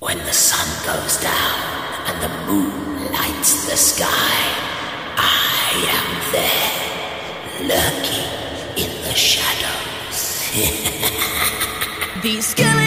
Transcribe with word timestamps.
When 0.00 0.16
the 0.16 0.32
sun 0.32 0.66
goes 0.86 1.18
down 1.18 1.60
and 2.06 2.22
the 2.22 2.30
moon 2.50 3.12
lights 3.12 3.68
the 3.68 3.76
sky, 3.76 4.06
I 5.18 5.72
am 5.98 6.08
there, 6.32 7.68
lurking 7.68 8.30
in 8.82 9.02
the 9.02 9.14
shadows. 9.14 10.20
These 12.22 12.46
skeletons 12.46 12.79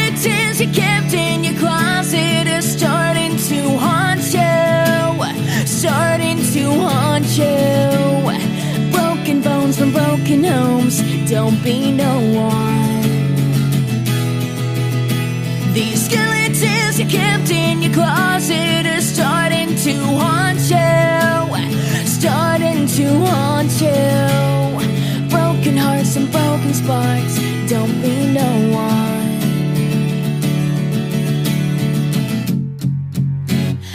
closet 17.93 18.85
are 18.87 19.01
starting 19.01 19.75
to 19.75 19.93
haunt 20.17 20.59
you, 20.59 22.05
starting 22.05 22.87
to 22.87 23.05
haunt 23.25 23.71
you. 23.81 25.29
Broken 25.29 25.77
hearts 25.77 26.15
and 26.15 26.31
broken 26.31 26.73
sparks, 26.73 27.35
don't 27.69 28.01
be 28.01 28.33
no 28.33 28.51
one. 28.71 29.03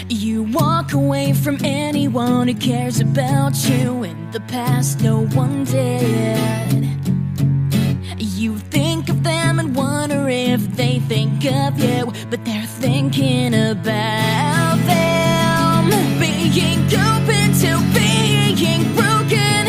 You 0.09 0.45
walk 0.45 0.93
away 0.93 1.33
from 1.33 1.59
anyone 1.65 2.49
who 2.49 2.55
cares 2.55 3.01
about 3.01 3.57
you. 3.69 4.05
In 4.05 4.31
the 4.31 4.41
past, 4.41 5.01
no 5.03 5.27
one 5.27 5.65
did. 5.65 6.68
Think 11.09 11.47
of 11.47 11.79
you, 11.79 12.13
but 12.29 12.45
they're 12.45 12.63
thinking 12.65 13.55
about 13.55 14.77
them. 14.85 15.89
Being 16.21 16.85
open 16.85 17.49
to 17.63 17.81
being 17.97 18.85
broken, 18.95 19.65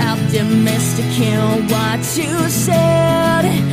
optimistic 0.00 1.20
in 1.20 1.68
what 1.68 2.00
you 2.16 2.48
said. 2.50 3.63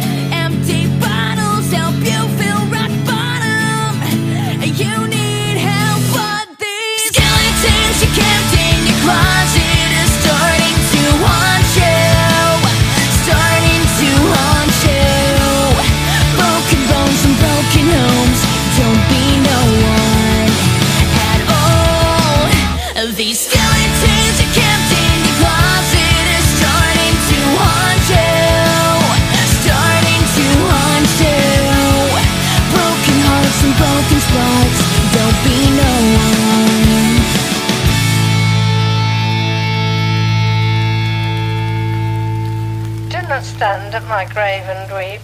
Stand 43.72 43.95
at 43.95 44.03
my 44.09 44.25
grave 44.25 44.64
and 44.67 44.91
weep. 44.91 45.22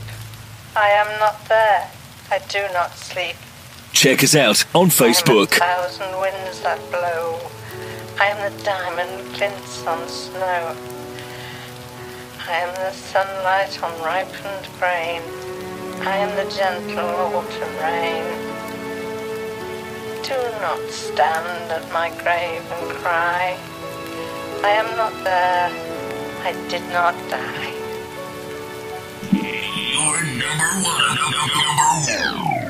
I 0.74 0.88
am 1.02 1.20
not 1.20 1.36
there. 1.50 1.92
I 2.32 2.40
do 2.48 2.64
not 2.72 2.92
sleep. 2.96 3.36
Check 3.92 4.24
us 4.24 4.36
out 4.36 4.64
on 4.74 4.80
I 4.80 4.84
am 4.84 4.88
the 4.88 4.96
Facebook. 5.04 5.50
thousand 5.50 6.12
winds 6.22 6.62
that 6.62 6.80
blow. 6.90 7.40
I 8.22 8.28
am 8.28 8.40
the 8.50 8.64
diamond 8.64 9.36
glints 9.36 9.86
on 9.86 10.08
snow. 10.08 10.78
I 12.48 12.54
am 12.66 12.74
the 12.76 12.92
sunlight 12.94 13.84
on 13.84 13.94
ripened 14.02 14.68
grain. 14.80 15.22
I 16.08 16.16
am 16.24 16.32
the 16.40 16.50
gentle 16.50 17.36
autumn 17.36 17.76
rain. 17.84 18.28
Do 20.24 20.40
not 20.62 20.80
stand 20.90 21.70
at 21.70 21.92
my 21.92 22.10
grave 22.24 22.64
and 22.72 22.92
cry. 23.02 23.58
I 24.64 24.70
am 24.82 24.90
not 24.96 25.14
there. 25.26 25.70
I 26.46 26.54
did 26.70 26.84
not 26.94 27.14
die. 27.30 27.87
Your 29.64 30.24
number 30.24 30.70
one. 30.86 31.18
Number 31.32 32.62
one. 32.62 32.67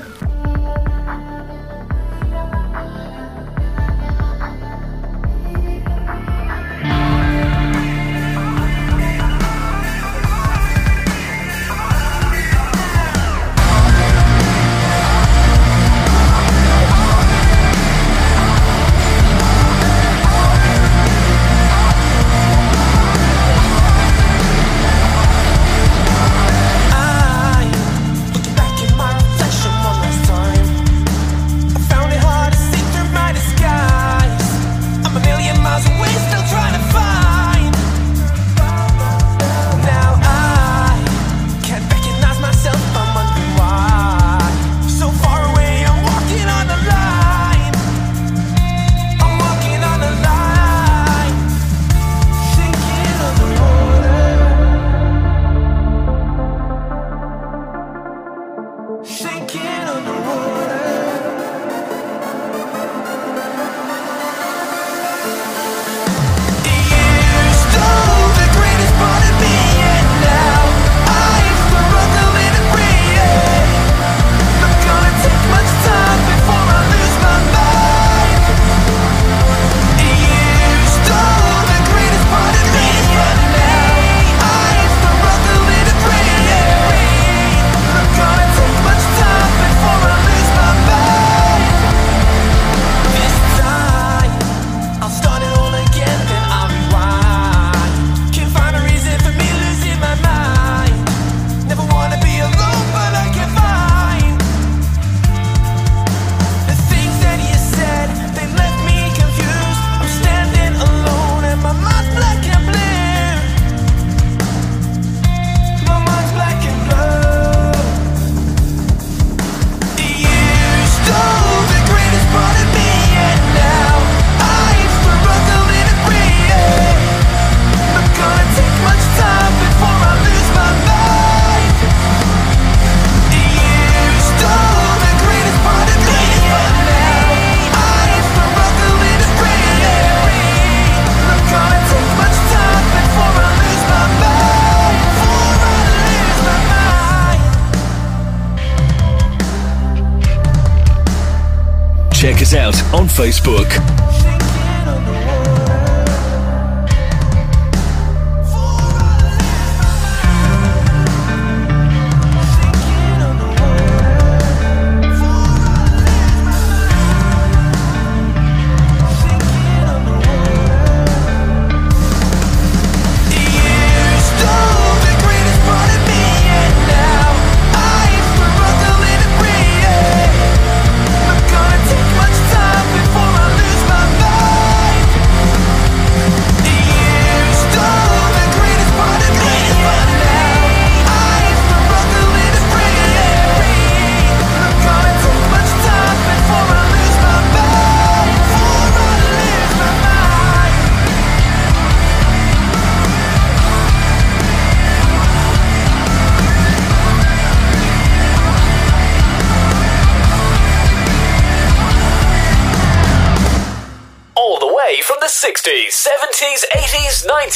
on 152.97 153.07
Facebook. 153.07 153.96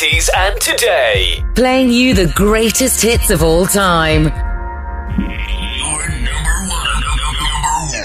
90s 0.02 0.30
and 0.36 0.60
today. 0.60 1.44
Playing 1.54 1.92
you 1.92 2.14
the 2.16 2.32
greatest 2.34 3.02
hits 3.02 3.30
of 3.30 3.44
all 3.44 3.66
time. 3.68 4.24
Number 4.24 4.34
one. 5.94 7.04
Number 7.14 7.46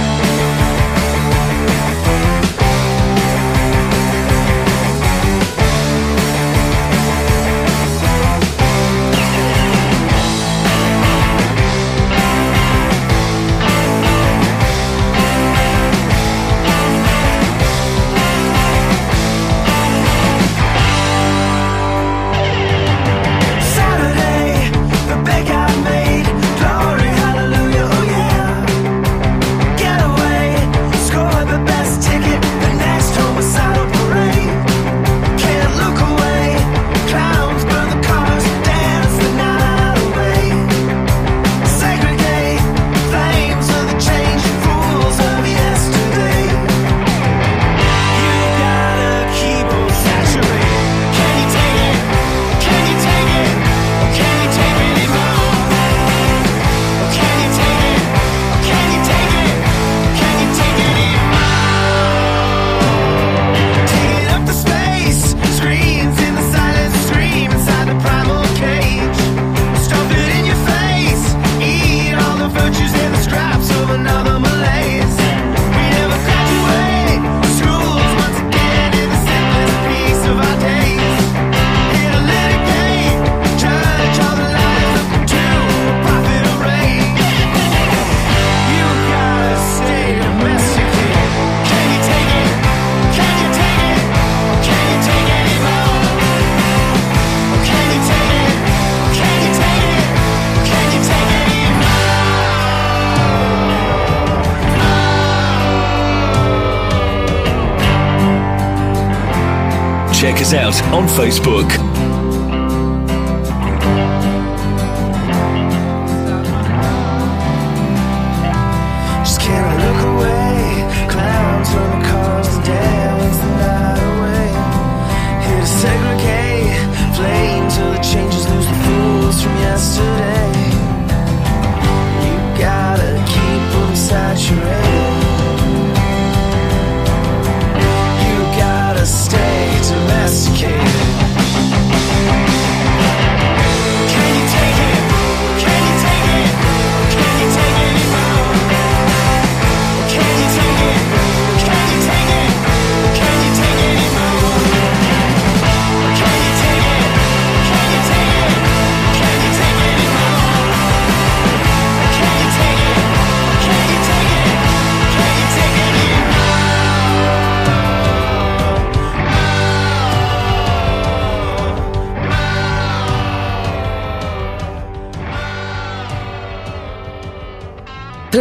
on 110.81 111.07
Facebook. 111.07 111.82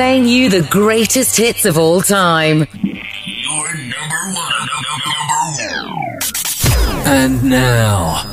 playing 0.02 0.26
you 0.28 0.50
the 0.50 0.68
greatest 0.68 1.38
hits 1.38 1.64
of 1.64 1.78
all 1.78 2.02
time. 2.02 2.66
Your 2.74 3.68
number 3.76 4.22
one. 4.34 4.68
And 7.06 7.44
now. 7.44 8.24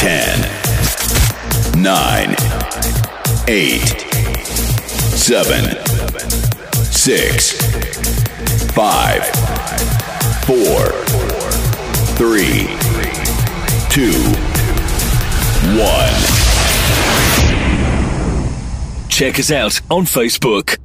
10, 0.00 0.40
9, 1.82 2.36
8, 3.48 3.80
7, 5.16 5.70
6, 6.92 7.52
5, 8.72 9.24
4, 10.44 10.92
3, 12.18 12.68
2, 13.88 14.12
1. 15.78 16.33
Check 19.14 19.38
us 19.38 19.52
out 19.52 19.80
on 19.92 20.06
Facebook. 20.06 20.76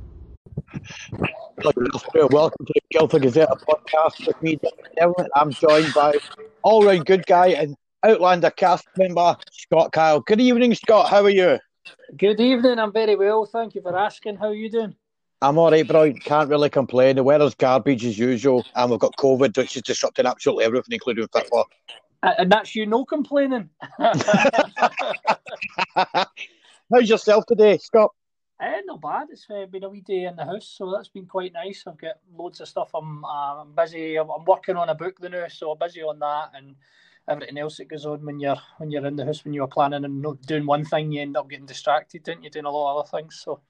Welcome 1.63 2.65
to 2.67 2.73
the 2.75 2.81
Guildford 2.91 3.23
Gazette 3.23 3.49
podcast 3.67 4.27
with 4.27 4.39
me, 4.43 4.59
Devlin. 4.95 5.27
I'm 5.35 5.49
joined 5.49 5.91
by 5.95 6.13
all 6.61 6.85
round 6.85 7.07
good 7.07 7.25
guy 7.25 7.47
and 7.47 7.75
Outlander 8.03 8.51
cast 8.51 8.87
member, 8.99 9.35
Scott 9.51 9.93
Kyle. 9.93 10.19
Good 10.19 10.39
evening, 10.39 10.75
Scott. 10.75 11.09
How 11.09 11.23
are 11.23 11.31
you? 11.31 11.57
Good 12.17 12.39
evening. 12.39 12.77
I'm 12.77 12.93
very 12.93 13.15
well. 13.15 13.47
Thank 13.47 13.73
you 13.73 13.81
for 13.81 13.97
asking. 13.97 14.35
How 14.35 14.49
are 14.49 14.53
you 14.53 14.69
doing? 14.69 14.93
I'm 15.41 15.57
all 15.57 15.71
right, 15.71 15.87
bro. 15.87 16.13
Can't 16.13 16.51
really 16.51 16.69
complain. 16.69 17.15
The 17.15 17.23
weather's 17.23 17.55
garbage 17.55 18.05
as 18.05 18.19
usual, 18.19 18.63
and 18.75 18.91
we've 18.91 18.99
got 18.99 19.15
COVID, 19.17 19.57
which 19.57 19.75
is 19.75 19.81
disrupting 19.81 20.27
absolutely 20.27 20.65
everything, 20.65 20.93
including 20.93 21.27
football. 21.33 21.65
And 22.21 22.51
that's 22.51 22.75
you, 22.75 22.85
no 22.85 23.05
complaining. 23.05 23.71
How's 26.91 27.09
yourself 27.09 27.47
today, 27.47 27.79
Scott? 27.79 28.11
Eh, 28.61 28.81
not 28.85 28.99
bad. 28.99 29.27
It's 29.31 29.47
uh, 29.49 29.65
been 29.67 29.85
a 29.85 29.89
wee 29.89 30.01
day 30.01 30.25
in 30.25 30.35
the 30.35 30.43
house, 30.43 30.75
so 30.77 30.91
that's 30.91 31.07
been 31.07 31.25
quite 31.25 31.53
nice. 31.53 31.85
I've 31.87 31.97
got 31.97 32.15
loads 32.35 32.59
of 32.59 32.67
stuff. 32.67 32.89
I'm, 32.93 33.23
uh, 33.23 33.61
I'm 33.61 33.71
busy. 33.73 34.17
I'm, 34.17 34.29
I'm 34.29 34.43
working 34.43 34.75
on 34.75 34.89
a 34.89 34.95
book 34.95 35.17
the 35.19 35.29
now, 35.29 35.47
so 35.47 35.71
I'm 35.71 35.77
busy 35.79 36.01
on 36.01 36.19
that 36.19 36.51
and 36.55 36.75
everything 37.29 37.57
else 37.57 37.77
that 37.77 37.87
goes 37.87 38.05
on 38.05 38.25
when 38.25 38.39
you're 38.39 38.57
when 38.77 38.91
you're 38.91 39.05
in 39.05 39.15
the 39.15 39.25
house. 39.25 39.45
When 39.45 39.53
you're 39.53 39.67
planning 39.67 40.03
and 40.03 40.21
not 40.21 40.41
doing 40.41 40.65
one 40.65 40.83
thing, 40.83 41.13
you 41.13 41.21
end 41.21 41.37
up 41.37 41.49
getting 41.49 41.67
distracted, 41.67 42.23
don't 42.23 42.43
you? 42.43 42.49
Doing 42.49 42.65
a 42.65 42.71
lot 42.71 42.91
of 42.91 43.07
other 43.07 43.17
things. 43.17 43.41
So 43.41 43.61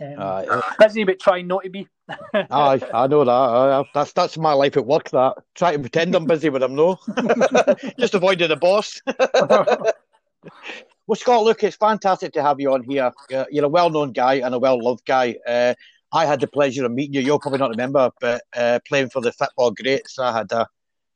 um, 0.00 0.18
Aye. 0.18 0.62
busy, 0.80 1.04
but 1.04 1.20
trying 1.20 1.46
not 1.46 1.62
to 1.62 1.70
be. 1.70 1.86
Aye, 2.34 2.80
I 2.92 3.06
know 3.06 3.24
that. 3.24 3.30
Aye, 3.30 3.84
that's 3.94 4.12
that's 4.14 4.36
my 4.36 4.52
life 4.52 4.76
at 4.76 4.84
work. 4.84 5.10
That 5.10 5.34
try 5.54 5.74
to 5.74 5.78
pretend 5.78 6.16
I'm 6.16 6.26
busy, 6.26 6.48
but 6.48 6.64
I'm 6.64 6.74
no. 6.74 6.98
Just 8.00 8.14
avoiding 8.14 8.48
the 8.48 8.56
boss. 8.56 9.00
well, 11.08 11.16
Scott, 11.16 11.42
look, 11.42 11.64
it's 11.64 11.76
fantastic 11.76 12.34
to 12.34 12.42
have 12.42 12.60
you 12.60 12.72
on 12.72 12.84
here. 12.84 13.10
Uh, 13.34 13.46
You're 13.50 13.64
a 13.64 13.68
well-known 13.68 14.12
guy 14.12 14.34
and 14.34 14.54
a 14.54 14.58
well-loved 14.58 15.06
guy. 15.06 15.36
Uh, 15.46 15.74
I 16.12 16.26
had 16.26 16.40
the 16.40 16.46
pleasure 16.46 16.84
of 16.84 16.92
meeting 16.92 17.14
you. 17.14 17.22
You'll 17.22 17.38
probably 17.40 17.58
not 17.60 17.70
remember, 17.70 18.10
but 18.20 18.42
uh, 18.54 18.78
playing 18.86 19.08
for 19.08 19.22
the 19.22 19.32
football 19.32 19.70
greats, 19.70 20.18
I 20.18 20.36
had 20.36 20.52
a, 20.52 20.68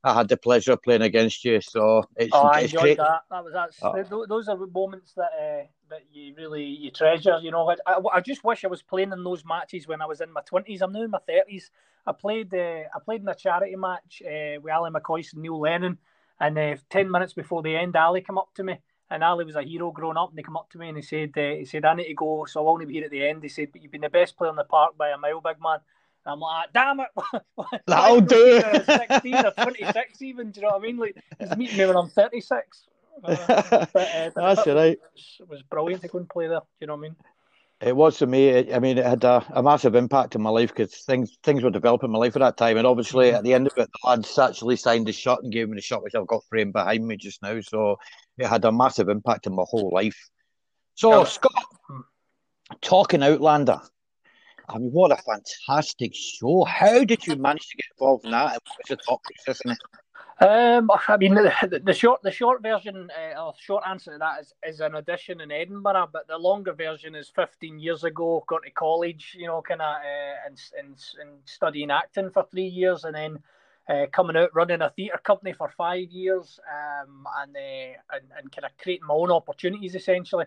I 0.03 0.15
had 0.15 0.29
the 0.29 0.39
pleasure 0.39 0.73
of 0.73 0.83
playing 0.83 1.03
against 1.03 1.45
you. 1.45 1.61
So 1.61 2.05
it's, 2.17 2.31
Oh, 2.33 2.41
I 2.41 2.61
it's 2.61 2.73
enjoyed 2.73 2.83
great. 2.83 2.97
that. 2.97 3.21
That 3.31 3.45
was 3.45 3.53
that's 3.53 3.79
Oh. 3.83 3.93
th- 3.95 4.09
th- 4.09 4.29
those 4.29 4.49
are 4.49 4.57
moments 4.57 5.13
that 5.13 5.31
uh, 5.39 5.67
that 5.91 6.01
you 6.11 6.35
really 6.37 6.65
you 6.65 6.91
treasure. 6.91 7.39
You 7.43 7.51
know, 7.51 7.71
I, 7.71 7.77
I, 7.87 8.01
I 8.15 8.21
just 8.21 8.45
wish 8.45 8.65
I 8.65 8.69
was 8.69 8.83
playing 8.83 9.13
in 9.13 9.23
those 9.23 9.45
matches 9.45 9.87
when 9.87 10.01
I 10.01 10.07
was 10.07 10.23
in 10.23 10.33
my 10.33 10.41
twenties. 10.41 10.81
I'm 10.81 10.93
now 10.93 11.03
in 11.03 11.11
my 11.11 11.21
thirties. 11.27 11.71
I 12.07 12.13
played 12.13 12.53
uh, 12.55 12.85
I 12.95 12.99
played 13.05 13.21
in 13.21 13.29
a 13.29 13.35
charity 13.35 13.77
match 13.77 14.23
uh, 14.27 14.59
with 14.61 14.73
Ally 14.73 14.91
McCoist 14.91 15.35
and 15.35 15.43
Neil 15.43 15.61
Lennon, 15.61 15.99
and 16.41 16.59
uh, 16.59 16.77
ten 16.91 17.11
minutes 17.11 17.35
before 17.35 17.63
the 17.63 17.77
end, 17.77 17.95
Ali 17.95 18.23
came 18.23 18.39
up 18.39 18.53
to 18.55 18.65
me. 18.65 18.81
And 19.13 19.23
Ali 19.23 19.45
was 19.45 19.57
a 19.57 19.63
hero 19.63 19.91
growing 19.93 20.17
up, 20.17 20.31
and 20.31 20.39
he 20.39 20.43
come 20.43 20.57
up 20.57 20.71
to 20.71 20.79
me 20.79 20.89
and 20.89 20.97
he 20.97 21.03
said, 21.03 21.33
uh, 21.37 21.57
"He 21.59 21.67
said 21.67 21.85
I 21.85 21.93
need 21.95 22.09
to 22.09 22.15
go, 22.15 22.47
so 22.47 22.61
I'll 22.61 22.73
only 22.73 22.87
be 22.87 22.95
here 22.95 23.05
at 23.05 23.11
the 23.11 23.27
end." 23.29 23.43
He 23.43 23.49
said, 23.51 23.69
"But 23.71 23.83
you've 23.83 23.93
been 23.93 24.01
the 24.01 24.09
best 24.09 24.39
player 24.39 24.49
in 24.51 24.57
the 24.57 24.65
park 24.65 24.97
by 24.97 25.11
a 25.11 25.19
mile, 25.19 25.43
big 25.43 25.61
man." 25.61 25.81
And 26.25 26.33
I'm 26.33 26.41
like, 26.41 26.73
"Damn 26.73 27.01
it! 27.01 27.09
That'll 27.87 28.23
do. 28.23 28.63
uh, 28.65 28.99
Sixteen 28.99 29.35
or 29.37 29.51
twenty-six, 29.51 30.23
even. 30.23 30.51
Do 30.51 30.61
you 30.61 30.67
know 30.67 30.73
what 30.73 30.83
I 30.83 30.87
mean? 30.87 30.97
Like 30.97 31.17
he's 31.39 31.57
meeting 31.59 31.77
me 31.77 31.87
when 31.87 31.97
I'm 31.97 32.09
thirty-six. 32.09 32.85
Uh, 33.25 33.87
but, 33.93 34.09
uh, 34.09 34.31
That's 34.35 34.67
it 34.67 34.75
right. 34.75 34.99
it 35.39 35.49
was 35.49 35.63
brilliant 35.63 36.01
to 36.03 36.09
go 36.09 36.19
and 36.19 36.29
play 36.29 36.49
there. 36.49 36.61
Do 36.61 36.67
you 36.81 36.87
know 36.87 36.95
what 36.95 37.01
I 37.01 37.03
mean? 37.03 37.17
It 37.83 37.95
was 37.95 38.19
for 38.19 38.27
me. 38.27 38.73
I 38.73 38.79
mean, 38.79 38.97
it 38.97 39.05
had 39.05 39.23
a, 39.25 39.45
a 39.51 39.63
massive 39.63 39.95
impact 39.95 40.35
on 40.35 40.43
my 40.43 40.51
life 40.51 40.71
because 40.71 40.97
things 41.05 41.37
things 41.43 41.63
were 41.63 41.71
developing 41.71 42.09
in 42.09 42.13
my 42.13 42.19
life 42.21 42.37
at 42.37 42.41
that 42.41 42.57
time. 42.57 42.79
And 42.79 42.87
obviously, 42.87 43.33
at 43.33 43.43
the 43.45 43.55
end 43.55 43.67
of 43.67 43.75
it, 43.77 43.91
the 43.93 44.09
lads 44.09 44.39
actually 44.39 44.77
signed 44.77 45.07
the 45.07 45.13
shot 45.13 45.43
and 45.43 45.53
gave 45.53 45.69
me 45.69 45.75
the 45.75 45.83
shot, 45.83 46.03
which 46.03 46.15
I've 46.15 46.27
got 46.27 46.45
framed 46.49 46.73
behind 46.73 47.07
me 47.07 47.17
just 47.17 47.43
now. 47.43 47.61
So 47.61 47.99
it 48.39 48.47
had 48.47 48.65
a 48.65 48.73
massive 48.73 49.09
impact 49.09 49.47
on 49.47 49.55
my 49.55 49.65
whole 49.67 49.91
life. 49.93 50.31
So, 50.95 51.19
Yeah. 51.19 51.25
Scott, 51.25 51.65
talking 52.81 53.23
Outlander. 53.23 53.81
I 54.69 54.79
mean, 54.79 54.91
what 54.91 55.13
a 55.13 55.17
fantastic 55.17 56.15
show! 56.15 56.65
How 56.65 57.05
did 57.05 57.27
you 57.27 57.37
manage 57.37 57.69
to 57.69 57.77
get 57.77 57.87
involved 57.99 58.25
in 58.25 58.31
that? 58.31 58.53
What 58.53 58.63
was 58.79 58.89
the 58.89 58.97
thought 58.97 59.21
process 59.23 59.61
in 59.65 59.73
it? 59.73 59.79
Um, 60.41 60.91
I 61.09 61.17
mean, 61.19 61.35
the, 61.35 61.81
the 61.85 61.93
short 61.93 62.23
the 62.23 62.31
short 62.31 62.63
version 62.63 63.11
uh, 63.11 63.41
or 63.41 63.55
short 63.59 63.85
answer 63.87 64.13
to 64.13 64.19
that 64.19 64.41
is, 64.41 64.53
is 64.67 64.81
an 64.81 64.95
audition 64.95 65.41
in 65.41 65.51
Edinburgh, 65.51 66.09
but 66.13 66.27
the 66.27 66.39
longer 66.39 66.73
version 66.73 67.15
is 67.15 67.31
15 67.35 67.79
years 67.79 68.05
ago. 68.05 68.43
Got 68.49 68.63
to 68.65 68.71
college, 68.71 69.37
you 69.39 69.47
know, 69.47 69.63
kind 69.63 69.83
of 69.83 69.97
uh, 69.97 70.47
and, 70.47 70.61
and 70.79 71.05
and 71.21 71.31
studying 71.45 71.91
acting 71.91 72.31
for 72.31 72.45
three 72.51 72.67
years, 72.67 73.05
and 73.05 73.15
then 73.15 73.39
uh, 73.89 74.07
coming 74.13 74.37
out 74.37 74.55
running 74.55 74.83
a 74.83 74.91
theatre 74.91 75.21
company 75.23 75.53
for 75.53 75.69
five 75.69 76.11
years, 76.11 76.61
um, 76.71 77.27
and, 77.41 77.57
uh, 77.57 78.17
and 78.17 78.25
and 78.39 78.53
kind 78.53 78.65
of 78.65 78.77
creating 78.79 79.07
my 79.07 79.15
own 79.15 79.31
opportunities 79.31 79.95
essentially. 79.95 80.47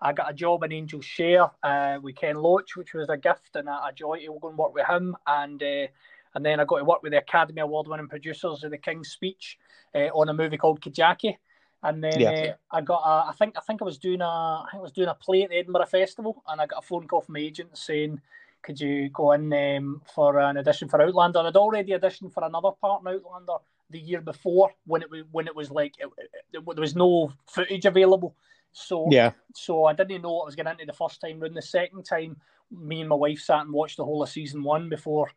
I 0.00 0.12
got 0.12 0.30
a 0.30 0.34
job 0.34 0.62
in 0.62 0.72
Angel 0.72 1.00
Share 1.00 1.50
uh, 1.62 1.98
with 2.02 2.16
Ken 2.16 2.36
Loach, 2.36 2.76
which 2.76 2.92
was 2.92 3.08
a 3.08 3.16
gift 3.16 3.56
and 3.56 3.68
a, 3.68 3.86
a 3.86 3.92
joy 3.94 4.18
to 4.20 4.38
go 4.40 4.48
and 4.48 4.58
work 4.58 4.74
with 4.74 4.86
him. 4.86 5.16
And 5.26 5.62
uh, 5.62 5.86
and 6.34 6.44
then 6.44 6.60
I 6.60 6.64
got 6.64 6.78
to 6.78 6.84
work 6.84 7.02
with 7.02 7.12
the 7.12 7.18
Academy 7.18 7.62
Award 7.62 7.88
winning 7.88 8.08
producers 8.08 8.62
of 8.62 8.70
The 8.70 8.76
King's 8.78 9.08
Speech 9.08 9.58
uh, 9.94 10.08
on 10.12 10.28
a 10.28 10.34
movie 10.34 10.58
called 10.58 10.82
Kajaki. 10.82 11.38
And 11.82 12.04
then 12.04 12.20
Yeah. 12.20 12.30
uh, 12.30 12.54
I 12.70 12.80
got 12.82 13.02
a, 13.06 13.30
I 13.30 13.32
think 13.38 13.56
I 13.56 13.60
think 13.60 13.80
I 13.80 13.86
was 13.86 13.98
doing 13.98 14.20
a 14.20 14.26
I 14.26 14.66
think 14.70 14.80
I 14.80 14.82
was 14.82 14.92
doing 14.92 15.08
a 15.08 15.14
play 15.14 15.44
at 15.44 15.50
the 15.50 15.56
Edinburgh 15.56 15.86
Festival, 15.86 16.42
and 16.46 16.60
I 16.60 16.66
got 16.66 16.84
a 16.84 16.86
phone 16.86 17.06
call 17.08 17.22
from 17.22 17.34
my 17.34 17.40
agent 17.40 17.76
saying, 17.78 18.20
"Could 18.66 18.80
you 18.80 19.08
go 19.10 19.32
in 19.32 19.52
um, 19.52 20.02
for 20.14 20.38
an 20.38 20.58
audition 20.58 20.88
for 20.88 21.00
Outlander?" 21.00 21.38
And 21.38 21.48
I'd 21.48 21.56
already 21.56 21.92
auditioned 21.92 22.32
for 22.32 22.44
another 22.44 22.72
part 22.72 23.02
in 23.02 23.08
Outlander 23.08 23.58
the 23.90 24.00
year 24.00 24.20
before 24.20 24.72
when 24.86 25.02
it 25.02 25.10
was 25.10 25.22
when 25.30 25.46
it 25.46 25.54
was 25.54 25.70
like 25.70 25.94
it, 25.98 26.08
it- 26.18 26.30
there 26.52 26.60
was 26.62 26.96
no 26.96 27.32
footage 27.46 27.84
available. 27.86 28.34
So 28.72 29.08
Yeah. 29.10 29.32
so 29.54 29.84
I 29.84 29.92
didn't 29.94 30.22
know 30.22 30.32
what 30.34 30.42
I 30.42 30.46
was 30.46 30.56
getting 30.56 30.72
into 30.72 30.86
the 30.86 30.92
first 30.92 31.20
time. 31.20 31.40
Round 31.40 31.54
the 31.56 31.62
second 31.62 32.02
time, 32.04 32.36
me 32.70 33.00
and 33.00 33.08
my 33.08 33.16
wife 33.16 33.40
sat 33.40 33.62
and 33.62 33.72
watched 33.72 33.96
the 33.96 34.04
whole 34.04 34.22
of 34.22 34.28
season 34.28 34.62
one 34.62 34.88
before 34.88 35.30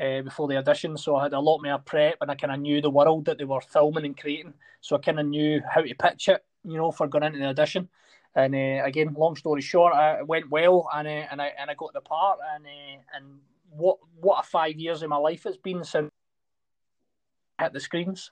uh, 0.00 0.22
before 0.22 0.48
the 0.48 0.56
audition. 0.56 0.96
So 0.96 1.16
I 1.16 1.22
had 1.24 1.32
a 1.32 1.40
lot 1.40 1.62
more 1.62 1.78
prep, 1.78 2.16
and 2.20 2.30
I 2.30 2.34
kind 2.34 2.52
of 2.52 2.60
knew 2.60 2.80
the 2.80 2.90
world 2.90 3.24
that 3.26 3.38
they 3.38 3.44
were 3.44 3.60
filming 3.60 4.04
and 4.04 4.18
creating. 4.18 4.54
So 4.80 4.96
I 4.96 4.98
kind 5.00 5.20
of 5.20 5.26
knew 5.26 5.62
how 5.72 5.82
to 5.82 5.94
pitch 5.94 6.28
it, 6.28 6.44
you 6.64 6.76
know, 6.76 6.90
for 6.90 7.06
going 7.06 7.24
into 7.24 7.38
the 7.38 7.46
audition. 7.46 7.88
And 8.34 8.54
uh, 8.54 8.84
again, 8.84 9.14
long 9.16 9.36
story 9.36 9.60
short, 9.60 9.94
uh, 9.94 10.16
it 10.20 10.26
went 10.26 10.50
well, 10.50 10.88
and 10.94 11.06
uh, 11.06 11.26
and 11.30 11.42
I 11.42 11.52
and 11.58 11.70
I 11.70 11.74
got 11.74 11.92
the 11.92 12.00
part, 12.00 12.38
and 12.54 12.64
uh, 12.64 13.16
and 13.16 13.40
what 13.70 13.98
what 14.20 14.40
a 14.40 14.46
five 14.46 14.76
years 14.76 15.02
of 15.02 15.10
my 15.10 15.16
life 15.16 15.44
it's 15.44 15.58
been 15.58 15.84
since 15.84 16.10
at 17.58 17.72
the 17.72 17.80
screens. 17.80 18.30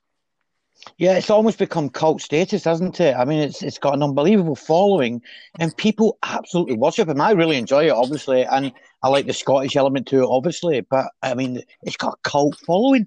Yeah, 0.97 1.16
it's 1.16 1.30
almost 1.30 1.59
become 1.59 1.90
cult 1.90 2.23
status, 2.23 2.64
hasn't 2.64 3.00
it? 3.00 3.14
I 3.14 3.25
mean, 3.25 3.40
it's 3.40 3.62
it's 3.62 3.78
got 3.78 3.95
an 3.95 4.02
unbelievable 4.02 4.57
following, 4.57 5.21
and 5.59 5.76
people 5.76 6.19
absolutely 6.23 6.76
worship 6.76 7.09
him. 7.09 7.21
I 7.21 7.33
really 7.33 7.57
enjoy 7.57 7.87
it, 7.87 7.90
obviously, 7.90 8.45
and 8.45 8.73
I 9.02 9.09
like 9.09 9.26
the 9.26 9.35
Scottish 9.35 9.76
element 9.76 10.07
to 10.09 10.23
it, 10.23 10.28
obviously. 10.28 10.80
But 10.80 11.07
I 11.23 11.35
mean, 11.35 11.62
it's 11.83 11.99
got 11.99 12.14
a 12.14 12.28
cult 12.28 12.57
following. 12.64 13.07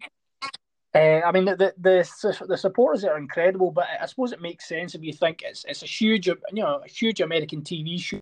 Uh, 0.95 1.21
I 1.25 1.31
mean, 1.31 1.45
the, 1.45 1.73
the 1.79 2.45
the 2.47 2.57
supporters 2.57 3.03
are 3.03 3.17
incredible, 3.17 3.71
but 3.71 3.88
I 4.00 4.05
suppose 4.05 4.31
it 4.31 4.41
makes 4.41 4.67
sense 4.67 4.93
if 4.93 5.03
you 5.03 5.12
think 5.12 5.41
it's 5.41 5.65
it's 5.67 5.81
a 5.81 5.88
huge, 5.88 6.27
you 6.27 6.38
know, 6.51 6.81
a 6.85 6.88
huge 6.88 7.19
American 7.19 7.63
TV 7.63 8.00
show 8.00 8.19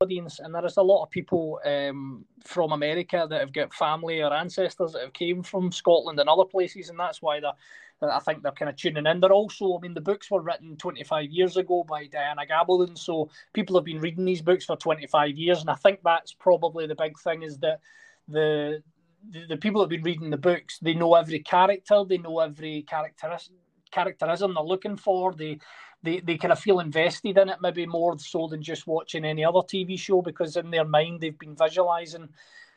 audience, 0.00 0.38
and 0.38 0.54
there 0.54 0.64
is 0.64 0.76
a 0.76 0.82
lot 0.82 1.02
of 1.02 1.10
people 1.10 1.58
um, 1.64 2.24
from 2.44 2.72
America 2.72 3.26
that 3.28 3.40
have 3.40 3.52
got 3.52 3.74
family 3.74 4.22
or 4.22 4.32
ancestors 4.32 4.92
that 4.92 5.02
have 5.02 5.12
came 5.12 5.42
from 5.42 5.72
Scotland 5.72 6.20
and 6.20 6.28
other 6.28 6.44
places, 6.44 6.90
and 6.90 6.98
that's 6.98 7.22
why 7.22 7.40
they're. 7.40 7.52
I 8.00 8.20
think 8.20 8.44
they're 8.44 8.52
kind 8.52 8.68
of 8.68 8.76
tuning 8.76 9.06
in. 9.06 9.18
They're 9.18 9.32
also, 9.32 9.76
I 9.76 9.80
mean, 9.80 9.92
the 9.92 10.00
books 10.00 10.30
were 10.30 10.40
written 10.40 10.76
25 10.76 11.30
years 11.32 11.56
ago 11.56 11.82
by 11.82 12.06
Diana 12.06 12.42
Gabaldon, 12.48 12.96
so 12.96 13.28
people 13.52 13.74
have 13.74 13.84
been 13.84 13.98
reading 13.98 14.24
these 14.24 14.40
books 14.40 14.66
for 14.66 14.76
25 14.76 15.36
years, 15.36 15.62
and 15.62 15.70
I 15.70 15.74
think 15.74 16.00
that's 16.04 16.32
probably 16.32 16.86
the 16.86 16.94
big 16.94 17.18
thing 17.18 17.42
is 17.42 17.58
that 17.58 17.80
the 18.28 18.84
the, 19.30 19.46
the 19.46 19.56
people 19.56 19.80
that 19.80 19.84
have 19.86 19.90
been 19.90 20.02
reading 20.02 20.30
the 20.30 20.36
books, 20.36 20.78
they 20.78 20.94
know 20.94 21.14
every 21.14 21.40
character, 21.40 22.04
they 22.08 22.18
know 22.18 22.40
every 22.40 22.82
characteristic 22.82 23.56
characterism 23.90 24.54
they're 24.54 24.64
looking 24.64 24.96
for. 24.96 25.32
They 25.32 25.58
they 26.02 26.20
they 26.20 26.36
kind 26.36 26.52
of 26.52 26.58
feel 26.60 26.80
invested 26.80 27.38
in 27.38 27.48
it, 27.48 27.58
maybe 27.60 27.86
more 27.86 28.18
so 28.18 28.46
than 28.48 28.62
just 28.62 28.86
watching 28.86 29.24
any 29.24 29.44
other 29.44 29.60
TV 29.60 29.98
show, 29.98 30.22
because 30.22 30.56
in 30.56 30.70
their 30.70 30.84
mind 30.84 31.20
they've 31.20 31.38
been 31.38 31.56
visualizing 31.56 32.28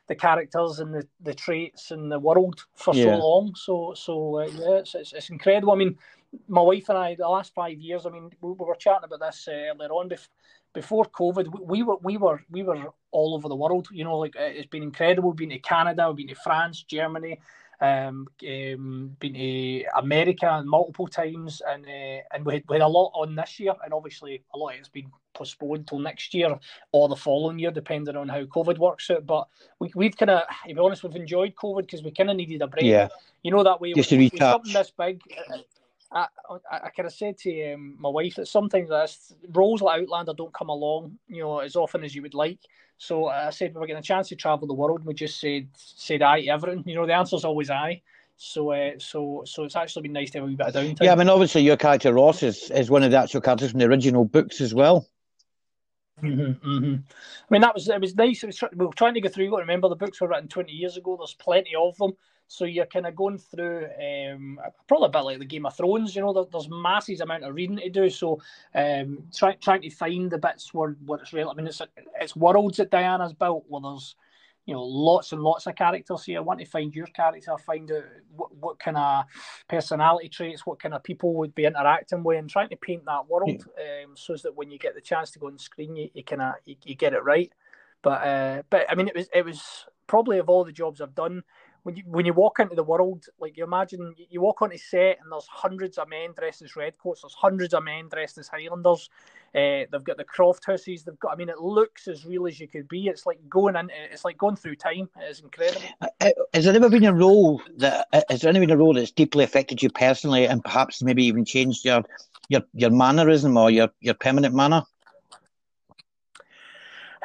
the 0.07 0.15
characters 0.15 0.79
and 0.79 0.93
the, 0.93 1.07
the 1.21 1.33
traits 1.33 1.91
and 1.91 2.11
the 2.11 2.19
world 2.19 2.65
for 2.75 2.93
Yeah. 2.93 3.03
so 3.05 3.09
long. 3.11 3.55
So 3.55 3.93
so 3.95 4.39
uh, 4.39 4.45
yeah, 4.45 4.77
it's, 4.79 4.95
it's 4.95 5.13
it's 5.13 5.29
incredible. 5.29 5.73
I 5.73 5.77
mean, 5.77 5.97
my 6.47 6.61
wife 6.61 6.89
and 6.89 6.97
I, 6.97 7.15
the 7.15 7.27
last 7.27 7.53
five 7.53 7.79
years. 7.79 8.05
I 8.05 8.09
mean, 8.09 8.29
we, 8.41 8.51
we 8.51 8.65
were 8.65 8.75
chatting 8.75 9.03
about 9.05 9.19
this 9.19 9.47
uh, 9.47 9.51
earlier 9.51 9.91
on. 9.91 10.09
Bef- 10.09 10.27
before 10.73 11.05
COVID, 11.05 11.47
we, 11.47 11.59
we 11.65 11.83
were 11.83 11.97
we 12.01 12.17
were 12.17 12.41
we 12.49 12.63
were 12.63 12.85
all 13.11 13.35
over 13.35 13.49
the 13.49 13.55
world. 13.55 13.87
You 13.91 14.03
know, 14.03 14.17
like 14.17 14.35
uh, 14.35 14.43
it's 14.43 14.67
been 14.67 14.83
incredible. 14.83 15.29
We've 15.29 15.37
been 15.37 15.49
to 15.49 15.59
Canada, 15.59 16.07
we've 16.07 16.27
been 16.27 16.35
to 16.35 16.41
France, 16.41 16.83
Germany, 16.83 17.39
um, 17.81 18.27
um, 18.47 19.15
been 19.19 19.33
to 19.33 19.83
America 19.97 20.63
multiple 20.65 21.07
times, 21.07 21.61
and 21.67 21.85
uh, 21.85 22.21
and 22.33 22.45
we 22.45 22.53
had, 22.55 22.63
we 22.69 22.75
had 22.75 22.83
a 22.83 22.87
lot 22.87 23.11
on 23.13 23.35
this 23.35 23.59
year, 23.59 23.73
and 23.83 23.93
obviously 23.93 24.43
a 24.53 24.57
lot 24.57 24.73
of 24.73 24.79
it's 24.79 24.89
been 24.89 25.11
postponed 25.33 25.87
till 25.87 25.99
next 25.99 26.33
year 26.33 26.57
or 26.91 27.07
the 27.07 27.15
following 27.15 27.57
year, 27.57 27.71
depending 27.71 28.15
on 28.15 28.29
how 28.29 28.43
COVID 28.43 28.77
works 28.77 29.09
out. 29.09 29.25
But 29.25 29.47
we, 29.79 29.91
we've 29.95 30.15
kind 30.15 30.29
of, 30.29 30.43
to 30.67 30.73
be 30.73 30.79
honest, 30.79 31.03
we've 31.03 31.15
enjoyed 31.15 31.55
COVID 31.55 31.81
because 31.81 32.03
we 32.03 32.11
kind 32.11 32.29
of 32.29 32.35
needed 32.35 32.61
a 32.61 32.67
break. 32.67 32.85
Yeah. 32.85 33.07
You 33.43 33.51
know 33.51 33.63
that 33.63 33.81
way. 33.81 33.93
Just 33.93 34.09
to 34.09 34.17
with- 34.17 34.31
with 34.31 34.33
recharge. 34.33 34.53
something 34.53 34.73
this 34.73 34.91
big. 34.91 35.21
I, 36.11 36.27
I, 36.49 36.79
I 36.83 36.89
kind 36.89 37.07
of 37.07 37.13
said 37.13 37.37
to 37.39 37.73
um, 37.73 37.95
my 37.99 38.09
wife 38.09 38.35
that 38.35 38.47
sometimes 38.47 38.89
this, 38.89 39.33
roles 39.49 39.81
like 39.81 40.01
Outlander 40.01 40.33
don't 40.33 40.53
come 40.53 40.69
along, 40.69 41.17
you 41.27 41.41
know, 41.41 41.59
as 41.59 41.75
often 41.75 42.03
as 42.03 42.13
you 42.13 42.21
would 42.21 42.33
like. 42.33 42.59
So 42.97 43.27
I 43.27 43.49
said 43.49 43.73
we 43.73 43.79
were 43.79 43.87
getting 43.87 43.99
a 43.99 44.03
chance 44.03 44.29
to 44.29 44.35
travel 44.35 44.67
the 44.67 44.73
world. 44.73 45.05
We 45.05 45.13
just 45.13 45.39
said 45.39 45.67
said 45.73 46.21
aye 46.21 46.41
to 46.41 46.47
everything. 46.49 46.83
You 46.85 46.95
know, 46.95 47.07
the 47.07 47.13
answer's 47.13 47.45
always 47.45 47.69
aye. 47.69 48.01
So, 48.37 48.71
uh, 48.71 48.91
so, 48.97 49.43
so 49.45 49.63
it's 49.63 49.75
actually 49.75 50.03
been 50.03 50.13
nice 50.13 50.31
to 50.31 50.39
have 50.39 50.45
a 50.45 50.47
wee 50.47 50.55
bit 50.55 50.67
of 50.67 50.73
downtime. 50.73 51.03
Yeah, 51.03 51.13
I 51.13 51.15
mean, 51.15 51.29
obviously 51.29 51.61
your 51.61 51.77
character 51.77 52.13
Ross 52.13 52.41
is, 52.41 52.71
is 52.71 52.89
one 52.89 53.03
of 53.03 53.11
the 53.11 53.17
actual 53.17 53.39
characters 53.41 53.69
from 53.69 53.79
the 53.79 53.85
original 53.85 54.25
books 54.25 54.61
as 54.61 54.73
well. 54.73 55.07
hmm 56.19 56.51
hmm 56.51 56.95
I 56.95 57.49
mean, 57.49 57.61
that 57.61 57.73
was 57.73 57.87
it 57.87 58.01
was 58.01 58.15
nice. 58.15 58.43
It 58.43 58.47
was, 58.47 58.63
we 58.75 58.85
were 58.85 58.93
trying 58.93 59.13
to 59.15 59.21
go 59.21 59.29
through. 59.29 59.45
You 59.45 59.51
got 59.51 59.57
to 59.57 59.63
remember 59.63 59.89
the 59.89 59.95
books 59.95 60.21
were 60.21 60.27
written 60.27 60.47
twenty 60.47 60.71
years 60.71 60.97
ago. 60.97 61.17
There's 61.17 61.33
plenty 61.33 61.75
of 61.75 61.97
them, 61.97 62.13
so 62.51 62.65
you're 62.65 62.85
kind 62.85 63.07
of 63.07 63.15
going 63.15 63.37
through. 63.37 63.85
Um, 63.97 64.59
probably 64.85 65.05
a 65.05 65.09
bit 65.09 65.19
like 65.19 65.39
the 65.39 65.45
Game 65.45 65.65
of 65.65 65.77
Thrones. 65.77 66.13
You 66.13 66.21
know, 66.21 66.33
there, 66.33 66.43
there's 66.51 66.67
massive 66.69 67.21
amount 67.21 67.45
of 67.45 67.55
reading 67.55 67.77
to 67.77 67.89
do. 67.89 68.09
So, 68.09 68.41
um, 68.75 69.23
try, 69.33 69.53
trying 69.53 69.83
to 69.83 69.89
find 69.89 70.29
the 70.29 70.37
bits 70.37 70.73
where 70.73 70.97
where 71.05 71.21
it's 71.21 71.31
real. 71.31 71.49
I 71.49 71.53
mean, 71.53 71.67
it's 71.67 71.81
it's 72.19 72.35
worlds 72.35 72.77
that 72.77 72.91
Diana's 72.91 73.31
built. 73.31 73.63
Where 73.69 73.81
there's 73.81 74.15
you 74.65 74.73
know 74.73 74.83
lots 74.83 75.31
and 75.31 75.41
lots 75.41 75.65
of 75.65 75.75
characters 75.75 76.25
here. 76.25 76.39
I 76.39 76.41
want 76.41 76.59
to 76.59 76.65
find 76.65 76.93
your 76.93 77.07
character, 77.07 77.57
find 77.57 77.89
out 77.89 78.03
what, 78.35 78.53
what 78.57 78.79
kind 78.79 78.97
of 78.97 79.23
personality 79.69 80.27
traits, 80.27 80.65
what 80.65 80.81
kind 80.81 80.93
of 80.93 81.03
people 81.03 81.33
would 81.35 81.55
be 81.55 81.63
interacting 81.63 82.21
with, 82.21 82.37
and 82.37 82.49
trying 82.49 82.69
to 82.69 82.75
paint 82.75 83.05
that 83.05 83.29
world 83.29 83.63
um, 83.77 84.11
so 84.15 84.35
that 84.35 84.57
when 84.57 84.69
you 84.69 84.77
get 84.77 84.93
the 84.93 84.99
chance 84.99 85.31
to 85.31 85.39
go 85.39 85.47
on 85.47 85.57
screen, 85.57 85.95
you, 85.95 86.09
you 86.13 86.23
kind 86.25 86.41
of 86.41 86.55
you, 86.65 86.75
you 86.83 86.95
get 86.95 87.13
it 87.13 87.23
right. 87.23 87.53
But 88.01 88.27
uh, 88.27 88.63
but 88.69 88.91
I 88.91 88.95
mean, 88.95 89.07
it 89.07 89.15
was 89.15 89.29
it 89.33 89.45
was 89.45 89.85
probably 90.07 90.39
of 90.39 90.49
all 90.49 90.65
the 90.65 90.73
jobs 90.73 90.99
I've 90.99 91.15
done. 91.15 91.43
When 91.83 91.95
you 91.95 92.03
when 92.05 92.25
you 92.25 92.33
walk 92.33 92.59
into 92.59 92.75
the 92.75 92.83
world, 92.83 93.25
like 93.39 93.57
you 93.57 93.63
imagine, 93.63 94.13
you- 94.29 94.41
walk 94.41 94.61
onto 94.61 94.77
set 94.77 95.19
and 95.21 95.31
there's 95.31 95.47
hundreds 95.47 95.97
of 95.97 96.09
men 96.09 96.33
dressed 96.37 96.61
as 96.61 96.75
redcoats. 96.75 97.21
There's 97.21 97.33
hundreds 97.33 97.73
of 97.73 97.83
men 97.83 98.07
dressed 98.09 98.37
as 98.37 98.47
Highlanders. 98.47 99.09
Uh, 99.55 99.85
they've 99.91 100.03
got 100.03 100.17
the 100.17 100.23
croft 100.23 100.65
houses. 100.65 101.03
They've 101.03 101.19
got. 101.19 101.33
I 101.33 101.35
mean, 101.35 101.49
it 101.49 101.59
looks 101.59 102.07
as 102.07 102.25
real 102.25 102.47
as 102.47 102.59
you 102.59 102.67
could 102.67 102.87
be. 102.87 103.07
It's 103.07 103.25
like 103.25 103.39
going 103.49 103.75
in. 103.75 103.89
It's 104.11 104.23
like 104.25 104.37
going 104.37 104.55
through 104.55 104.75
time. 104.75 105.09
It 105.19 105.29
is 105.29 105.41
incredible. 105.41 105.81
Uh, 106.01 106.29
Has 106.53 106.65
there 106.65 106.75
ever 106.75 106.89
been 106.89 107.05
a 107.05 107.13
role 107.13 107.61
that 107.77 108.07
uh, 108.13 108.21
has 108.29 108.41
there 108.41 108.49
ever 108.49 108.59
been 108.59 108.71
a 108.71 108.77
role 108.77 108.93
that's 108.93 109.11
deeply 109.11 109.43
affected 109.43 109.81
you 109.81 109.89
personally, 109.89 110.47
and 110.47 110.63
perhaps 110.63 111.01
maybe 111.01 111.25
even 111.25 111.45
changed 111.45 111.83
your 111.83 112.03
your 112.49 112.61
your 112.73 112.91
mannerism 112.91 113.57
or 113.57 113.71
your 113.71 113.89
your 114.01 114.13
permanent 114.15 114.53
manner? 114.53 114.83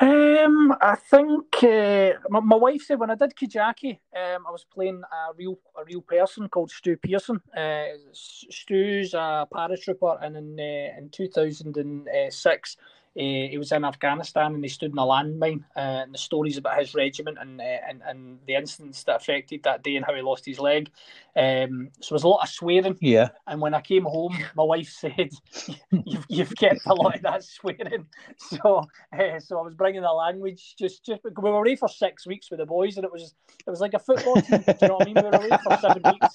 Um, 0.01 0.77
I 0.83 0.97
think 0.97 1.65
uh, 1.65 2.13
my, 2.29 2.41
my 2.41 2.57
wife 2.57 2.83
said 2.83 3.01
when 3.01 3.11
I 3.11 3.17
did 3.17 3.35
Kajaki, 3.35 3.93
um, 4.15 4.47
I 4.47 4.53
was 4.53 4.65
playing 4.65 5.03
a 5.11 5.35
real 5.35 5.59
a 5.75 5.85
real 5.87 6.03
person 6.03 6.51
called 6.51 6.71
Stu 6.71 6.99
Pearson. 6.99 7.41
Uh, 7.57 7.85
Stu's 8.13 9.15
a 9.15 9.49
paratrooper, 9.51 10.23
and 10.23 10.37
in 10.37 10.61
uh, 10.61 10.99
in 10.99 11.09
two 11.11 11.29
thousand 11.29 11.79
and 11.79 12.07
six, 12.33 12.77
uh, 13.17 13.49
he 13.49 13.57
was 13.57 13.73
in 13.73 13.85
Afghanistan 13.85 14.55
and 14.55 14.63
he 14.63 14.69
stood 14.69 14.93
in 14.93 14.99
a 14.99 15.03
landmine. 15.03 15.65
Uh, 15.75 16.05
and 16.05 16.13
the 16.13 16.19
stories 16.19 16.59
about 16.59 16.79
his 16.79 16.95
regiment 16.95 17.39
and, 17.41 17.61
uh, 17.61 17.65
and 17.89 18.03
and 18.07 18.39
the 18.47 18.55
incidents 18.55 19.05
that 19.05 19.17
affected 19.17 19.63
that 19.63 19.83
day 19.83 19.97
and 19.97 20.05
how 20.05 20.15
he 20.15 20.21
lost 20.21 20.45
his 20.45 20.59
leg. 20.59 20.91
Um, 21.35 21.91
so 22.01 22.11
there 22.11 22.17
was 22.17 22.25
a 22.25 22.29
lot 22.29 22.43
of 22.43 22.49
swearing. 22.49 22.97
Yeah. 23.01 23.29
And 23.47 23.61
when 23.61 23.75
I 23.75 23.81
came 23.81 24.05
home, 24.05 24.37
my 24.55 24.63
wife 24.63 24.89
said, 24.89 25.31
"You've, 26.05 26.27
you've 26.29 26.57
kept 26.57 26.87
a 26.87 26.95
lot 26.95 27.17
of 27.17 27.23
that 27.23 27.45
swearing." 27.45 28.07
So, 28.39 28.85
uh, 29.13 29.41
so 29.41 29.59
I 29.59 29.63
was 29.63 29.75
bringing 29.75 30.03
the 30.03 30.13
language. 30.13 30.77
Just, 30.79 31.05
just 31.05 31.23
we 31.25 31.31
were 31.51 31.59
away 31.59 31.77
for 31.77 31.89
six 31.89 32.27
weeks 32.27 32.51
with 32.51 32.59
the 32.59 32.67
boys, 32.67 32.97
and 32.97 33.05
it 33.05 33.13
was, 33.13 33.35
it 33.67 33.71
was 33.71 33.81
like 33.81 33.95
a 33.95 33.99
football 33.99 34.35
team. 34.35 34.63
Do 34.67 34.75
you 34.83 34.89
know 34.89 34.95
what 34.97 35.03
I 35.03 35.05
mean? 35.07 35.15
We 35.15 35.23
were 35.23 35.37
away 35.37 35.59
for 35.65 35.77
seven 35.79 36.03
weeks, 36.05 36.35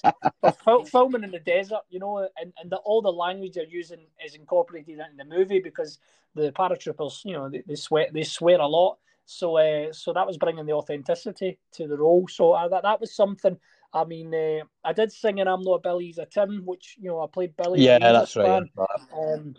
We're 0.66 0.84
filming 0.84 1.24
in 1.24 1.30
the 1.30 1.38
desert, 1.38 1.80
you 1.90 2.00
know, 2.00 2.28
and 2.40 2.52
and 2.60 2.70
the, 2.70 2.76
all 2.78 3.02
the 3.02 3.12
language 3.12 3.54
they're 3.54 3.64
using 3.64 4.00
is 4.24 4.34
incorporated 4.34 4.98
into 4.98 5.16
the 5.16 5.24
movie 5.24 5.60
because 5.60 5.98
the 6.34 6.52
paratroopers, 6.52 7.24
you 7.24 7.32
know, 7.32 7.48
they, 7.48 7.62
they 7.66 7.74
swear, 7.74 8.08
they 8.12 8.22
swear 8.22 8.58
a 8.60 8.66
lot. 8.66 8.98
So, 9.24 9.56
uh, 9.56 9.92
so 9.92 10.12
that 10.12 10.26
was 10.26 10.36
bringing 10.36 10.66
the 10.66 10.72
authenticity 10.72 11.58
to 11.72 11.86
the 11.86 11.96
role. 11.96 12.26
So 12.28 12.52
uh, 12.52 12.68
that 12.68 12.82
that 12.82 13.00
was 13.00 13.14
something. 13.14 13.56
I 13.94 14.04
mean, 14.04 14.34
uh, 14.34 14.64
I 14.84 14.92
did 14.92 15.12
sing 15.12 15.38
in 15.38 15.48
"I'm 15.48 15.62
Not 15.62 15.82
Billy, 15.82 16.06
He's 16.06 16.18
a 16.18 16.26
Tim," 16.26 16.62
which 16.64 16.96
you 16.98 17.08
know 17.10 17.20
I 17.20 17.26
played 17.32 17.56
Billy. 17.56 17.82
Yeah, 17.82 17.98
that's 17.98 18.36
right. 18.36 18.62
Um, 19.16 19.54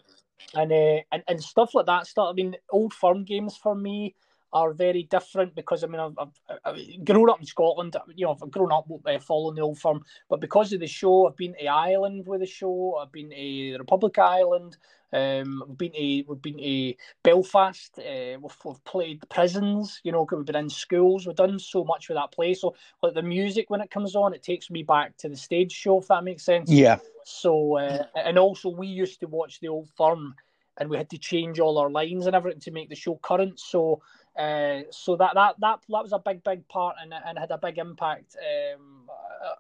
and, 0.56 0.72
uh, 0.72 1.02
and 1.12 1.24
and 1.28 1.42
stuff 1.42 1.74
like 1.74 1.86
that. 1.86 2.08
Stuff. 2.08 2.30
I 2.32 2.34
mean, 2.34 2.56
old 2.72 2.94
firm 2.94 3.24
games 3.24 3.56
for 3.56 3.76
me 3.76 4.16
are 4.52 4.74
very 4.74 5.04
different 5.04 5.56
because 5.56 5.84
I 5.84 5.88
mean 5.88 6.00
I've, 6.00 6.18
I've, 6.18 6.60
I've 6.64 7.06
grown 7.06 7.30
up 7.30 7.40
in 7.40 7.46
Scotland. 7.46 7.96
You 8.16 8.26
know, 8.26 8.38
I've 8.42 8.52
grown 8.52 8.72
up 8.72 8.88
uh, 9.06 9.20
following 9.20 9.56
the 9.56 9.62
old 9.62 9.80
firm, 9.80 10.04
but 10.30 10.42
because 10.42 10.74
of 10.74 10.80
the 10.80 10.88
show, 10.88 11.28
I've 11.28 11.38
been 11.38 11.56
to 11.60 11.68
Ireland 11.68 12.28
with 12.28 12.42
the 12.42 12.46
show. 12.46 12.98
I've 13.02 13.12
been 13.12 13.30
to 13.30 13.36
the 13.36 13.78
Republic 13.78 14.18
of 14.18 14.26
Ireland. 14.26 14.78
Um, 15.14 15.64
we've 15.68 15.78
been 15.78 15.92
to 15.92 16.24
we've 16.28 16.42
been 16.42 16.58
to 16.58 16.94
Belfast. 17.24 18.00
Uh, 18.00 18.40
we've, 18.42 18.58
we've 18.66 18.84
played 18.84 19.22
prisons. 19.30 20.02
You 20.04 20.12
know, 20.12 20.28
we've 20.30 20.46
been 20.46 20.56
in 20.56 20.70
schools. 20.70 21.28
We've 21.28 21.36
done 21.36 21.60
so 21.60 21.84
much 21.84 22.10
with 22.10 22.18
that 22.18 22.32
place. 22.32 22.62
So, 22.62 22.76
like 23.02 23.14
the 23.14 23.22
music 23.22 23.70
when 23.70 23.82
it 23.82 23.92
comes 23.92 24.16
on, 24.16 24.34
it 24.34 24.44
takes 24.44 24.72
me 24.72 24.84
back 24.84 25.16
to 25.18 25.30
the 25.30 25.38
stage 25.38 25.72
show. 25.72 26.00
If 26.00 26.08
that 26.08 26.24
makes 26.24 26.44
sense. 26.44 26.70
Yeah. 26.70 26.98
So, 27.26 27.78
uh, 27.78 28.06
and 28.16 28.38
also 28.38 28.70
we 28.70 28.88
used 28.88 29.20
to 29.20 29.28
watch 29.28 29.60
the 29.60 29.68
old 29.68 29.90
firm, 29.96 30.34
and 30.78 30.90
we 30.90 30.98
had 30.98 31.10
to 31.12 31.18
change 31.18 31.60
all 31.60 31.78
our 31.78 31.90
lines 31.90 32.26
and 32.26 32.36
everything 32.36 32.62
to 32.62 32.72
make 32.72 32.90
the 32.90 32.96
show 32.96 33.20
current. 33.22 33.60
So, 33.60 34.02
uh, 34.38 34.82
so 34.90 35.16
that 35.16 35.36
that 35.36 35.56
that 35.60 35.80
that 35.88 36.04
was 36.04 36.12
a 36.12 36.20
big 36.20 36.44
big 36.44 36.68
part 36.68 36.96
and 37.02 37.14
and 37.14 37.38
had 37.38 37.52
a 37.52 37.58
big 37.58 37.78
impact 37.78 38.36
um, 38.40 39.04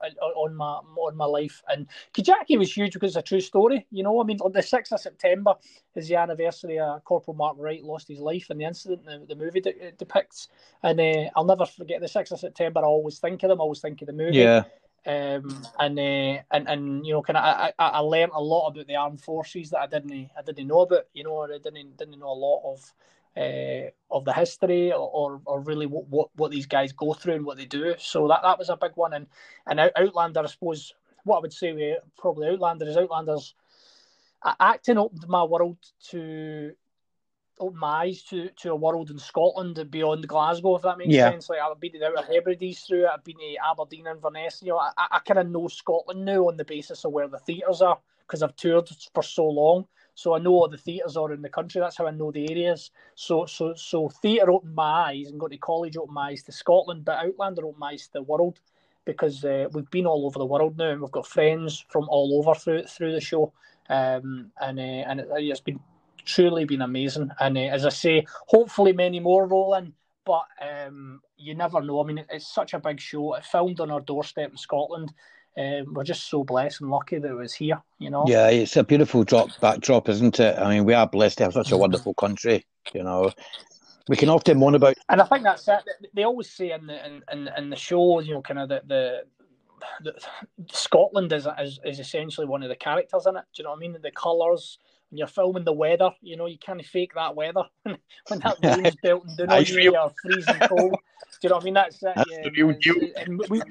uh, 0.03 0.25
on 0.25 0.55
my 0.55 0.79
on 0.97 1.15
my 1.15 1.25
life. 1.25 1.61
And 1.67 1.87
Kajaki 2.13 2.57
was 2.57 2.75
huge 2.75 2.93
because 2.93 3.11
it's 3.11 3.17
a 3.17 3.21
true 3.21 3.41
story. 3.41 3.85
You 3.91 4.01
know, 4.01 4.19
I 4.19 4.23
mean, 4.23 4.39
the 4.51 4.61
sixth 4.63 4.91
of 4.91 4.99
September 4.99 5.55
is 5.95 6.07
the 6.07 6.15
anniversary 6.15 6.79
of 6.79 7.03
Corporal 7.03 7.37
Mark 7.37 7.55
Wright 7.59 7.83
lost 7.83 8.07
his 8.07 8.19
life 8.19 8.49
in 8.49 8.57
the 8.57 8.65
incident 8.65 9.05
the, 9.05 9.23
the 9.27 9.35
movie 9.35 9.61
de- 9.61 9.91
depicts. 9.91 10.47
And 10.81 10.99
uh, 10.99 11.29
I'll 11.35 11.45
never 11.45 11.67
forget 11.67 12.01
the 12.01 12.07
sixth 12.07 12.33
of 12.33 12.39
September. 12.39 12.79
I 12.79 12.85
always 12.85 13.19
think 13.19 13.43
of 13.43 13.49
them. 13.49 13.61
I 13.61 13.63
always 13.63 13.79
think 13.79 14.01
of 14.01 14.07
the 14.07 14.13
movie. 14.13 14.37
Yeah. 14.37 14.63
Um, 15.05 15.63
and 15.79 15.99
uh, 15.99 16.41
and 16.51 16.67
and 16.67 17.05
you 17.05 17.13
know, 17.13 17.21
kind 17.21 17.37
of, 17.37 17.43
I, 17.43 17.73
I 17.77 17.87
I 17.89 17.99
learned 17.99 18.31
a 18.33 18.41
lot 18.41 18.69
about 18.69 18.87
the 18.87 18.95
armed 18.95 19.21
forces 19.21 19.69
that 19.69 19.81
I 19.81 19.87
didn't 19.87 20.31
I 20.35 20.41
didn't 20.41 20.67
know 20.67 20.79
about. 20.79 21.07
You 21.13 21.25
know, 21.25 21.43
I 21.43 21.59
didn't 21.59 21.97
didn't 21.97 22.19
know 22.19 22.31
a 22.31 22.33
lot 22.33 22.61
of 22.63 22.93
uh, 23.35 23.89
of 24.11 24.25
the 24.25 24.33
history 24.33 24.91
or, 24.91 25.41
or, 25.45 25.61
really 25.61 25.85
what, 25.85 26.07
what, 26.07 26.29
what 26.35 26.51
these 26.51 26.67
guys 26.67 26.91
go 26.91 27.13
through 27.13 27.35
and 27.35 27.45
what 27.45 27.57
they 27.57 27.65
do. 27.65 27.95
So 27.97 28.27
that, 28.27 28.41
that 28.43 28.59
was 28.59 28.69
a 28.69 28.77
big 28.77 28.91
one. 28.95 29.13
And 29.13 29.27
and 29.65 29.79
Outlander, 29.79 30.41
I 30.41 30.45
suppose, 30.45 30.93
what 31.23 31.37
I 31.37 31.41
would 31.41 31.53
say 31.53 31.73
with 31.73 31.99
probably 32.17 32.49
Outlander 32.49 32.87
is 32.87 32.97
Outlander's 32.97 33.55
acting 34.59 34.97
opened 34.97 35.27
my 35.27 35.43
world 35.43 35.77
to 36.09 36.73
open 37.59 37.79
my 37.79 38.03
eyes 38.03 38.23
to, 38.23 38.49
to 38.49 38.71
a 38.71 38.75
world 38.75 39.09
in 39.09 39.19
Scotland 39.19 39.77
and 39.77 39.89
beyond 39.89 40.27
Glasgow, 40.27 40.75
if 40.75 40.81
that 40.81 40.97
makes 40.97 41.13
Yeah. 41.13 41.29
sense. 41.29 41.49
Like 41.49 41.59
I've 41.59 41.79
been 41.79 41.93
to 41.93 41.99
the 41.99 42.07
Outer 42.07 42.33
Hebrides 42.33 42.81
through 42.81 43.05
it, 43.05 43.11
I've 43.13 43.23
been 43.23 43.37
to 43.37 43.55
Aberdeen 43.65 44.07
and 44.07 44.17
Inverness. 44.17 44.61
You 44.61 44.69
know, 44.69 44.79
I, 44.79 44.91
I 44.97 45.19
kind 45.19 45.39
of 45.39 45.49
know 45.49 45.67
Scotland 45.67 46.25
now 46.25 46.47
on 46.47 46.57
the 46.57 46.65
basis 46.65 47.05
of 47.05 47.11
where 47.11 47.27
the 47.27 47.39
theatres 47.39 47.81
are 47.81 47.99
because 48.27 48.43
I've 48.43 48.55
toured 48.55 48.89
for 49.13 49.23
so 49.23 49.47
long. 49.47 49.87
So 50.15 50.35
I 50.35 50.39
know 50.39 50.51
all 50.51 50.67
the 50.67 50.77
theatres 50.77 51.17
are 51.17 51.33
in 51.33 51.41
the 51.41 51.49
country. 51.49 51.81
That's 51.81 51.97
how 51.97 52.07
I 52.07 52.11
know 52.11 52.31
the 52.31 52.49
areas. 52.51 52.91
So 53.15 53.45
so 53.45 53.73
so 53.75 54.09
theatre 54.09 54.51
opened 54.51 54.75
my 54.75 55.09
eyes 55.09 55.29
and 55.29 55.39
going 55.39 55.51
to 55.51 55.57
college 55.57 55.97
opened 55.97 56.13
my 56.13 56.29
eyes 56.29 56.43
to 56.43 56.51
Scotland, 56.51 57.05
but 57.05 57.17
Outlander 57.17 57.65
opened 57.65 57.79
my 57.79 57.91
eyes 57.91 58.07
to 58.07 58.13
the 58.13 58.21
world 58.23 58.59
because 59.05 59.43
uh, 59.43 59.67
we've 59.73 59.89
been 59.91 60.05
all 60.05 60.25
over 60.25 60.39
the 60.39 60.45
world 60.45 60.77
now 60.77 60.89
and 60.89 61.01
we've 61.01 61.11
got 61.11 61.27
friends 61.27 61.85
from 61.89 62.07
all 62.09 62.37
over 62.37 62.57
through 62.57 62.83
through 62.83 63.11
the 63.11 63.21
show. 63.21 63.51
Um, 63.89 64.51
and 64.61 64.79
uh, 64.79 64.81
and 64.81 65.19
it, 65.19 65.27
it's 65.31 65.59
been 65.59 65.79
truly 66.25 66.65
been 66.65 66.81
amazing. 66.81 67.29
And 67.39 67.57
uh, 67.57 67.61
as 67.61 67.85
I 67.85 67.89
say, 67.89 68.25
hopefully 68.47 68.93
many 68.93 69.19
more 69.19 69.47
rolling. 69.47 69.93
But 70.25 70.45
um, 70.61 71.21
you 71.37 71.53
never 71.53 71.81
know. 71.81 72.01
I 72.01 72.07
mean, 72.07 72.23
it's 72.29 72.53
such 72.53 72.73
a 72.73 72.79
big 72.79 72.99
show. 72.99 73.33
It 73.33 73.43
filmed 73.43 73.81
on 73.81 73.91
our 73.91 73.99
doorstep 73.99 74.51
in 74.51 74.57
Scotland. 74.57 75.13
Um, 75.55 75.93
we're 75.93 76.03
just 76.03 76.29
so 76.29 76.43
blessed 76.43 76.81
and 76.81 76.89
lucky 76.89 77.19
that 77.19 77.29
it 77.29 77.35
was 77.35 77.53
here. 77.53 77.81
You 77.99 78.09
know. 78.09 78.25
Yeah, 78.27 78.49
it's 78.49 78.75
a 78.75 78.83
beautiful 78.83 79.23
drop 79.23 79.49
backdrop, 79.61 80.09
isn't 80.09 80.39
it? 80.39 80.57
I 80.57 80.69
mean, 80.69 80.85
we 80.85 80.93
are 80.93 81.07
blessed 81.07 81.37
to 81.37 81.43
have 81.45 81.53
such 81.53 81.71
a 81.71 81.77
wonderful 81.77 82.13
country. 82.15 82.65
You 82.93 83.03
know, 83.03 83.31
we 84.07 84.17
can 84.17 84.29
often 84.29 84.59
moan 84.59 84.75
about. 84.75 84.95
And 85.09 85.21
I 85.21 85.25
think 85.25 85.43
that's 85.43 85.67
it. 85.67 85.83
They 86.13 86.23
always 86.23 86.49
say 86.49 86.71
in 86.71 86.87
the 86.87 87.05
in, 87.05 87.23
in, 87.31 87.49
in 87.57 87.69
the 87.69 87.75
show, 87.75 88.19
you 88.19 88.33
know, 88.33 88.41
kind 88.41 88.59
of 88.59 88.69
the, 88.69 88.81
the, 88.87 89.23
the 90.03 90.13
Scotland 90.71 91.31
is, 91.31 91.47
is 91.59 91.79
is 91.85 91.99
essentially 91.99 92.47
one 92.47 92.63
of 92.63 92.69
the 92.69 92.75
characters 92.75 93.25
in 93.27 93.37
it. 93.37 93.43
Do 93.53 93.61
you 93.61 93.63
know 93.65 93.71
what 93.71 93.77
I 93.77 93.79
mean? 93.79 93.97
The 94.01 94.11
colours. 94.11 94.79
When 95.13 95.19
you're 95.19 95.27
filming 95.27 95.63
the 95.63 95.71
weather, 95.71 96.09
you 96.23 96.35
know, 96.35 96.47
you 96.47 96.57
can't 96.57 96.83
fake 96.83 97.13
that 97.13 97.35
weather. 97.35 97.65
when 97.83 98.39
that 98.39 98.57
rain's 98.63 98.95
belting 98.95 99.35
down 99.35 99.51
on 99.51 99.63
you, 99.63 99.79
you're 99.79 100.11
freezing 100.23 100.55
cold. 100.67 100.95
Do 101.39 101.39
you 101.43 101.49
know 101.49 101.57
what 101.57 101.61
I 101.61 101.65
mean? 101.65 101.73
That's 101.75 102.01
it. 102.01 102.13
That's 102.15 102.31
yeah. 102.31 102.49
real 102.57 102.69
And- 102.69 102.81
deal. 102.81 102.95
and 103.17 103.39
we, 103.47 103.61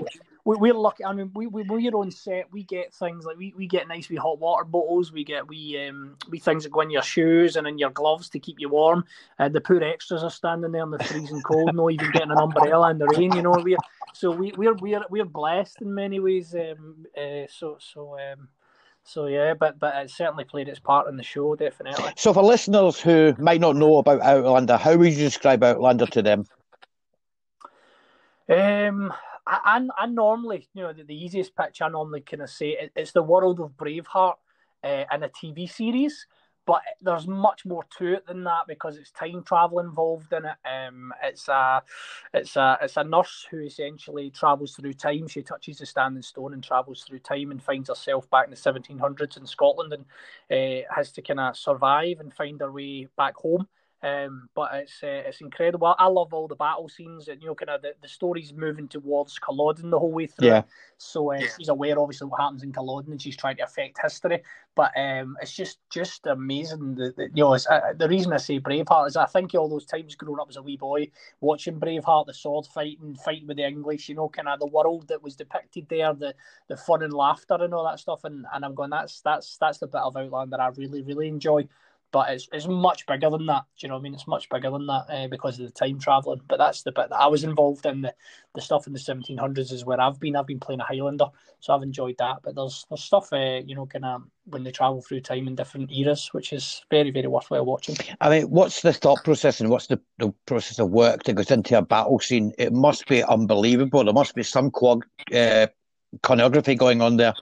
we, 0.45 0.57
we're 0.57 0.73
lucky. 0.73 1.05
I 1.05 1.13
mean, 1.13 1.33
we, 1.35 1.49
we, 1.49 1.65
we're 1.65 1.97
on 1.97 2.13
set. 2.13 2.47
We 2.53 2.63
get 2.63 2.95
things 2.95 3.25
like 3.25 3.39
we, 3.39 3.53
we 3.57 3.67
get 3.67 3.89
nice 3.89 4.09
wee 4.09 4.15
hot 4.15 4.39
water 4.39 4.63
bottles. 4.63 5.11
We 5.11 5.25
get 5.25 5.49
we 5.49 5.85
um 5.89 6.17
we 6.31 6.39
things 6.39 6.63
that 6.63 6.71
go 6.71 6.83
in 6.83 6.91
your 6.91 7.03
shoes 7.03 7.57
and 7.57 7.67
in 7.67 7.77
your 7.77 7.91
gloves 7.91 8.29
to 8.31 8.39
keep 8.39 8.61
you 8.61 8.69
warm. 8.69 9.05
Uh, 9.41 9.49
the 9.49 9.61
poor 9.61 9.83
extras 9.83 10.23
are 10.23 10.31
standing 10.31 10.71
there 10.71 10.85
in 10.85 10.91
the 10.93 11.03
freezing 11.03 11.43
cold, 11.43 11.75
not 11.75 11.91
even 11.91 12.13
getting 12.13 12.31
an 12.31 12.39
umbrella 12.39 12.93
in 12.93 12.99
the 12.99 13.09
rain. 13.17 13.33
You 13.33 13.43
know, 13.43 13.51
we 13.51 13.77
so 14.15 14.31
we 14.31 14.53
we're 14.57 14.75
we're 14.75 15.03
we're 15.11 15.25
blessed 15.25 15.83
in 15.83 15.93
many 15.93 16.21
ways. 16.21 16.55
Um, 16.55 17.05
uh, 17.17 17.49
so 17.49 17.79
so 17.81 18.17
um, 18.17 18.47
so 19.05 19.27
yeah, 19.27 19.55
but 19.55 19.79
but 19.79 19.95
it 19.97 20.11
certainly 20.11 20.45
played 20.45 20.69
its 20.69 20.81
part 20.81 21.09
in 21.09 21.17
the 21.17 21.23
show, 21.23 21.55
definitely. 21.57 22.13
So, 22.17 22.33
for 22.33 22.43
listeners 22.43 23.01
who 23.01 23.35
might 23.39 23.61
not 23.61 23.77
know 23.77 23.99
about 23.99 24.21
Outlander, 24.21 24.77
how 24.77 24.97
would 24.97 25.13
you 25.13 25.19
describe 25.19 25.63
Outlander 25.63 26.07
to 26.07 26.23
them? 26.23 26.47
Um, 28.49 29.13
I, 29.47 29.87
I, 29.97 30.05
I 30.05 30.07
normally, 30.07 30.69
you 30.75 30.83
know, 30.83 30.93
the, 30.93 31.05
the 31.05 31.15
easiest 31.15 31.57
pitch 31.57 31.83
I 31.83 31.89
normally 31.89 32.21
kind 32.21 32.43
of 32.43 32.51
say 32.51 32.71
it, 32.71 32.93
it's 32.95 33.13
the 33.13 33.23
world 33.23 33.61
of 33.61 33.77
Braveheart 33.77 34.35
uh, 34.85 35.05
in 35.13 35.23
a 35.23 35.29
TV 35.29 35.71
series, 35.71 36.27
but 36.67 36.83
there's 37.01 37.27
much 37.27 37.65
more 37.65 37.85
to 37.99 38.15
it 38.15 38.27
than 38.27 38.45
that 38.45 38.63
because 38.69 38.97
it's 38.97 39.11
time 39.11 39.43
travel 39.43 39.81
involved 39.81 40.33
in 40.33 40.45
it. 40.45 40.57
Um, 40.67 41.13
it's 41.23 41.49
a, 41.49 41.83
it's 42.33 42.57
a, 42.57 42.79
it's 42.81 42.97
a 42.97 43.05
nurse 43.05 43.47
who 43.51 43.61
essentially 43.61 44.31
travels 44.31 44.77
through 44.77 44.95
time. 44.95 45.27
She 45.27 45.43
touches 45.43 45.79
the 45.79 45.87
standing 45.87 46.23
stone 46.23 46.53
and 46.53 46.63
travels 46.63 47.03
through 47.03 47.21
time 47.21 47.51
and 47.51 47.63
finds 47.63 47.89
herself 47.89 48.31
back 48.31 48.45
in 48.45 48.51
the 48.51 48.57
1700s 48.57 49.37
in 49.37 49.47
Scotland 49.47 49.93
and 49.93 50.05
uh, 50.51 50.87
has 50.95 51.11
to 51.13 51.23
kind 51.23 51.41
of 51.41 51.57
survive 51.57 52.21
and 52.21 52.33
find 52.33 52.61
her 52.61 52.71
way 52.71 53.09
back 53.17 53.37
home. 53.37 53.67
Um, 54.03 54.49
but 54.55 54.71
it's 54.75 55.01
uh, 55.03 55.23
it's 55.27 55.41
incredible. 55.41 55.95
I 55.97 56.09
love 56.09 56.35
all 56.35 56.49
the 56.49 56.57
battle 56.57 56.89
scenes 56.89 57.29
and 57.29 57.41
you 57.41 57.47
know 57.47 57.55
kind 57.55 57.71
of 57.71 57.83
the, 57.83 57.95
the 58.03 58.09
story's 58.09 58.53
moving 58.53 58.89
towards 58.89 59.39
Culloden 59.39 59.91
the 59.91 59.99
whole 59.99 60.11
way 60.11 60.27
through. 60.27 60.49
Yeah. 60.49 60.63
So 60.99 61.33
uh, 61.33 61.39
she's 61.57 61.69
aware 61.69 61.99
obviously 62.01 62.27
what 62.27 62.41
happens 62.41 62.65
in 62.65 62.73
Culloden 62.73 63.13
and 63.13 63.23
she's 63.23 63.37
trying 63.37 63.57
to 63.59 63.63
affect 63.63 64.01
history. 64.03 64.43
But 64.75 64.91
um, 64.97 65.37
it's 65.41 65.53
just 65.53 65.79
just 65.89 66.27
amazing. 66.27 66.97
The, 66.97 67.15
the 67.17 67.25
you 67.33 67.45
know 67.45 67.55
it's, 67.55 67.69
uh, 67.69 67.93
the 67.97 68.09
reason 68.09 68.33
I 68.33 68.39
say 68.39 68.59
Braveheart 68.59 69.07
is 69.07 69.17
I 69.17 69.27
think 69.27 69.55
all 69.55 69.69
those 69.69 69.87
times 69.87 70.17
growing 70.17 70.41
up 70.41 70.49
as 70.51 70.57
a 70.57 70.63
wee 70.63 70.77
boy 70.77 71.09
watching 71.41 71.79
Braveheart, 71.79 72.27
the 72.27 72.35
sword 72.35 72.67
fighting, 72.67 73.15
fighting 73.25 73.47
with 73.47 73.59
the 73.59 73.67
English, 73.67 74.09
you 74.09 74.17
know, 74.17 74.29
kind 74.29 74.49
of 74.49 74.59
the 74.59 74.67
world 74.67 75.07
that 75.09 75.23
was 75.23 75.37
depicted 75.37 75.89
there, 75.89 76.13
the 76.13 76.35
the 76.67 76.77
fun 76.77 77.05
and 77.05 77.13
laughter 77.13 77.55
and 77.61 77.73
all 77.73 77.85
that 77.85 78.01
stuff. 78.01 78.25
And, 78.25 78.47
and 78.53 78.65
I'm 78.65 78.75
going 78.75 78.91
that's 78.91 79.21
that's 79.21 79.59
that's 79.59 79.79
the 79.79 79.87
bit 79.87 80.01
of 80.01 80.17
Outland 80.17 80.53
that 80.53 80.61
I 80.61 80.69
really 80.69 81.03
really 81.03 81.29
enjoy 81.29 81.69
but 82.13 82.31
it's, 82.31 82.49
it's 82.53 82.69
much 82.69 83.07
bigger 83.07 83.31
than 83.31 83.47
that. 83.47 83.65
Do 83.79 83.87
you 83.87 83.89
know 83.89 83.95
what 83.95 84.01
I 84.01 84.03
mean? 84.03 84.15
It's 84.15 84.29
much 84.29 84.49
bigger 84.51 84.71
than 84.71 84.87
that 84.87 85.07
uh, 85.09 85.29
because 85.29 85.59
of 85.59 85.67
the 85.67 85.73
time 85.73 85.99
traveling. 85.99 86.43
But 86.47 86.59
that's 86.59 86.83
the 86.83 86.93
bit 86.93 87.09
that 87.09 87.21
I 87.21 87.27
was 87.27 87.43
involved 87.43 87.87
in. 87.87 88.03
The, 88.03 88.15
the 88.55 88.61
stuff 88.61 88.87
in 88.87 88.93
the 88.93 88.99
1700s 88.99 89.73
is 89.73 89.85
where 89.85 90.01
I've 90.01 90.21
been. 90.21 90.37
I've 90.37 90.47
been 90.47 90.61
playing 90.61 90.81
a 90.81 90.85
Highlander, 90.85 91.27
so 91.61 91.75
I've 91.75 91.83
enjoyed 91.83 92.17
that. 92.19 92.41
But 92.43 92.55
there's 92.55 92.85
there's 92.91 93.03
stuff, 93.03 93.33
uh, 93.33 93.63
you 93.65 93.75
know, 93.75 93.87
kind 93.87 94.05
of 94.05 94.23
when 94.45 94.63
they 94.63 94.71
travel 94.71 95.01
through 95.01 95.21
time 95.21 95.49
in 95.49 95.55
different 95.55 95.91
eras, 95.91 96.29
which 96.33 96.53
is 96.53 96.85
very 96.91 97.11
very 97.11 97.27
worthwhile 97.27 97.65
watching. 97.65 97.97
I 98.21 98.29
mean, 98.29 98.51
what's 98.51 98.83
the 98.83 98.93
thought 98.93 99.25
process 99.25 99.61
and 99.61 99.71
what's 99.71 99.87
the, 99.87 99.99
the 100.19 100.33
process 100.47 100.79
of 100.79 100.91
work 100.91 101.25
that 101.25 101.33
goes 101.33 101.51
into 101.51 101.79
a 101.79 101.83
battle 101.83 102.21
scene? 102.21 102.53
It 102.59 102.75
must 102.75 103.09
be 103.09 103.25
unbelievable. 103.25 104.05
There 104.05 104.13
must 104.13 104.35
be 104.35 104.43
some 104.43 104.71
quad, 104.71 105.03
uh, 105.35 105.69
choreography 106.23 106.77
going 106.77 107.01
on 107.01 107.17
there. 107.17 107.35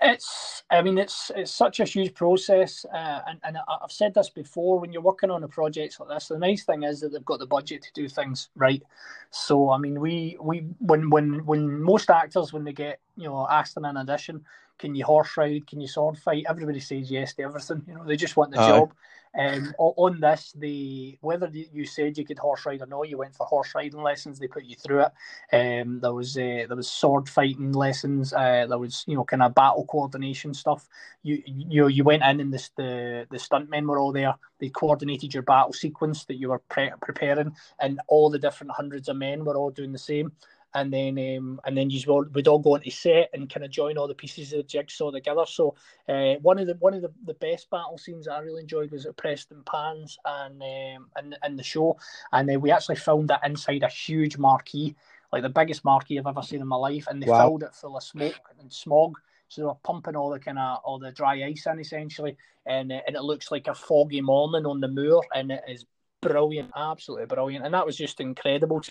It's, 0.00 0.62
I 0.70 0.80
mean, 0.80 0.96
it's 0.96 1.32
it's 1.34 1.50
such 1.50 1.80
a 1.80 1.84
huge 1.84 2.14
process, 2.14 2.86
uh, 2.94 3.20
and 3.26 3.40
and 3.42 3.58
I've 3.66 3.90
said 3.90 4.14
this 4.14 4.30
before. 4.30 4.78
When 4.78 4.92
you're 4.92 5.02
working 5.02 5.30
on 5.30 5.42
a 5.42 5.48
project 5.48 5.98
like 5.98 6.08
this, 6.08 6.28
the 6.28 6.38
nice 6.38 6.62
thing 6.62 6.84
is 6.84 7.00
that 7.00 7.12
they've 7.12 7.24
got 7.24 7.40
the 7.40 7.46
budget 7.46 7.82
to 7.82 7.92
do 7.94 8.08
things 8.08 8.50
right. 8.54 8.82
So, 9.30 9.70
I 9.70 9.78
mean, 9.78 10.00
we 10.00 10.36
we 10.40 10.66
when 10.78 11.10
when 11.10 11.44
when 11.46 11.82
most 11.82 12.10
actors 12.10 12.52
when 12.52 12.62
they 12.62 12.72
get 12.72 13.00
you 13.16 13.28
know 13.28 13.48
asked 13.50 13.76
in 13.76 13.84
an 13.84 13.96
audition, 13.96 14.44
can 14.78 14.94
you 14.94 15.04
horse 15.04 15.36
ride, 15.36 15.66
can 15.66 15.80
you 15.80 15.88
sword 15.88 16.18
fight? 16.18 16.44
Everybody 16.48 16.80
says 16.80 17.10
yes 17.10 17.34
to 17.34 17.42
everything. 17.42 17.82
You 17.86 17.94
know, 17.94 18.04
they 18.04 18.16
just 18.16 18.36
want 18.36 18.52
the 18.52 18.58
Aye. 18.58 18.68
job. 18.68 18.92
Um, 19.38 19.74
on 19.78 20.20
this, 20.20 20.52
the 20.56 21.18
whether 21.20 21.48
you 21.52 21.84
said 21.84 22.16
you 22.16 22.24
could 22.24 22.38
horse 22.38 22.64
ride 22.64 22.80
or 22.80 22.86
not, 22.86 23.08
you 23.08 23.18
went 23.18 23.34
for 23.34 23.46
horse 23.46 23.74
riding 23.74 24.02
lessons. 24.02 24.38
They 24.38 24.48
put 24.48 24.64
you 24.64 24.74
through 24.74 25.02
it. 25.04 25.12
Um, 25.52 26.00
there 26.00 26.14
was 26.14 26.36
uh, 26.36 26.64
there 26.66 26.76
was 26.76 26.90
sword 26.90 27.28
fighting 27.28 27.72
lessons. 27.72 28.32
Uh, 28.32 28.66
there 28.68 28.78
was 28.78 29.04
you 29.06 29.14
know 29.16 29.24
kind 29.24 29.42
of 29.42 29.54
battle 29.54 29.84
coordination 29.84 30.54
stuff. 30.54 30.88
You 31.22 31.42
you 31.46 31.88
you 31.88 32.04
went 32.04 32.24
in 32.24 32.40
and 32.40 32.52
this, 32.52 32.70
the 32.76 33.26
the 33.30 33.36
stuntmen 33.36 33.86
were 33.86 33.98
all 33.98 34.12
there. 34.12 34.34
They 34.60 34.70
coordinated 34.70 35.34
your 35.34 35.42
battle 35.44 35.72
sequence 35.72 36.24
that 36.24 36.36
you 36.36 36.48
were 36.48 36.60
pre- 36.70 36.90
preparing, 37.02 37.54
and 37.78 38.00
all 38.08 38.30
the 38.30 38.38
different 38.38 38.72
hundreds 38.72 39.08
of 39.08 39.16
men 39.16 39.44
were 39.44 39.56
all 39.56 39.70
doing 39.70 39.92
the 39.92 39.98
same 39.98 40.32
and 40.74 40.92
then 40.92 41.18
um, 41.36 41.60
and 41.64 41.76
then 41.76 41.90
you 41.90 42.00
all, 42.08 42.24
we'd 42.32 42.48
all 42.48 42.58
go 42.58 42.74
into 42.74 42.90
set 42.90 43.30
and 43.32 43.48
kind 43.48 43.64
of 43.64 43.70
join 43.70 43.96
all 43.96 44.08
the 44.08 44.14
pieces 44.14 44.52
of 44.52 44.58
the 44.58 44.62
jigsaw 44.62 45.10
together. 45.10 45.44
So 45.46 45.74
uh, 46.08 46.34
one 46.42 46.58
of 46.58 46.66
the 46.66 46.74
one 46.74 46.94
of 46.94 47.02
the, 47.02 47.12
the 47.24 47.34
best 47.34 47.70
battle 47.70 47.98
scenes 47.98 48.26
that 48.26 48.34
I 48.34 48.40
really 48.40 48.62
enjoyed 48.62 48.90
was 48.90 49.06
at 49.06 49.16
Prestonpans 49.16 50.16
and 50.24 50.62
um, 50.62 51.10
and 51.16 51.36
in 51.44 51.56
the 51.56 51.62
show, 51.62 51.96
and 52.32 52.48
then 52.48 52.60
we 52.60 52.70
actually 52.70 52.96
filmed 52.96 53.30
it 53.30 53.40
inside 53.44 53.82
a 53.82 53.88
huge 53.88 54.36
marquee, 54.36 54.94
like 55.32 55.42
the 55.42 55.48
biggest 55.48 55.84
marquee 55.84 56.18
I've 56.18 56.26
ever 56.26 56.42
seen 56.42 56.60
in 56.60 56.68
my 56.68 56.76
life, 56.76 57.06
and 57.08 57.22
they 57.22 57.26
Wow. 57.26 57.38
filled 57.38 57.62
it 57.62 57.74
full 57.74 57.96
of 57.96 58.02
smoke 58.02 58.34
and 58.60 58.72
smog. 58.72 59.18
So 59.48 59.62
they 59.62 59.66
were 59.66 59.74
pumping 59.76 60.14
all 60.14 60.30
the 60.30 60.38
kind 60.38 60.58
of 60.58 60.80
all 60.84 60.98
the 60.98 61.10
dry 61.10 61.42
ice 61.44 61.66
in 61.66 61.80
essentially, 61.80 62.36
and 62.66 62.92
uh, 62.92 63.00
and 63.06 63.16
it 63.16 63.22
looks 63.22 63.50
like 63.50 63.66
a 63.68 63.74
foggy 63.74 64.20
morning 64.20 64.66
on 64.66 64.80
the 64.80 64.88
moor, 64.88 65.22
and 65.34 65.50
it 65.50 65.62
is 65.66 65.86
brilliant, 66.28 66.70
absolutely 66.76 67.26
brilliant, 67.26 67.64
and 67.64 67.74
that 67.74 67.86
was 67.86 67.96
just 67.96 68.20
incredible. 68.20 68.82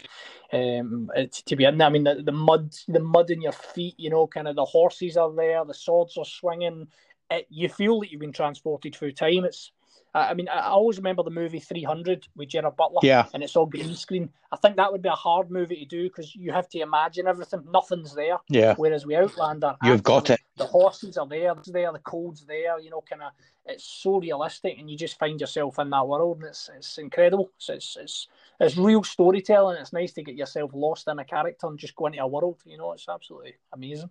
Um, 0.51 1.09
to 1.45 1.55
be 1.55 1.65
in 1.65 1.77
there, 1.77 1.87
I 1.87 1.91
mean, 1.91 2.03
the, 2.03 2.21
the 2.23 2.31
mud, 2.31 2.73
the 2.87 2.99
mud 2.99 3.29
in 3.29 3.41
your 3.41 3.51
feet, 3.51 3.95
you 3.97 4.09
know, 4.09 4.27
kind 4.27 4.47
of 4.47 4.55
the 4.55 4.65
horses 4.65 5.17
are 5.17 5.33
there, 5.33 5.63
the 5.65 5.73
swords 5.73 6.17
are 6.17 6.25
swinging. 6.25 6.87
It, 7.29 7.47
you 7.49 7.69
feel 7.69 7.99
that 7.99 8.11
you've 8.11 8.21
been 8.21 8.31
transported 8.31 8.95
through 8.95 9.11
time. 9.13 9.45
It's, 9.45 9.71
I 10.19 10.33
mean, 10.33 10.47
I 10.49 10.61
always 10.67 10.97
remember 10.97 11.23
the 11.23 11.29
movie 11.29 11.59
300 11.59 12.27
with 12.35 12.49
Gerard 12.49 12.75
Butler, 12.75 12.99
Yeah. 13.03 13.27
and 13.33 13.43
it's 13.43 13.55
all 13.55 13.65
green 13.65 13.93
screen. 13.95 14.29
I 14.51 14.55
think 14.57 14.75
that 14.77 14.91
would 14.91 15.01
be 15.01 15.09
a 15.09 15.13
hard 15.13 15.51
movie 15.51 15.75
to 15.77 15.85
do 15.85 16.03
because 16.03 16.35
you 16.35 16.51
have 16.51 16.69
to 16.69 16.79
imagine 16.79 17.27
everything. 17.27 17.63
Nothing's 17.71 18.15
there. 18.15 18.37
Yeah. 18.49 18.75
Whereas 18.77 19.05
with 19.05 19.17
Outlander, 19.17 19.75
You've 19.83 20.03
got 20.03 20.29
it. 20.29 20.39
the 20.55 20.65
horses 20.65 21.17
are 21.17 21.27
there, 21.27 21.51
it's 21.53 21.69
there, 21.71 21.91
the 21.91 21.99
cold's 21.99 22.45
there, 22.45 22.79
you 22.79 22.89
know, 22.89 23.01
kind 23.09 23.23
of, 23.23 23.31
it's 23.65 23.83
so 23.83 24.19
realistic, 24.19 24.79
and 24.79 24.89
you 24.89 24.95
just 24.97 25.19
find 25.19 25.39
yourself 25.41 25.77
in 25.79 25.89
that 25.89 26.07
world, 26.07 26.37
and 26.37 26.47
it's 26.47 26.69
it's 26.73 26.97
incredible. 26.97 27.51
So 27.57 27.73
it's 27.73 27.97
it's 27.99 28.27
it's 28.61 28.77
real 28.77 29.03
storytelling. 29.03 29.77
It's 29.77 29.91
nice 29.91 30.13
to 30.13 30.23
get 30.23 30.35
yourself 30.35 30.71
lost 30.73 31.07
in 31.09 31.19
a 31.19 31.25
character 31.25 31.67
and 31.67 31.77
just 31.77 31.95
go 31.95 32.05
into 32.05 32.19
a 32.19 32.27
world. 32.27 32.61
You 32.65 32.77
know, 32.77 32.93
it's 32.93 33.09
absolutely 33.09 33.55
amazing. 33.73 34.09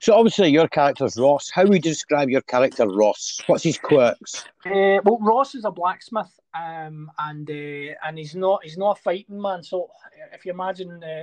So 0.00 0.14
obviously 0.14 0.48
your 0.48 0.68
character's 0.68 1.18
Ross. 1.18 1.50
How 1.50 1.64
would 1.64 1.74
you 1.74 1.80
describe 1.80 2.30
your 2.30 2.40
character, 2.42 2.88
Ross? 2.88 3.40
What's 3.46 3.64
his 3.64 3.78
quirks? 3.78 4.44
Uh, 4.64 5.00
well, 5.04 5.18
Ross 5.20 5.54
is 5.54 5.64
a 5.64 5.70
blacksmith, 5.70 6.40
um, 6.54 7.10
and 7.18 7.48
uh, 7.48 7.94
and 8.04 8.18
he's 8.18 8.34
not 8.34 8.64
he's 8.64 8.78
not 8.78 8.98
a 8.98 9.02
fighting 9.02 9.40
man. 9.40 9.62
So 9.62 9.90
if 10.32 10.44
you 10.44 10.52
imagine, 10.52 11.02
uh, 11.02 11.22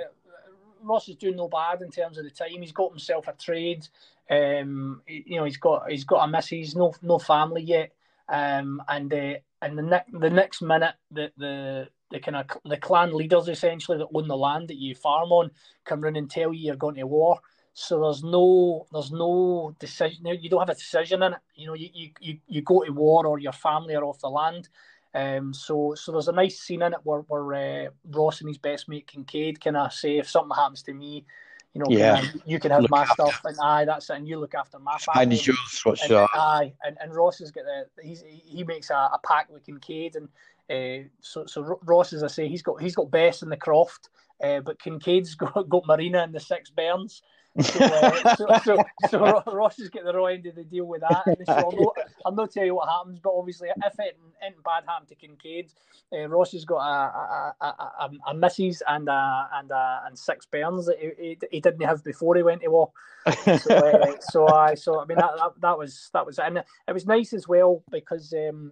Ross 0.82 1.10
is 1.10 1.16
doing 1.16 1.38
no 1.38 1.48
bad 1.48 1.82
in 1.82 1.90
terms 1.90 2.18
of 2.18 2.26
the 2.26 2.30
time. 2.30 2.62
He's 2.62 2.72
got 2.72 2.92
himself 2.92 3.28
a 3.28 3.34
trade. 3.34 3.88
Um, 4.30 5.02
you 5.08 5.38
know, 5.38 5.46
he's 5.46 5.58
got 5.58 5.90
he's 5.90 6.06
got 6.06 6.28
a 6.28 6.32
missus, 6.32 6.76
no 6.76 6.94
no 7.02 7.20
family 7.20 7.64
yet. 7.64 7.92
Um, 8.30 8.82
and 8.88 9.14
uh, 9.14 9.36
and 9.62 9.78
the 9.78 9.82
ne- 9.82 10.20
the 10.20 10.30
next 10.30 10.62
minute, 10.62 10.96
the 11.12 11.32
the 11.38 11.88
the 12.12 12.20
kind 12.20 12.38
of 12.38 12.46
the 12.66 12.78
clan 12.78 13.14
leaders 13.14 13.50
essentially 13.50 13.98
that 13.98 14.08
own 14.14 14.28
the 14.28 14.38
land 14.38 14.68
that 14.68 14.78
you 14.78 14.96
farm 14.96 15.32
on 15.32 15.52
come 15.84 16.02
round 16.02 16.16
and 16.16 16.30
tell 16.30 16.54
you 16.54 16.68
you're 16.68 16.76
going 16.76 16.96
to 16.96 17.04
war. 17.04 17.40
So 17.74 18.02
there's 18.02 18.24
no 18.24 18.86
there's 18.92 19.12
no 19.12 19.76
decision. 19.80 20.26
You 20.26 20.50
don't 20.50 20.60
have 20.60 20.70
a 20.70 20.76
decision 20.76 21.24
in 21.24 21.34
it. 21.34 21.40
You 21.56 21.68
know, 21.68 21.74
you 21.74 22.12
you, 22.20 22.38
you, 22.48 22.62
go 22.62 22.84
to 22.84 22.92
war 22.92 23.26
or 23.26 23.40
your 23.40 23.52
family 23.52 23.96
are 23.96 24.04
off 24.04 24.20
the 24.20 24.30
land. 24.30 24.70
Um, 25.16 25.54
so 25.54 25.94
so 25.96 26.12
there's 26.12 26.28
a 26.28 26.32
nice 26.34 26.60
scene 26.60 26.84
in 26.84 26.94
it 26.94 27.00
where 27.04 27.22
where 27.22 27.88
uh, 27.88 27.90
Ross 28.12 28.42
and 28.42 28.50
his 28.50 28.58
best 28.60 28.88
mate 28.90 29.08
Kincaid 29.08 29.60
can 29.60 29.76
of 29.76 29.92
say 29.94 30.18
if 30.18 30.30
something 30.30 30.56
happens 30.56 30.84
to 30.84 30.94
me, 30.94 31.26
you 31.74 31.80
know, 31.80 31.86
Yeah. 31.90 32.24
you 32.46 32.60
can 32.60 32.70
have 32.72 32.82
Look 32.84 32.92
my 32.92 33.02
after- 33.02 33.14
stuff, 33.26 33.42
and 33.46 33.58
aye, 33.60 33.86
that's 33.86 34.10
it, 34.10 34.18
and 34.18 34.28
you 34.28 34.40
look 34.40 34.54
after 34.54 34.78
my 34.78 34.98
family. 35.00 35.36
Is 35.36 35.48
yours. 35.48 35.82
What's 35.84 36.04
And, 36.04 36.14
aye, 36.34 36.74
and, 36.84 36.98
and 37.02 37.16
Ross 37.16 37.40
has 37.40 37.50
got 37.50 37.64
the 37.66 38.04
he's 38.04 38.24
he 38.28 38.64
makes 38.64 38.92
a, 38.92 38.96
a 38.96 39.20
pact 39.26 39.52
with 39.52 39.66
Kincaid, 39.66 40.16
and 40.16 40.30
uh, 40.70 41.08
so 41.22 41.48
so 41.48 41.80
Ross, 41.84 42.14
as 42.14 42.24
I 42.24 42.28
say, 42.28 42.48
he's 42.48 42.62
got 42.62 42.80
he's 42.82 42.96
got 42.96 43.10
Bess 43.10 43.42
in 43.42 43.50
the 43.50 43.58
Croft, 43.58 44.10
uh, 44.44 44.60
but 44.60 44.80
Kincaid's 44.80 45.34
got, 45.44 45.68
got 45.70 45.88
Marina 45.88 46.24
in 46.24 46.32
the 46.32 46.40
Six 46.40 46.70
Burns. 46.70 47.24
So, 47.60 47.84
uh, 47.84 48.36
so, 48.36 48.48
so, 48.64 48.84
so 49.10 49.44
Ross 49.52 49.78
has 49.78 49.90
got 49.90 50.06
the 50.06 50.14
raw 50.14 50.26
end 50.26 50.46
of 50.48 50.56
the 50.56 50.64
deal 50.64 50.86
with 50.86 51.02
that. 51.02 51.24
And 51.28 51.38
I'll, 51.48 51.72
not, 52.26 52.36
not 52.36 52.52
tell 52.52 52.66
you 52.66 52.76
what 52.76 52.90
happens, 52.90 53.20
but 53.20 53.34
obviously, 53.36 53.70
if 53.70 54.00
it 54.00 54.18
anything 54.42 54.62
bad 54.66 54.84
happened 54.88 55.10
to 55.10 55.16
Kincaid, 55.16 55.72
uh, 56.12 56.28
Ross 56.28 56.52
has 56.54 56.66
got 56.66 56.80
a 56.80 57.54
a, 57.62 57.66
a, 57.66 58.10
a, 58.28 58.34
missus 58.34 58.82
and 58.88 59.08
a, 59.08 59.50
and 59.54 59.72
a, 59.72 60.04
and 60.08 60.18
six 60.18 60.46
burns 60.46 60.88
that 60.88 60.98
he, 61.00 61.12
he, 61.18 61.38
he 61.52 61.60
didn't 61.60 61.86
have 61.86 62.04
before 62.04 62.36
he 62.36 62.44
went 62.44 62.62
to 62.62 62.70
war. 62.70 62.92
So, 63.60 63.76
uh, 63.76 64.16
so 64.20 64.48
I 64.48 64.74
so 64.74 65.00
I 65.00 65.06
mean 65.06 65.18
that, 65.18 65.32
that 65.38 65.52
that 65.62 65.78
was 65.78 66.10
that 66.14 66.26
was 66.26 66.40
and 66.40 66.58
it 66.58 66.92
was 66.92 67.06
nice 67.06 67.34
as 67.34 67.48
well 67.48 67.84
because 67.92 68.34
um, 68.34 68.72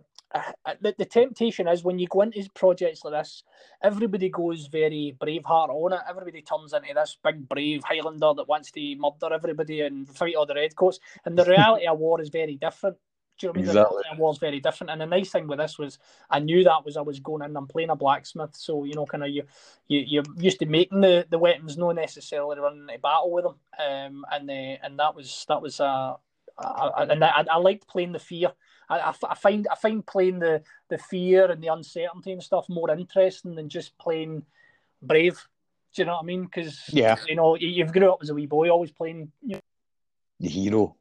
the, 0.82 0.96
the 0.98 1.06
temptation 1.06 1.68
is 1.68 1.84
when 1.84 2.00
you 2.00 2.08
go 2.08 2.22
into 2.22 2.48
projects 2.54 3.04
like 3.04 3.14
this, 3.14 3.44
everybody 3.82 4.30
goes 4.30 4.68
very 4.68 5.16
braveheart 5.20 5.70
on 5.70 5.94
it. 5.94 6.00
Everybody 6.10 6.42
turns 6.42 6.74
into 6.74 6.94
this 6.94 7.18
big 7.24 7.48
brave 7.48 7.84
Highlander 7.84 8.34
that 8.36 8.48
wants 8.48 8.72
to 8.72 8.96
murder 8.96 9.34
everybody 9.34 9.82
and 9.82 10.08
fight 10.08 10.36
all 10.36 10.46
the 10.46 10.56
redcoats. 10.56 11.00
And 11.26 11.38
the 11.38 11.46
reality 11.46 11.88
of 11.88 12.00
war 12.00 12.22
is 12.22 12.30
very 12.30 12.56
different. 12.56 12.98
Do 13.40 13.48
you 13.48 13.54
know 13.54 13.54
what 13.54 13.58
I 13.58 13.60
mean? 13.60 13.66
The 13.66 13.72
Exactly. 13.72 14.04
reality 14.04 14.10
of 14.14 14.20
war 14.20 14.32
is 14.32 14.38
very 14.38 14.60
different. 14.60 14.92
And 14.92 15.02
the 15.02 15.06
nice 15.06 15.30
thing 15.32 15.48
with 15.48 15.60
this 15.60 15.78
was 15.80 16.00
I 16.30 16.40
knew 16.40 16.64
that 16.64 16.86
was 16.86 16.96
I 16.96 17.02
was 17.02 17.20
going 17.20 17.44
in. 17.44 17.58
I'm 17.58 17.68
playing 17.68 17.90
a 17.90 17.96
blacksmith, 17.96 18.56
so 18.56 18.84
you 18.84 18.94
know, 18.94 19.06
kind 19.06 19.24
of 19.24 19.30
you 19.30 19.44
you 19.88 20.00
you're 20.08 20.24
used 20.38 20.60
to 20.60 20.66
making 20.66 21.02
the, 21.02 21.26
the 21.30 21.40
weapons, 21.40 21.78
not 21.78 21.96
necessarily 21.96 22.60
running 22.60 22.82
into 22.82 23.00
battle 23.00 23.32
with 23.32 23.46
them. 23.46 23.56
Um, 23.80 24.26
and 24.32 24.50
uh, 24.50 24.78
and 24.84 25.00
that 25.00 25.16
was 25.16 25.46
that 25.50 25.62
was 25.62 25.80
uh, 25.80 26.16
I, 26.58 27.06
and 27.10 27.24
I, 27.24 27.46
I 27.50 27.58
liked 27.58 27.88
playing 27.88 28.12
the 28.12 28.20
fear. 28.20 28.54
I, 28.92 29.00
I, 29.10 29.14
I 29.30 29.36
find 29.36 29.68
I 29.72 29.76
find 29.76 30.06
playing 30.06 30.40
the, 30.40 30.62
the 30.90 30.98
fear 30.98 31.50
and 31.50 31.62
the 31.64 31.68
uncertainty 31.68 32.32
and 32.34 32.44
stuff 32.44 32.66
more 32.70 32.92
interesting 32.92 33.56
than 33.56 33.70
just 33.70 33.98
playing 33.98 34.44
brave. 35.02 35.36
Do 35.96 36.02
you 36.02 36.06
know 36.06 36.14
what 36.16 36.24
I 36.24 36.26
mean? 36.26 36.44
Because 36.44 36.78
Yeah. 36.92 37.16
you 37.28 37.36
know 37.36 37.56
you- 37.56 37.70
you've 37.70 37.94
grew 37.94 38.12
up 38.12 38.20
as 38.22 38.30
a 38.30 38.34
wee 38.34 38.46
boy, 38.48 38.70
always 38.70 38.92
playing 38.92 39.32
you 39.42 39.56
know, 39.56 39.62
The 40.40 40.50
hero. 40.50 40.96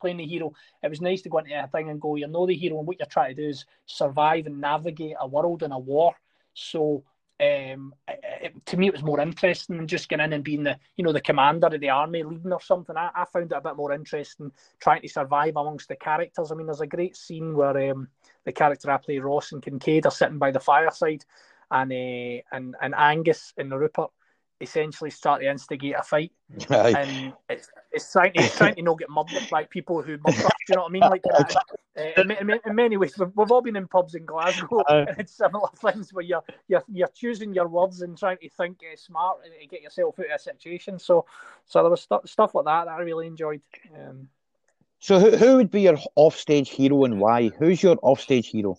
playing 0.00 0.18
the 0.18 0.26
hero. 0.26 0.52
It 0.82 0.88
was 0.88 1.00
nice 1.00 1.22
to 1.22 1.28
go 1.28 1.38
into 1.38 1.52
a 1.62 1.66
thing 1.68 1.90
and 1.90 2.00
go, 2.00 2.16
you're 2.16 2.28
not 2.28 2.46
the 2.46 2.54
hero, 2.54 2.78
and 2.78 2.86
what 2.86 2.98
you're 2.98 3.06
trying 3.06 3.34
to 3.36 3.42
do 3.42 3.48
is 3.48 3.66
survive 3.86 4.46
and 4.46 4.60
navigate 4.60 5.16
a 5.20 5.26
world 5.26 5.62
in 5.62 5.72
a 5.72 5.78
war. 5.78 6.14
So, 6.54 7.04
um, 7.40 7.94
it, 8.08 8.54
to 8.66 8.76
me, 8.76 8.88
it 8.88 8.92
was 8.92 9.02
more 9.02 9.20
interesting 9.20 9.78
than 9.78 9.86
just 9.86 10.08
getting 10.08 10.26
in 10.26 10.32
and 10.34 10.44
being 10.44 10.62
the, 10.62 10.78
you 10.96 11.04
know, 11.04 11.12
the 11.12 11.20
commander 11.20 11.68
of 11.68 11.80
the 11.80 11.88
army 11.88 12.22
leading 12.22 12.52
or 12.52 12.60
something. 12.60 12.96
I, 12.96 13.10
I 13.14 13.24
found 13.24 13.50
it 13.50 13.56
a 13.56 13.60
bit 13.60 13.76
more 13.76 13.92
interesting 13.92 14.52
trying 14.78 15.02
to 15.02 15.08
survive 15.08 15.56
amongst 15.56 15.88
the 15.88 15.96
characters. 15.96 16.52
I 16.52 16.54
mean, 16.54 16.66
there's 16.66 16.82
a 16.82 16.86
great 16.86 17.16
scene 17.16 17.56
where 17.56 17.90
um, 17.90 18.08
the 18.44 18.52
character 18.52 18.90
I 18.90 18.98
play, 18.98 19.18
Ross 19.18 19.52
and 19.52 19.62
Kincaid, 19.62 20.06
are 20.06 20.12
sitting 20.12 20.38
by 20.38 20.50
the 20.50 20.60
fireside, 20.60 21.24
and 21.70 21.92
uh, 21.92 22.42
and 22.52 22.76
and 22.80 22.94
Angus 22.96 23.54
and 23.56 23.72
Rupert 23.72 24.10
essentially 24.60 25.10
start 25.10 25.40
to 25.40 25.50
instigate 25.50 25.94
a 25.98 26.02
fight 26.02 26.32
Aye. 26.68 26.94
and 26.98 27.32
it's 27.48 27.68
it's 27.92 28.12
trying 28.12 28.32
to 28.34 28.40
it's 28.40 28.56
trying 28.56 28.74
to 28.74 28.82
not 28.82 28.98
get 28.98 29.08
murdered 29.08 29.48
by 29.50 29.64
people 29.64 30.02
who 30.02 30.18
murder. 30.18 30.32
Do 30.32 30.48
you 30.68 30.76
know 30.76 30.82
what 30.82 30.88
I 30.88 30.92
mean? 30.92 31.02
Like 31.02 31.22
uh, 31.32 31.44
uh, 31.96 32.02
in, 32.20 32.30
in, 32.30 32.60
in 32.64 32.74
many 32.74 32.96
ways, 32.96 33.16
we've, 33.18 33.30
we've 33.34 33.50
all 33.50 33.62
been 33.62 33.76
in 33.76 33.88
pubs 33.88 34.14
in 34.14 34.24
Glasgow, 34.24 34.82
Aye. 34.88 34.98
and 35.08 35.18
it's 35.18 35.32
similar 35.32 35.68
things 35.76 36.12
where 36.12 36.24
you're 36.24 36.42
you're 36.68 36.84
you're 36.92 37.08
choosing 37.08 37.54
your 37.54 37.68
words 37.68 38.02
and 38.02 38.18
trying 38.18 38.38
to 38.38 38.48
think 38.50 38.78
uh, 38.80 38.96
smart 38.96 39.38
and 39.44 39.70
get 39.70 39.82
yourself 39.82 40.18
out 40.18 40.26
of 40.26 40.32
a 40.32 40.38
situation. 40.38 40.98
So, 40.98 41.26
so 41.66 41.82
there 41.82 41.90
was 41.90 42.02
stu- 42.02 42.20
stuff 42.26 42.54
like 42.54 42.66
that 42.66 42.84
that 42.84 42.92
I 42.92 43.02
really 43.02 43.26
enjoyed. 43.26 43.62
Um, 43.94 44.28
So 44.98 45.18
who, 45.18 45.36
who 45.36 45.56
would 45.56 45.70
be 45.70 45.82
your 45.82 45.98
offstage 46.14 46.70
hero 46.70 47.04
and 47.04 47.20
why? 47.20 47.48
Who's 47.48 47.82
your 47.82 47.96
offstage 48.02 48.50
hero? 48.50 48.76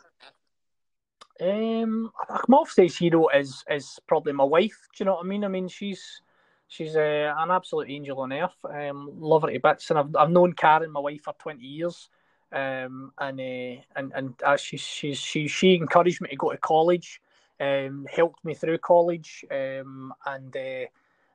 Um, 1.41 2.11
my 2.47 2.57
offstage 2.57 2.97
hero 2.97 3.27
is 3.29 3.63
is 3.69 3.99
probably 4.07 4.33
my 4.33 4.43
wife. 4.43 4.87
Do 4.95 5.03
you 5.03 5.05
know 5.05 5.15
what 5.15 5.25
I 5.25 5.27
mean? 5.27 5.43
I 5.43 5.47
mean, 5.47 5.67
she's 5.67 6.21
she's 6.67 6.95
uh, 6.95 7.33
an 7.37 7.49
absolute 7.49 7.89
angel 7.89 8.19
on 8.19 8.31
earth. 8.31 8.63
Um, 8.63 9.09
love 9.19 9.41
her 9.41 9.51
to 9.51 9.59
bits, 9.59 9.89
and 9.89 9.99
I've 9.99 10.15
I've 10.15 10.29
known 10.29 10.53
Karen, 10.53 10.91
my 10.91 10.99
wife, 10.99 11.23
for 11.23 11.33
twenty 11.39 11.65
years. 11.65 12.09
Um, 12.53 13.13
and 13.17 13.39
uh, 13.39 13.81
and 13.95 14.11
and 14.13 14.33
uh, 14.45 14.57
she 14.57 14.77
she's 14.77 15.17
she 15.17 15.47
she 15.47 15.75
encouraged 15.75 16.21
me 16.21 16.29
to 16.29 16.35
go 16.35 16.51
to 16.51 16.57
college. 16.57 17.21
Um, 17.59 18.07
helped 18.11 18.43
me 18.45 18.53
through 18.53 18.77
college. 18.79 19.43
Um, 19.49 20.13
and 20.25 20.55
uh, 20.55 20.85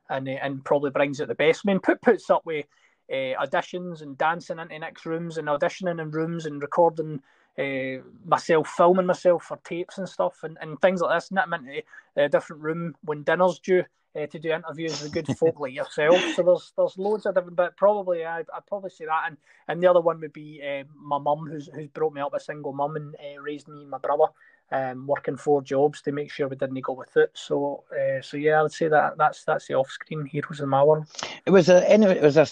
and 0.09 0.29
uh, 0.29 0.39
and 0.41 0.63
probably 0.63 0.91
brings 0.91 1.19
out 1.19 1.27
the 1.27 1.35
best. 1.35 1.61
I 1.65 1.71
mean, 1.71 1.79
put 1.79 2.01
puts 2.01 2.29
up 2.29 2.45
with 2.45 2.65
uh, 3.11 3.35
auditions 3.43 4.01
and 4.01 4.17
dancing 4.17 4.59
into 4.59 4.79
next 4.79 5.05
rooms 5.05 5.37
and 5.37 5.47
auditioning 5.47 6.01
in 6.01 6.11
rooms 6.11 6.45
and 6.45 6.61
recording 6.61 7.21
uh, 7.57 8.01
myself, 8.25 8.67
filming 8.69 9.05
myself 9.05 9.43
for 9.43 9.57
tapes 9.63 9.97
and 9.97 10.07
stuff 10.07 10.43
and, 10.43 10.57
and 10.61 10.79
things 10.81 11.01
like 11.01 11.17
this. 11.17 11.31
Nip 11.31 11.45
into 11.53 11.81
a 12.15 12.29
different 12.29 12.61
room 12.61 12.95
when 13.03 13.23
dinner's 13.23 13.59
due 13.59 13.83
uh, 14.15 14.27
to 14.27 14.39
do 14.39 14.51
interviews 14.51 15.01
with 15.01 15.11
good 15.11 15.27
folk 15.37 15.59
like 15.59 15.73
yourself. 15.73 16.19
So 16.35 16.43
there's 16.43 16.73
there's 16.77 16.97
loads 16.97 17.25
of 17.25 17.35
different. 17.35 17.55
But 17.55 17.77
probably 17.77 18.25
I 18.25 18.39
I'd 18.39 18.67
probably 18.67 18.89
say 18.89 19.05
that. 19.05 19.23
And 19.27 19.37
and 19.67 19.81
the 19.81 19.87
other 19.87 20.01
one 20.01 20.19
would 20.21 20.33
be 20.33 20.61
uh, 20.61 20.83
my 20.95 21.17
mum, 21.17 21.47
who's 21.49 21.69
who's 21.73 21.87
brought 21.87 22.13
me 22.13 22.21
up 22.21 22.33
a 22.33 22.39
single 22.39 22.73
mum 22.73 22.95
and 22.95 23.15
raised 23.41 23.67
me 23.67 23.81
and 23.81 23.89
my 23.89 23.99
brother. 23.99 24.25
Um, 24.69 25.07
working 25.07 25.37
four 25.37 25.61
jobs 25.61 26.01
to 26.01 26.11
make 26.11 26.29
sure 26.29 26.49
we 26.49 26.57
didn't 26.57 26.81
go 26.81 26.91
with 26.91 27.15
it. 27.15 27.31
So, 27.35 27.85
so 28.21 28.35
yeah, 28.35 28.59
I 28.59 28.63
would 28.63 28.73
say 28.73 28.89
that 28.89 29.17
that's 29.17 29.45
that's 29.45 29.65
the 29.65 29.75
off-screen 29.75 30.25
heroes 30.25 30.59
in 30.59 30.67
my 30.67 30.83
world. 30.83 31.05
It 31.45 31.51
was 31.51 31.67
there 31.67 31.85
any 31.87 32.19
was 32.19 32.35
there 32.35 32.47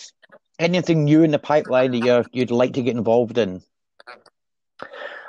anything 0.57 1.03
new 1.03 1.23
in 1.23 1.31
the 1.31 1.39
pipeline 1.39 1.91
that 1.91 2.05
you 2.05 2.23
you'd 2.31 2.51
like 2.51 2.71
to 2.75 2.81
get 2.81 2.95
involved 2.95 3.37
in? 3.37 3.61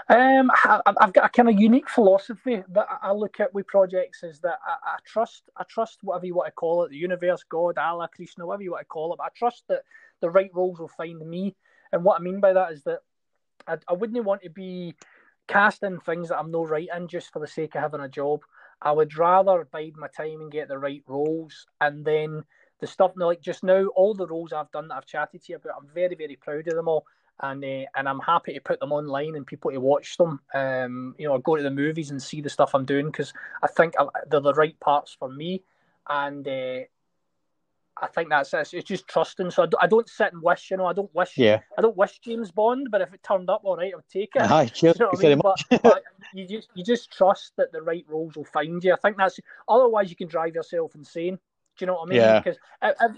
Um, 0.09 0.51
I, 0.55 0.81
I've 1.01 1.13
got 1.13 1.25
a 1.27 1.29
kind 1.29 1.49
of 1.49 1.59
unique 1.59 1.89
philosophy 1.89 2.63
that 2.69 2.87
I- 2.89 3.09
I 3.09 3.13
look 3.13 3.41
at 3.41 3.53
with 3.53 3.67
projects 3.67 4.23
is 4.23 4.39
that 4.41 4.59
I, 4.65 4.91
I 4.91 4.97
trust, 5.05 5.51
I 5.57 5.65
trust 5.65 5.99
whatever 6.03 6.27
you 6.27 6.35
want 6.37 6.47
to 6.49 6.53
call 6.53 6.85
it, 6.85 6.91
the 6.91 6.97
universe, 6.97 7.43
God, 7.49 7.77
Allah, 7.79 8.09
Krishna, 8.15 8.47
whatever 8.47 8.63
you 8.63 8.73
want 8.73 8.83
to 8.83 8.87
call 8.87 9.13
it. 9.13 9.17
But 9.19 9.25
I 9.25 9.31
trust 9.37 9.65
that 9.69 9.83
the 10.21 10.31
right 10.31 10.51
roles 10.55 10.79
will 10.79 10.89
find 10.89 11.19
me. 11.29 11.57
And 11.93 12.05
what 12.05 12.21
I 12.21 12.23
mean 12.23 12.41
by 12.41 12.53
that 12.53 12.73
is 12.73 12.85
that 12.85 13.01
I, 13.67 13.79
I 13.89 13.95
wouldn't 13.95 14.25
want 14.25 14.43
to 14.43 14.51
be 14.51 14.95
cast 15.49 15.83
in 15.83 15.99
things 16.01 16.29
that 16.29 16.39
I'm 16.39 16.51
no 16.51 16.65
right 16.65 16.89
in 16.97 17.09
just 17.09 17.33
for 17.33 17.41
the 17.41 17.47
sake 17.47 17.75
of 17.75 17.83
having 17.83 18.01
a 18.01 18.09
job. 18.09 18.43
I 18.83 18.93
would 18.93 19.17
rather 19.17 19.67
bide 19.71 19.97
my 19.97 20.09
time 20.09 20.41
and 20.41 20.53
get 20.53 20.69
the 20.69 20.79
right 20.79 21.03
roles, 21.07 21.67
and 21.81 22.05
then 22.05 22.45
the 22.81 22.87
stuff 22.87 23.13
like 23.17 23.41
just 23.41 23.65
now, 23.65 23.87
all 23.97 24.15
the 24.15 24.27
roles 24.27 24.53
I've 24.53 24.71
done 24.71 24.89
that 24.89 24.97
I've 24.97 25.07
chatted 25.07 25.43
to 25.45 25.53
you 25.53 25.57
about, 25.57 25.77
I'm 25.81 25.89
very, 25.95 26.15
very 26.15 26.37
proud 26.37 26.69
of 26.69 26.75
them 26.75 26.89
all 26.89 27.07
and 27.41 27.65
uh, 27.65 27.87
and 27.97 28.09
I'm 28.09 28.21
happy 28.21 28.55
to 28.55 28.61
put 28.61 28.81
them 28.81 28.93
online 28.93 29.37
and 29.37 29.47
people 29.47 29.71
to 29.71 29.79
watch 29.79 30.17
them. 30.17 30.41
Um, 30.55 31.15
you 31.19 31.29
know, 31.29 31.39
go 31.39 31.57
to 31.57 31.63
the 31.63 31.71
movies 31.71 32.11
and 32.11 32.23
see 32.23 32.41
the 32.41 32.51
stuff 32.51 32.75
I'm 32.75 32.85
doing 32.85 33.07
because 33.07 33.33
I 33.63 33.67
think 33.67 33.95
I- 33.99 34.07
they're 34.29 34.41
the 34.41 34.55
right 34.55 34.79
parts 34.81 35.17
for 35.19 35.29
me, 35.29 35.63
and 36.09 36.47
uh, 36.47 36.81
I 38.01 38.07
think 38.09 38.29
that's 38.29 38.53
it. 38.53 38.75
It's 38.75 38.89
just 38.89 39.09
trusting. 39.09 39.51
So 39.51 39.63
I 39.63 39.67
don't, 39.67 39.85
I 39.85 39.87
don't 39.87 40.09
sit 40.09 40.33
and 40.33 40.43
wish. 40.43 40.71
You 40.71 40.77
know, 40.77 40.87
I 40.87 40.93
don't 40.93 41.15
wish. 41.15 41.37
Yeah. 41.37 41.61
I 41.79 41.83
don't 41.83 41.97
wish 41.97 42.19
James 42.19 42.51
Bond, 42.51 42.89
but 42.91 43.01
if 43.01 43.13
it 43.15 43.23
turned 43.23 43.49
up, 43.49 43.63
all 43.65 43.77
right, 43.77 43.93
I 43.93 43.97
would 43.97 44.09
take 44.09 44.33
it. 44.35 44.43
Aye. 44.51 44.71
You 44.83 44.95
know 44.99 45.11
I 45.13 45.23
mean? 45.23 45.41
But, 45.43 45.83
but 45.83 46.03
you 46.35 46.47
just 46.47 46.69
you 46.75 46.85
just 46.85 47.11
trust 47.11 47.53
that 47.57 47.73
the 47.73 47.83
right 47.83 48.05
roles 48.09 48.37
will 48.37 48.45
find 48.45 48.83
you. 48.83 48.93
I 48.93 48.97
think 48.97 49.17
that's 49.17 49.41
otherwise 49.69 50.11
you 50.11 50.17
can 50.17 50.29
drive 50.29 50.55
yourself 50.55 50.95
insane. 50.95 51.39
Do 51.77 51.85
you 51.85 51.87
know 51.87 51.95
what 51.95 52.09
I 52.09 52.11
mean? 52.11 52.21
Yeah. 52.21 52.41
Because 52.41 52.59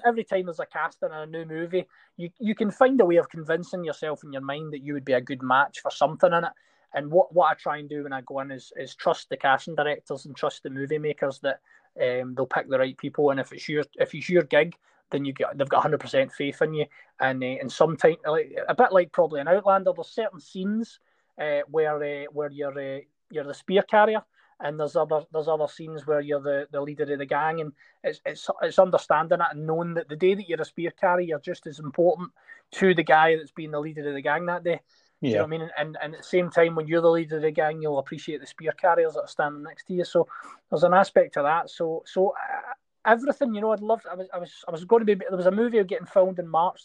every 0.05 0.25
time 0.25 0.47
there's 0.47 0.61
a 0.61 0.67
casting 0.67 1.11
in 1.11 1.15
a 1.15 1.27
new 1.27 1.45
movie, 1.45 1.87
you 2.17 2.31
you 2.39 2.55
can 2.55 2.71
find 2.71 3.01
a 3.01 3.05
way 3.05 3.17
of 3.17 3.29
convincing 3.29 3.85
yourself 3.85 4.25
in 4.25 4.33
your 4.33 4.43
mind 4.43 4.73
that 4.73 4.83
you 4.83 4.95
would 4.95 5.05
be 5.05 5.13
a 5.13 5.21
good 5.21 5.43
match 5.43 5.81
for 5.81 5.91
something 5.91 6.33
in 6.33 6.45
it. 6.45 6.53
And 6.95 7.11
what, 7.11 7.35
what 7.35 7.51
I 7.51 7.55
try 7.55 7.77
and 7.77 7.89
do 7.89 8.05
when 8.05 8.13
I 8.13 8.23
go 8.23 8.41
in 8.41 8.51
is 8.51 8.73
is 8.77 8.95
trust 8.95 9.29
the 9.29 9.37
casting 9.37 9.75
directors 9.75 10.27
and 10.27 10.35
trust 10.35 10.63
the 10.63 10.71
movie 10.71 10.99
makers 10.99 11.39
that 11.41 11.61
um, 12.01 12.35
they'll 12.35 12.47
pick 12.47 12.69
the 12.69 12.79
right 12.79 12.97
people. 12.97 13.31
And 13.31 13.39
if 13.41 13.53
it's 13.53 13.69
your 13.69 13.85
if 13.95 14.15
it's 14.15 14.29
your 14.29 14.45
gig, 14.45 14.75
then 15.11 15.25
you 15.25 15.33
get 15.33 15.57
they've 15.57 15.69
got 15.69 15.83
hundred 15.83 16.01
percent 16.01 16.33
faith 16.33 16.63
in 16.63 16.75
you. 16.75 16.87
And 17.21 17.43
uh, 17.43 17.47
and 17.61 17.71
sometimes 17.71 18.17
like 18.27 18.57
a 18.69 18.75
bit 18.75 18.93
like 18.93 19.13
probably 19.13 19.41
an 19.41 19.49
Outlander, 19.49 19.93
there's 19.95 20.09
certain 20.09 20.41
scenes 20.41 20.99
uh, 21.41 21.61
where 21.71 22.03
uh, 22.03 22.25
where 22.33 22.51
you're 22.51 22.97
uh, 22.97 23.01
you're 23.31 23.45
the 23.45 23.55
spear 23.55 23.83
carrier, 23.83 24.23
and 24.61 24.79
there's 24.79 24.97
other 24.97 25.23
there's 25.33 25.49
other 25.49 25.69
scenes 25.69 26.07
where 26.07 26.21
you're 26.21 26.41
the, 26.41 26.67
the 26.73 26.81
leader 26.81 27.11
of 27.13 27.19
the 27.19 27.27
gang, 27.27 27.61
and 27.61 27.73
it's 28.03 28.21
it's 28.25 28.49
it's 28.63 28.79
understanding 28.79 29.41
it 29.41 29.47
and 29.53 29.67
knowing 29.67 29.95
that 29.95 30.09
the 30.09 30.17
day 30.17 30.35
that 30.35 30.49
you're 30.49 30.61
a 30.61 30.65
spear 30.65 30.91
carrier, 30.91 31.29
you're 31.29 31.39
just 31.39 31.67
as 31.67 31.79
important 31.79 32.31
to 32.73 32.95
the 32.95 33.05
guy 33.05 33.37
that's 33.37 33.53
being 33.53 33.71
the 33.71 33.81
leader 33.81 34.07
of 34.09 34.15
the 34.15 34.23
gang 34.23 34.47
that 34.47 34.65
day. 34.65 34.81
Do 35.21 35.29
you 35.29 35.35
know 35.35 35.43
what 35.43 35.47
I 35.47 35.59
mean? 35.59 35.71
And, 35.77 35.99
and 36.01 36.15
at 36.15 36.21
the 36.21 36.27
same 36.27 36.49
time, 36.49 36.77
when 36.77 36.87
you're 36.87 37.01
the 37.03 37.11
leader 37.11 37.37
of 37.37 37.43
the 37.43 37.51
gang, 37.51 37.83
you'll 37.83 37.99
appreciate 37.99 38.41
the 38.41 38.47
spear 38.47 38.71
carriers 38.71 39.15
that 39.15 39.23
are 39.23 39.29
standing 39.29 39.65
next 39.65 39.89
to 39.89 39.95
you. 39.95 40.05
So 40.05 40.29
there's 40.71 40.85
an 40.85 40.95
aspect 40.95 41.35
to 41.35 41.43
that. 41.43 41.71
So 41.71 42.05
so 42.07 42.31
uh, 42.31 42.75
everything, 43.05 43.55
you 43.55 43.61
know, 43.61 43.73
I'd 43.73 43.81
love. 43.81 44.03
I 44.11 44.15
was 44.15 44.29
I 44.33 44.39
was 44.39 44.65
I 44.69 44.71
was 44.71 44.85
going 44.85 45.05
to 45.05 45.17
be. 45.17 45.25
There 45.29 45.37
was 45.37 45.47
a 45.47 45.51
movie 45.51 45.83
getting 45.85 46.07
filmed 46.07 46.39
in 46.39 46.47
March 46.47 46.83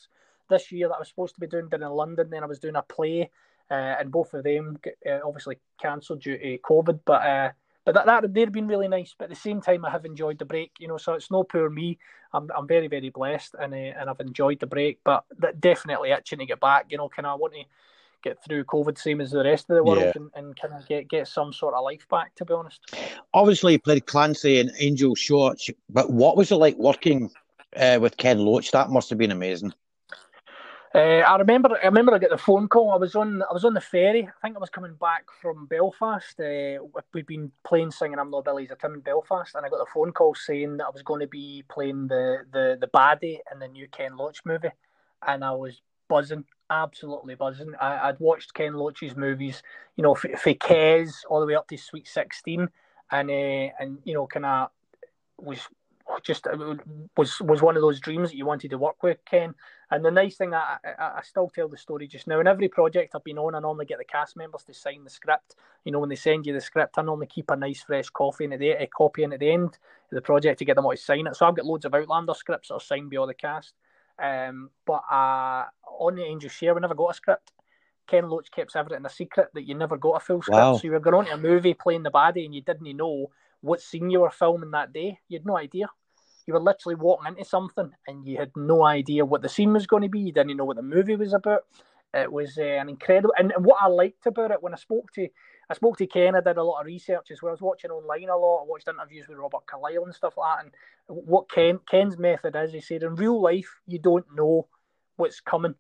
this 0.50 0.72
year 0.72 0.88
that 0.88 0.96
I 0.96 1.00
was 1.00 1.10
supposed 1.10 1.36
to 1.36 1.42
be 1.42 1.48
doing 1.48 1.70
down 1.70 1.84
in 1.84 1.90
London. 1.90 2.30
Then 2.32 2.44
I 2.44 2.48
was 2.48 2.60
doing 2.60 2.76
a 2.76 2.82
play, 2.82 3.30
uh, 3.70 3.74
and 4.00 4.12
both 4.12 4.34
of 4.34 4.44
them 4.44 4.80
uh, 5.08 5.20
obviously 5.24 5.60
cancelled 5.80 6.22
due 6.22 6.38
to 6.38 6.58
COVID. 6.60 7.02
But 7.06 7.22
uh, 7.22 7.52
but 7.86 7.94
that 7.96 8.06
that 8.06 8.34
they'd 8.34 8.52
been 8.52 8.68
really 8.68 8.88
nice. 8.88 9.16
But 9.18 9.26
at 9.26 9.30
the 9.32 9.36
same 9.36 9.62
time, 9.62 9.86
I 9.86 9.90
have 9.92 10.06
enjoyed 10.06 10.40
the 10.40 10.46
break. 10.46 10.72
You 10.80 10.88
know, 10.88 10.98
so 10.98 11.14
it's 11.14 11.32
no 11.32 11.44
poor 11.44 11.70
me. 11.70 11.98
I'm 12.34 12.50
I'm 12.56 12.68
very 12.68 12.88
very 12.88 13.10
blessed, 13.10 13.56
and 13.60 13.74
uh, 13.74 13.78
and 13.78 14.10
I've 14.10 14.20
enjoyed 14.20 14.60
the 14.60 14.68
break. 14.68 15.00
But 15.04 15.24
that 15.40 15.60
definitely 15.62 16.12
itching 16.12 16.40
to 16.40 16.46
get 16.46 16.60
back. 16.60 16.86
You 16.90 16.98
know, 16.98 17.10
kind 17.10 17.26
of 17.26 17.40
want 17.40 17.54
to 17.54 17.64
get 18.24 18.42
through 18.44 18.64
COVID, 18.64 18.98
same 18.98 19.20
as 19.20 19.32
the 19.32 19.44
rest 19.44 19.70
of 19.70 19.76
the 19.76 19.84
world, 19.84 20.00
Yeah. 20.00 20.14
and, 20.16 20.32
and 20.36 20.60
kind 20.60 20.74
of 20.74 20.88
get 20.88 21.10
get 21.10 21.28
some 21.28 21.52
sort 21.52 21.74
of 21.74 21.84
life 21.84 22.08
back. 22.10 22.34
To 22.36 22.46
be 22.46 22.54
honest. 22.54 22.80
Obviously, 23.34 23.74
you 23.74 23.80
played 23.80 24.06
Clancy 24.06 24.60
and 24.60 24.72
Angels' 24.80 25.20
Share, 25.20 25.54
but 25.90 26.12
what 26.12 26.38
was 26.38 26.52
it 26.52 26.56
like 26.56 26.78
working 26.78 27.30
uh, 27.76 28.00
with 28.02 28.18
Ken 28.18 28.40
Loach? 28.40 28.72
That 28.72 28.90
must 28.90 29.10
have 29.10 29.20
been 29.20 29.32
amazing. 29.32 29.74
Uh, 30.96 31.00
I 31.26 31.38
remember. 31.38 31.76
I 31.82 31.88
remember. 31.88 32.14
I 32.14 32.20
got 32.20 32.30
the 32.30 32.38
phone 32.38 32.68
call. 32.68 32.92
I 32.92 32.98
was 32.98 33.16
on. 33.16 33.42
I 33.42 33.52
was 33.52 33.66
on 33.66 33.74
the 33.74 33.82
ferry. 33.82 34.28
I 34.28 34.42
think 34.48 34.56
I 34.56 34.60
was 34.60 34.70
coming 34.70 34.94
back 34.94 35.26
from 35.42 35.66
Belfast. 35.66 36.40
Uh, 36.40 36.86
we'd 37.14 37.26
been 37.26 37.52
playing 37.64 37.90
singing 37.90 38.20
"I'm 38.20 38.30
Not 38.30 38.46
Billy's 38.46 38.70
a 38.70 38.76
Tim" 38.76 38.94
in 38.94 39.00
Belfast, 39.00 39.56
and 39.56 39.66
I 39.66 39.70
got 39.70 39.80
the 39.80 39.92
phone 39.92 40.12
call 40.12 40.36
saying 40.36 40.78
that 40.78 40.86
I 40.86 40.90
was 40.92 41.02
going 41.02 41.22
to 41.22 41.28
be 41.28 41.64
playing 41.68 42.10
the 42.10 42.46
the 42.52 42.78
the 42.80 42.88
baddie 42.88 43.40
in 43.52 43.58
the 43.58 43.68
new 43.68 43.88
Ken 43.88 44.16
Loach 44.16 44.42
movie, 44.46 44.70
and 45.28 45.44
I 45.44 45.52
was 45.54 45.82
buzzing, 46.08 46.46
absolutely 46.70 47.34
buzzing. 47.34 47.74
I, 47.82 48.10
I'd 48.10 48.20
watched 48.20 48.54
Ken 48.54 48.76
Loach's 48.76 49.16
movies, 49.16 49.64
you 49.96 50.04
know, 50.04 50.14
for 50.14 50.28
Kes 50.28 51.22
all 51.28 51.40
the 51.40 51.48
way 51.48 51.56
up 51.56 51.68
to 51.70 51.78
Sweet 51.78 52.08
Sixteen, 52.08 52.68
and 53.10 53.32
uh, 53.32 53.74
and 53.80 53.98
you 54.04 54.14
know, 54.14 54.28
kind 54.28 54.46
of 54.46 54.70
was 55.40 55.68
just 56.22 56.46
was 57.18 57.40
was 57.42 57.62
one 57.62 57.76
of 57.76 57.82
those 57.82 58.00
dreams 58.00 58.30
that 58.30 58.38
you 58.38 58.46
wanted 58.46 58.70
to 58.72 58.78
work 58.78 59.02
with 59.02 59.18
Ken. 59.26 59.56
And 59.94 60.04
the 60.04 60.10
nice 60.10 60.38
thing 60.38 60.50
that 60.50 60.82
I, 60.84 60.90
I, 61.04 61.18
I 61.18 61.22
still 61.22 61.52
tell 61.54 61.68
the 61.68 61.78
story 61.78 62.08
just 62.08 62.26
now. 62.26 62.40
In 62.40 62.48
every 62.48 62.68
project 62.68 63.14
I've 63.14 63.24
been 63.24 63.38
on, 63.38 63.54
I 63.54 63.60
normally 63.60 63.86
get 63.86 64.00
the 64.00 64.04
cast 64.04 64.36
members 64.36 64.64
to 64.64 64.74
sign 64.74 65.04
the 65.04 65.10
script. 65.12 65.56
You 65.86 65.92
know, 65.92 66.00
when 66.00 66.10
they 66.10 66.16
send 66.16 66.48
you 66.48 66.54
the 66.54 66.62
script, 66.62 66.98
I 66.98 67.04
normally 67.04 67.28
keep 67.28 67.52
a 67.52 67.56
nice 67.56 67.84
fresh 67.84 68.10
coffee 68.10 68.46
in 68.46 68.54
at 68.54 68.60
the 68.60 68.72
a 68.72 68.88
copy 68.88 69.22
in 69.22 69.34
at 69.34 69.40
the 69.40 69.52
end 69.52 69.68
of 69.68 69.76
the 70.10 70.22
project 70.22 70.58
to 70.60 70.66
get 70.66 70.78
them 70.78 70.86
all 70.88 70.94
to 70.94 70.98
sign 70.98 71.28
it. 71.28 71.36
So 71.36 71.46
I've 71.46 71.56
got 71.56 71.68
loads 71.68 71.86
of 71.86 71.94
Outlander 71.94 72.34
scripts 72.34 72.70
that 72.70 72.74
are 72.74 72.80
signed 72.80 73.12
by 73.12 73.18
all 73.18 73.28
the 73.28 73.36
cast. 73.36 73.76
Um, 74.18 74.72
but 74.84 75.04
uh, 75.12 75.66
on 76.00 76.16
the 76.16 76.24
Angel 76.24 76.50
Share, 76.50 76.74
we 76.74 76.82
never 76.82 76.96
got 76.96 77.12
a 77.12 77.14
script. 77.14 77.52
Ken 78.08 78.28
Loach 78.28 78.50
keeps 78.50 78.76
everything 78.76 79.06
a 79.06 79.10
secret 79.10 79.50
that 79.54 79.68
you 79.68 79.76
never 79.76 79.98
got 79.98 80.14
a 80.14 80.20
full 80.20 80.42
script. 80.42 80.58
Wow. 80.58 80.78
So 80.78 80.86
you 80.86 80.92
were 80.92 81.00
going 81.02 81.18
on 81.18 81.26
to 81.26 81.34
a 81.34 81.38
movie 81.38 81.76
playing 81.76 82.02
the 82.02 82.12
baddie 82.12 82.46
and 82.46 82.56
you 82.56 82.62
didn't 82.62 82.98
know 82.98 83.30
what 83.62 83.80
scene 83.80 84.10
you 84.10 84.22
were 84.22 84.32
filming 84.32 84.72
that 84.72 84.92
day. 84.92 85.20
You 85.30 85.38
had 85.38 85.46
no 85.46 85.56
idea. 85.56 85.86
You 86.46 86.54
were 86.54 86.60
literally 86.60 86.96
walking 86.96 87.28
into 87.28 87.46
something 87.46 87.92
and 88.08 88.26
you 88.26 88.38
had 88.38 88.52
no 88.56 88.84
idea 88.86 89.26
what 89.26 89.42
the 89.42 89.50
scene 89.50 89.74
was 89.74 89.88
going 89.88 90.04
to 90.04 90.10
be. 90.10 90.20
You 90.20 90.34
didn't 90.34 90.58
know 90.58 90.66
what 90.66 90.76
the 90.76 90.84
movie 90.84 91.16
was 91.16 91.34
about. 91.34 91.62
It 92.14 92.32
was 92.32 92.58
uh, 92.60 92.62
an 92.62 92.90
incredible, 92.90 93.34
and, 93.40 93.52
and 93.52 93.66
what 93.66 93.82
I 93.82 93.88
liked 93.88 94.28
about 94.28 94.52
it 94.52 94.62
when 94.62 94.74
I 94.74 94.78
spoke 94.78 95.12
to, 95.14 95.28
I 95.70 95.74
spoke 95.74 95.98
to 95.98 96.06
Ken. 96.06 96.36
I 96.36 96.42
did 96.42 96.58
a 96.58 96.64
lot 96.64 96.82
of 96.82 96.86
research 96.86 97.32
as 97.32 97.42
well. 97.42 97.50
I 97.50 97.54
was 97.54 97.62
watching 97.62 97.90
online 97.90 98.30
a 98.30 98.38
lot. 98.38 98.62
I 98.62 98.66
watched 98.68 98.88
interviews 98.88 99.28
with 99.28 99.40
Robert 99.40 99.66
Carlyle 99.66 100.06
and 100.06 100.14
stuff 100.14 100.38
like 100.38 100.58
that. 100.58 100.66
And 100.66 100.72
what 101.08 101.50
Ken 101.50 101.80
Ken's 101.90 102.18
method 102.20 102.56
is, 102.56 102.72
he 102.72 102.82
said, 102.82 103.02
in 103.02 103.16
real 103.16 103.42
life 103.42 103.80
you 103.88 103.98
don't 103.98 104.26
know 104.36 104.68
what's 105.16 105.42
coming. 105.42 105.74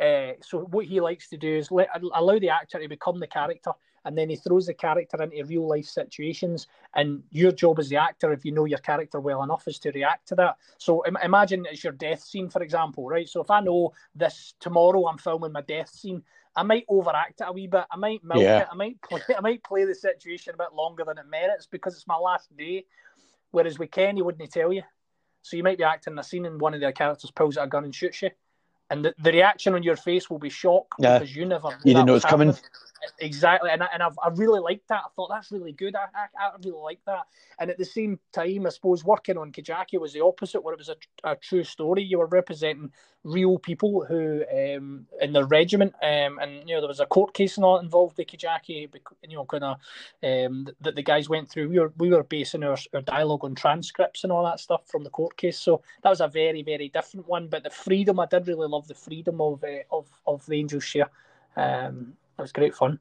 Uh, 0.00 0.32
so 0.42 0.60
what 0.70 0.86
he 0.86 1.00
likes 1.00 1.28
to 1.28 1.36
do 1.36 1.56
is 1.56 1.70
let 1.70 1.88
allow 2.14 2.38
the 2.38 2.50
actor 2.50 2.80
to 2.80 2.88
become 2.88 3.20
the 3.20 3.26
character, 3.28 3.70
and 4.06 4.16
then 4.16 4.30
he 4.30 4.36
throws 4.36 4.66
the 4.66 4.72
character 4.74 5.20
into 5.20 5.44
real 5.44 5.66
life 5.66 5.84
situations. 5.86 6.68
And 6.94 7.24
your 7.32 7.50
job 7.50 7.80
as 7.80 7.88
the 7.88 7.96
actor, 7.96 8.32
if 8.32 8.44
you 8.44 8.52
know 8.52 8.64
your 8.64 8.78
character 8.78 9.18
well 9.18 9.42
enough, 9.42 9.66
is 9.66 9.80
to 9.80 9.90
react 9.90 10.28
to 10.28 10.36
that. 10.36 10.56
So 10.78 11.04
im- 11.06 11.18
imagine 11.24 11.66
it's 11.68 11.82
your 11.82 11.92
death 11.92 12.22
scene, 12.22 12.48
for 12.48 12.62
example, 12.62 13.08
right? 13.08 13.28
So 13.28 13.40
if 13.42 13.50
I 13.50 13.60
know 13.60 13.92
this 14.14 14.54
tomorrow, 14.60 15.08
I'm 15.08 15.18
filming 15.18 15.50
my 15.50 15.60
death 15.62 15.90
scene. 15.90 16.22
I 16.54 16.62
might 16.62 16.84
overact 16.88 17.40
it 17.40 17.48
a 17.48 17.52
wee 17.52 17.66
bit. 17.66 17.84
I 17.90 17.96
might 17.96 18.22
milk 18.22 18.42
Yeah. 18.42 18.60
it. 18.62 18.68
I 18.70 18.76
might 18.76 19.02
play. 19.02 19.20
I 19.36 19.40
might 19.40 19.64
play 19.64 19.84
the 19.84 19.94
situation 19.94 20.54
a 20.54 20.56
bit 20.56 20.72
longer 20.72 21.02
than 21.04 21.18
it 21.18 21.26
merits 21.28 21.66
because 21.66 21.94
it's 21.94 22.06
my 22.06 22.16
last 22.16 22.56
day. 22.56 22.86
Whereas 23.50 23.78
with 23.78 23.90
Ken, 23.90 24.14
he 24.14 24.22
wouldn't 24.22 24.40
he 24.42 24.48
tell 24.48 24.72
you. 24.72 24.82
So 25.42 25.56
you 25.56 25.64
might 25.64 25.78
be 25.78 25.84
acting 25.84 26.16
a 26.18 26.22
scene 26.22 26.46
and 26.46 26.60
one 26.60 26.74
of 26.74 26.80
their 26.80 26.92
characters 26.92 27.32
pulls 27.32 27.56
out 27.56 27.64
a 27.64 27.68
gun 27.68 27.84
and 27.84 27.94
shoots 27.94 28.22
you. 28.22 28.30
And 28.90 29.04
the, 29.04 29.14
the 29.18 29.32
reaction 29.32 29.74
on 29.74 29.82
your 29.82 29.96
face 29.96 30.30
will 30.30 30.38
be 30.38 30.50
shock 30.50 30.86
Yeah. 30.98 31.18
because 31.18 31.34
you 31.34 31.44
never 31.44 31.68
You 31.84 31.94
didn't 31.94 32.06
know 32.06 32.14
it's 32.14 32.24
coming. 32.24 32.54
Exactly, 33.20 33.70
and 33.70 33.82
I, 33.82 33.88
and 33.92 34.02
I've, 34.02 34.18
I 34.22 34.28
really 34.30 34.58
liked 34.58 34.88
that. 34.88 35.02
I 35.04 35.08
thought 35.14 35.28
that's 35.28 35.52
really 35.52 35.72
good. 35.72 35.94
I, 35.94 36.06
I, 36.14 36.46
I 36.46 36.50
really 36.64 36.80
like 36.80 36.98
that. 37.06 37.26
And 37.58 37.70
at 37.70 37.78
the 37.78 37.84
same 37.84 38.18
time, 38.32 38.66
I 38.66 38.70
suppose 38.70 39.04
working 39.04 39.38
on 39.38 39.52
Kajaki 39.52 40.00
was 40.00 40.12
the 40.12 40.22
opposite, 40.24 40.62
where 40.62 40.74
it 40.74 40.78
was 40.78 40.88
a, 40.88 40.96
a 41.22 41.36
true 41.36 41.62
story. 41.62 42.02
You 42.02 42.18
were 42.18 42.26
representing 42.26 42.90
real 43.22 43.58
people 43.58 44.04
who 44.04 44.44
um, 44.52 45.06
in 45.20 45.32
their 45.32 45.46
regiment, 45.46 45.94
um, 46.02 46.38
and 46.40 46.68
you 46.68 46.74
know 46.74 46.80
there 46.80 46.88
was 46.88 47.00
a 47.00 47.06
court 47.06 47.32
case 47.32 47.56
all 47.58 47.78
involved 47.78 48.18
with 48.18 48.26
Kajaki. 48.26 48.88
You 49.28 49.36
know, 49.36 49.44
kind 49.44 49.64
of 49.64 49.76
um, 50.22 50.68
that 50.80 50.96
the 50.96 51.02
guys 51.02 51.28
went 51.28 51.48
through. 51.48 51.68
We 51.68 51.78
were 51.78 51.92
we 51.96 52.10
were 52.10 52.24
basing 52.24 52.64
our, 52.64 52.76
our 52.92 53.02
dialogue 53.02 53.44
on 53.44 53.54
transcripts 53.54 54.24
and 54.24 54.32
all 54.32 54.44
that 54.44 54.60
stuff 54.60 54.82
from 54.86 55.04
the 55.04 55.10
court 55.10 55.36
case. 55.36 55.58
So 55.58 55.82
that 56.02 56.10
was 56.10 56.20
a 56.20 56.28
very 56.28 56.62
very 56.62 56.88
different 56.88 57.28
one. 57.28 57.48
But 57.48 57.62
the 57.62 57.70
freedom, 57.70 58.20
I 58.20 58.26
did 58.26 58.46
really 58.46 58.68
love 58.68 58.75
the 58.84 58.94
freedom 58.94 59.40
of 59.40 59.64
uh, 59.64 59.82
of 59.90 60.06
of 60.26 60.44
the 60.46 60.58
Angels' 60.58 60.84
Share. 60.84 61.10
Um, 61.56 62.14
it 62.38 62.42
was 62.42 62.52
great 62.52 62.74
fun. 62.74 62.98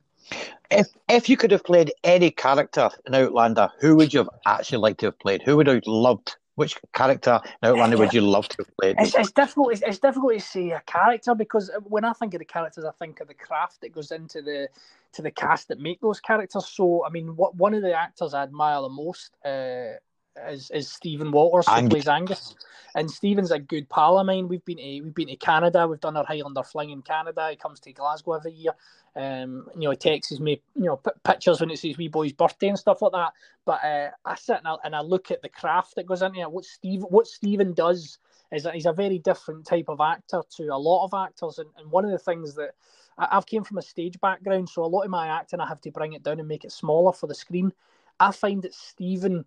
If 0.72 0.88
if 1.10 1.30
you 1.30 1.38
could 1.38 1.52
have 1.52 1.64
played 1.64 1.94
any 2.04 2.32
character 2.32 2.90
in 3.06 3.16
Outlander, 3.16 3.70
who 3.80 3.96
would 3.96 4.14
you 4.14 4.20
have 4.20 4.30
actually 4.46 4.80
liked 4.80 5.00
to 5.02 5.08
have 5.08 5.20
played? 5.20 5.42
Who 5.44 5.58
would 5.58 5.68
have 5.68 5.84
loved? 5.86 6.38
Which 6.56 6.78
character 6.94 7.42
in 7.62 7.70
Outlander 7.70 7.98
would 7.98 8.14
you 8.14 8.22
love 8.36 8.48
to 8.48 8.56
have 8.60 8.78
played? 8.78 8.96
It's, 8.98 9.14
it's 9.14 9.32
difficult. 9.32 9.74
It's, 9.74 9.82
it's 9.82 10.00
difficult 10.00 10.34
to 10.34 10.40
say 10.40 10.72
a 10.72 10.82
character 10.86 11.36
because 11.36 11.70
when 11.84 12.06
I 12.06 12.14
think 12.14 12.34
of 12.34 12.40
the 12.40 12.46
characters, 12.46 12.86
I 12.86 12.92
think 12.92 13.20
of 13.20 13.28
the 13.28 13.34
craft 13.34 13.82
that 13.82 13.92
goes 13.92 14.12
into 14.12 14.42
the 14.42 14.70
to 15.14 15.22
the 15.22 15.32
cast 15.32 15.68
that 15.68 15.80
make 15.80 16.00
those 16.02 16.20
characters. 16.20 16.68
So, 16.68 17.06
I 17.06 17.10
mean, 17.10 17.36
what 17.36 17.56
one 17.56 17.74
of 17.74 17.82
the 17.82 17.94
actors 17.94 18.34
I 18.34 18.44
admire 18.44 18.82
the 18.82 18.90
most 18.90 19.32
uh, 19.46 20.00
is 20.48 20.72
is 20.72 20.90
Stephen 20.90 21.32
Walters, 21.32 21.68
who 21.68 21.76
Angus. 21.76 21.90
plays 21.90 22.08
Angus. 22.08 22.56
And 22.96 23.12
Stephen's 23.12 23.52
a 23.52 23.60
good 23.60 23.90
pal 23.90 24.20
of 24.20 24.26
mine. 24.26 24.48
We've 24.48 24.64
been 24.64 24.78
to 24.78 25.02
we've 25.02 25.14
been 25.14 25.28
to 25.28 25.36
Canada. 25.36 25.88
We've 25.88 26.00
done 26.00 26.16
our 26.16 26.26
Highlander 26.26 26.64
fling 26.64 26.92
in 26.92 27.02
Canada. 27.02 27.50
He 27.50 27.56
comes 27.56 27.80
to 27.82 27.92
Glasgow 27.92 28.34
every 28.34 28.54
year. 28.54 28.72
Um, 29.18 29.70
you 29.76 29.82
know, 29.82 29.92
he 29.92 29.98
texts 29.98 30.40
me, 30.40 30.62
you 30.76 30.86
know, 30.86 30.98
p- 30.98 31.12
pictures 31.24 31.62
when 31.62 31.72
it's 31.72 31.82
his 31.82 31.98
wee 31.98 32.10
boy's 32.10 32.34
birthday 32.34 32.68
and 32.68 32.80
stuff 32.80 33.02
like 33.02 33.14
that. 33.14 33.34
But 33.66 33.84
uh, 33.84 34.10
I 34.26 34.36
sit 34.36 34.58
and 34.58 34.68
I, 34.68 34.76
and 34.84 34.96
I 34.96 35.02
look 35.02 35.32
at 35.32 35.42
the 35.42 35.50
craft 35.50 35.96
that 35.96 36.06
goes 36.06 36.22
into 36.22 36.40
it. 36.42 36.52
What 36.52 36.66
Steve, 36.66 37.04
what 37.10 37.28
Stephen 37.28 37.74
does 37.74 38.18
is 38.52 38.64
that 38.64 38.74
he's 38.74 38.86
a 38.86 38.94
very 38.94 39.20
different 39.20 39.66
type 39.66 39.86
of 39.88 40.02
actor 40.02 40.42
to 40.58 40.64
a 40.68 40.78
lot 40.78 41.06
of 41.06 41.14
actors. 41.14 41.60
And, 41.60 41.70
and 41.78 41.90
one 41.92 42.06
of 42.06 42.12
the 42.12 42.18
things 42.18 42.56
that 42.56 42.72
I, 43.18 43.28
I've 43.32 43.46
came 43.46 43.64
from 43.64 43.78
a 43.78 43.82
stage 43.82 44.20
background, 44.20 44.70
so 44.70 44.84
a 44.84 44.88
lot 44.88 45.04
of 45.04 45.12
my 45.12 45.28
acting 45.28 45.60
I 45.60 45.68
have 45.68 45.82
to 45.82 45.92
bring 45.92 46.14
it 46.14 46.24
down 46.24 46.40
and 46.40 46.48
make 46.48 46.66
it 46.66 46.72
smaller 46.72 47.14
for 47.14 47.28
the 47.28 47.36
screen. 47.36 47.74
I 48.20 48.32
find 48.32 48.62
that 48.64 48.74
Stephen 48.74 49.46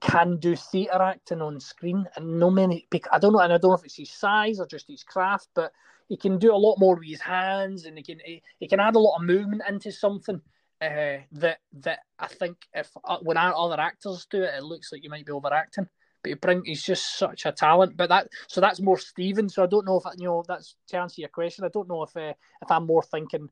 can 0.00 0.36
do 0.38 0.56
theatre 0.56 1.02
acting 1.02 1.42
on 1.42 1.60
screen, 1.60 2.06
and 2.16 2.38
no 2.38 2.50
many. 2.50 2.86
I 3.12 3.18
don't 3.18 3.32
know, 3.32 3.40
and 3.40 3.52
I 3.52 3.58
don't 3.58 3.70
know 3.70 3.76
if 3.76 3.84
it's 3.84 3.96
his 3.96 4.10
size 4.10 4.60
or 4.60 4.66
just 4.66 4.88
his 4.88 5.02
craft, 5.02 5.48
but 5.54 5.72
he 6.08 6.16
can 6.16 6.38
do 6.38 6.54
a 6.54 6.56
lot 6.56 6.78
more 6.78 6.94
with 6.96 7.08
his 7.08 7.20
hands, 7.20 7.84
and 7.84 7.96
he 7.96 8.04
can 8.04 8.18
he, 8.24 8.42
he 8.60 8.68
can 8.68 8.80
add 8.80 8.96
a 8.96 9.00
lot 9.00 9.16
of 9.16 9.22
movement 9.24 9.62
into 9.68 9.90
something 9.90 10.40
uh, 10.80 11.18
that 11.32 11.58
that 11.80 12.00
I 12.18 12.26
think 12.26 12.56
if 12.74 12.90
uh, 13.04 13.18
when 13.22 13.36
our 13.36 13.54
other 13.54 13.80
actors 13.80 14.26
do 14.30 14.42
it, 14.42 14.54
it 14.54 14.62
looks 14.62 14.92
like 14.92 15.02
you 15.02 15.10
might 15.10 15.26
be 15.26 15.32
overacting. 15.32 15.88
But 16.22 16.28
he 16.28 16.34
bring 16.34 16.64
he's 16.64 16.82
just 16.82 17.18
such 17.18 17.46
a 17.46 17.52
talent. 17.52 17.96
But 17.96 18.08
that 18.08 18.28
so 18.48 18.60
that's 18.60 18.80
more 18.80 18.98
Steven. 18.98 19.48
So 19.48 19.62
I 19.62 19.66
don't 19.66 19.86
know 19.86 19.98
if 19.98 20.18
you 20.18 20.26
know 20.26 20.44
that's 20.46 20.76
to 20.88 20.98
answer 20.98 21.20
your 21.20 21.30
question. 21.30 21.64
I 21.64 21.68
don't 21.68 21.88
know 21.88 22.02
if 22.02 22.16
uh, 22.16 22.34
if 22.62 22.70
I'm 22.70 22.86
more 22.86 23.02
thinking 23.02 23.48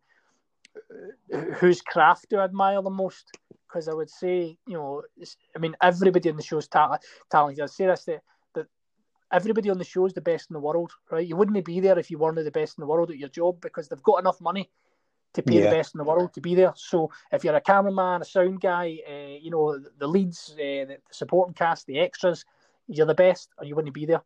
whose 1.55 1.81
craft 1.81 2.27
do 2.31 2.39
I 2.39 2.45
admire 2.45 2.83
the 2.83 2.91
most? 2.91 3.31
Because 3.69 3.89
I 3.89 3.95
would 3.95 4.11
say, 4.11 4.57
you 4.67 4.75
know, 4.75 5.03
I 5.57 5.59
mean, 5.59 5.75
everybody 5.83 6.31
on 6.31 6.37
the 6.37 6.43
show 6.43 6.59
is 6.59 6.69
ta- 6.69 6.99
talented. 7.31 7.63
I'd 7.63 7.71
say 7.71 7.87
this 7.87 8.05
that, 8.05 8.23
that 8.55 8.67
everybody 9.33 9.71
on 9.71 9.79
the 9.79 9.85
show 9.85 10.05
is 10.07 10.13
the 10.13 10.21
best 10.21 10.51
in 10.51 10.55
the 10.55 10.61
world, 10.61 10.93
right? 11.11 11.27
You 11.27 11.37
wouldn't 11.37 11.65
be 11.65 11.81
there 11.81 11.99
if 11.99 12.11
you 12.11 12.19
weren't 12.19 12.37
the 12.37 12.51
best 12.51 12.77
in 12.79 12.83
the 12.83 12.87
world 12.87 13.11
at 13.11 13.19
your 13.19 13.31
job 13.31 13.61
because 13.61 13.89
they've 13.89 14.03
got 14.03 14.21
enough 14.21 14.41
money 14.41 14.71
to 15.35 15.43
pay 15.43 15.57
Yeah. 15.57 15.71
the 15.71 15.77
best 15.77 15.95
in 15.95 15.99
the 15.99 16.05
world 16.05 16.35
to 16.35 16.43
be 16.43 16.55
there. 16.55 16.75
So 16.77 17.11
if 17.31 17.45
you're 17.45 17.57
a 17.57 17.61
cameraman, 17.61 18.21
a 18.21 18.25
sound 18.25 18.61
guy, 18.61 18.99
uh, 19.09 19.39
you 19.41 19.51
know, 19.51 19.79
the 19.99 20.07
leads, 20.07 20.53
uh, 20.53 20.85
the 20.85 20.99
supporting 21.11 21.55
cast, 21.55 21.87
the 21.87 21.99
extras, 21.99 22.45
you're 22.87 23.07
the 23.07 23.15
best, 23.15 23.49
or 23.57 23.65
you 23.65 23.75
wouldn't 23.75 23.95
be 23.95 24.05
there. 24.05 24.23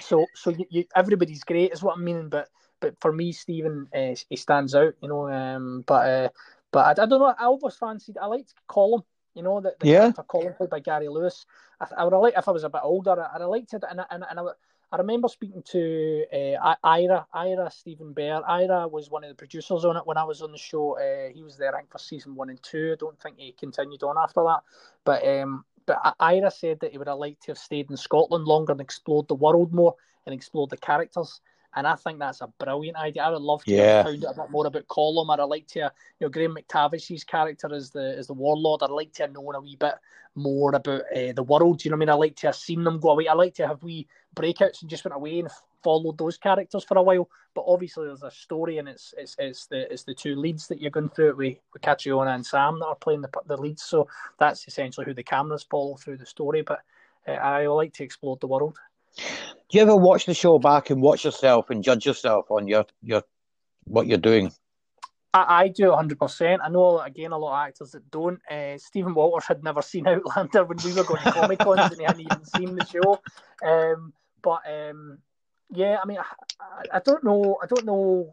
So, 0.00 0.24
so 0.34 0.50
you, 0.50 0.64
you, 0.70 0.84
everybody's 0.96 1.44
great, 1.44 1.72
is 1.72 1.82
what 1.82 1.96
I'm 1.96 2.04
meaning. 2.04 2.30
But, 2.30 2.48
but 2.80 2.94
for 3.00 3.12
me, 3.12 3.32
Stephen, 3.32 3.88
uh, 3.94 4.14
he 4.28 4.36
stands 4.36 4.74
out, 4.74 4.94
you 5.00 5.08
know. 5.08 5.28
Um, 5.28 5.84
but, 5.86 6.08
uh, 6.08 6.28
but 6.70 6.98
I, 6.98 7.02
I 7.02 7.06
don't 7.06 7.20
know. 7.20 7.34
I 7.38 7.44
always 7.44 7.76
fancied. 7.76 8.18
I 8.18 8.26
liked 8.26 8.54
Colum. 8.66 9.02
You 9.34 9.42
know, 9.42 9.60
the, 9.60 9.74
the 9.78 9.86
Yeah. 9.88 10.12
Colum 10.28 10.54
played 10.54 10.70
by 10.70 10.80
Gary 10.80 11.08
Lewis. 11.08 11.46
I, 11.80 11.86
I 11.98 12.04
would 12.04 12.12
have 12.12 12.22
liked 12.22 12.38
if 12.38 12.48
I 12.48 12.52
was 12.52 12.64
a 12.64 12.68
bit 12.68 12.80
older. 12.82 13.12
I'd 13.12 13.40
have 13.40 13.50
liked 13.50 13.74
it, 13.74 13.84
and 13.88 14.00
I, 14.00 14.04
and, 14.10 14.24
and 14.28 14.40
I, 14.40 14.42
I 14.90 14.96
remember 14.96 15.28
speaking 15.28 15.62
to 15.70 16.24
uh, 16.32 16.74
Ira, 16.82 17.26
Ira 17.32 17.70
Steven 17.70 18.14
Behr. 18.14 18.42
Ira 18.48 18.88
was 18.88 19.10
one 19.10 19.22
of 19.22 19.28
the 19.28 19.34
producers 19.34 19.84
on 19.84 19.96
it 19.96 20.06
when 20.06 20.16
I 20.16 20.24
was 20.24 20.40
on 20.40 20.50
the 20.50 20.58
show. 20.58 20.98
Uh, 20.98 21.32
he 21.32 21.42
was 21.42 21.56
there, 21.56 21.74
I 21.74 21.80
think, 21.80 21.90
for 21.92 21.98
season 21.98 22.34
one 22.34 22.48
and 22.48 22.62
two. 22.62 22.92
I 22.94 22.96
don't 22.96 23.20
think 23.20 23.36
he 23.38 23.52
continued 23.52 24.02
on 24.02 24.16
after 24.16 24.42
that. 24.44 24.60
But 25.04 25.26
um, 25.26 25.64
but 25.84 26.16
Ira 26.18 26.50
said 26.50 26.80
that 26.80 26.92
he 26.92 26.98
would 26.98 27.08
have 27.08 27.18
liked 27.18 27.42
to 27.44 27.50
have 27.52 27.58
stayed 27.58 27.90
in 27.90 27.96
Scotland 27.96 28.44
longer 28.44 28.72
and 28.72 28.80
explored 28.80 29.28
the 29.28 29.34
world 29.34 29.72
more 29.72 29.94
and 30.26 30.34
explored 30.34 30.70
the 30.70 30.76
characters. 30.76 31.40
And 31.76 31.86
I 31.86 31.94
think 31.96 32.18
that's 32.18 32.40
a 32.40 32.48
brilliant 32.58 32.96
idea. 32.96 33.22
I 33.22 33.30
would 33.30 33.42
love 33.42 33.64
to 33.64 33.72
Yeah. 33.72 33.96
have 33.98 34.06
found 34.06 34.24
out 34.24 34.36
a 34.36 34.42
bit 34.42 34.50
more 34.50 34.66
about 34.66 34.88
Colum. 34.88 35.30
I'd 35.30 35.42
like 35.44 35.66
to, 35.68 35.80
you 35.80 35.90
know, 36.20 36.28
Graham 36.28 36.56
McTavish's 36.56 37.24
character 37.24 37.72
as 37.74 37.90
the 37.90 38.16
as 38.16 38.26
the 38.26 38.34
warlord. 38.34 38.82
I'd 38.82 38.90
like 38.90 39.12
to 39.14 39.24
have 39.24 39.32
known 39.32 39.54
a 39.54 39.60
wee 39.60 39.76
bit 39.76 39.94
more 40.34 40.74
about 40.74 41.02
uh, 41.14 41.32
the 41.32 41.42
world. 41.42 41.84
You 41.84 41.90
know 41.90 41.96
what 41.96 41.98
I 41.98 42.06
mean? 42.06 42.08
I'd 42.08 42.14
like 42.14 42.36
to 42.36 42.46
have 42.48 42.56
seen 42.56 42.84
them 42.84 43.00
go 43.00 43.10
away. 43.10 43.28
I'd 43.28 43.34
like 43.34 43.54
to 43.54 43.66
have 43.66 43.82
wee 43.82 44.06
breakouts 44.34 44.80
and 44.80 44.90
just 44.90 45.04
went 45.04 45.14
away 45.14 45.40
and 45.40 45.48
followed 45.82 46.18
those 46.18 46.38
characters 46.38 46.84
for 46.84 46.96
a 46.96 47.02
while. 47.02 47.28
But 47.54 47.64
obviously, 47.66 48.06
there's 48.06 48.22
a 48.22 48.30
story, 48.30 48.78
and 48.78 48.88
it's 48.88 49.14
it's, 49.18 49.36
it's 49.38 49.66
the 49.66 49.92
it's 49.92 50.04
the 50.04 50.14
two 50.14 50.36
leads 50.36 50.68
that 50.68 50.80
you're 50.80 50.90
going 50.90 51.10
through 51.10 51.30
it 51.30 51.36
with, 51.36 51.58
with 51.72 51.82
Caitriona 51.82 52.30
and 52.30 52.46
Sam 52.46 52.78
that 52.80 52.86
are 52.86 52.94
playing 52.94 53.20
the 53.20 53.30
the 53.46 53.56
leads. 53.56 53.82
So 53.82 54.08
that's 54.38 54.66
essentially 54.66 55.04
who 55.04 55.14
the 55.14 55.22
cameras 55.22 55.66
follow 55.68 55.96
through 55.96 56.16
the 56.18 56.26
story. 56.26 56.62
But 56.62 56.80
uh, 57.26 57.32
I 57.32 57.66
like 57.66 57.92
to 57.94 58.04
explore 58.04 58.36
the 58.40 58.46
world. 58.46 58.78
Do 59.18 59.76
you 59.76 59.82
ever 59.82 59.96
watch 59.96 60.26
the 60.26 60.34
show 60.34 60.58
back 60.58 60.90
and 60.90 61.02
watch 61.02 61.24
yourself 61.24 61.70
and 61.70 61.84
judge 61.84 62.06
yourself 62.06 62.50
on 62.50 62.68
your 62.68 62.86
your 63.02 63.22
what 63.84 64.06
you're 64.06 64.18
doing? 64.18 64.52
I, 65.34 65.64
I 65.64 65.68
do 65.68 65.84
100%. 65.84 66.58
I 66.62 66.68
know, 66.70 67.00
again, 67.00 67.32
a 67.32 67.38
lot 67.38 67.62
of 67.62 67.68
actors 67.68 67.90
that 67.90 68.10
don't. 68.10 68.40
Uh, 68.50 68.78
Stephen 68.78 69.14
Walters 69.14 69.46
had 69.46 69.62
never 69.62 69.82
seen 69.82 70.06
Outlander 70.08 70.64
when 70.64 70.78
we 70.84 70.94
were 70.94 71.04
going 71.04 71.22
to 71.22 71.32
Comic 71.32 71.58
Cons 71.58 71.92
and 71.92 72.00
he 72.00 72.04
hadn't 72.04 72.22
even 72.22 72.44
seen 72.44 72.74
the 72.74 72.86
show. 72.86 73.20
Um, 73.66 74.12
but 74.42 74.62
um, 74.66 75.18
yeah, 75.70 75.98
I 76.02 76.06
mean, 76.06 76.18
I, 76.18 76.96
I 76.96 77.00
don't 77.00 77.24
know. 77.24 77.58
I 77.62 77.66
don't 77.66 77.84
know 77.84 78.32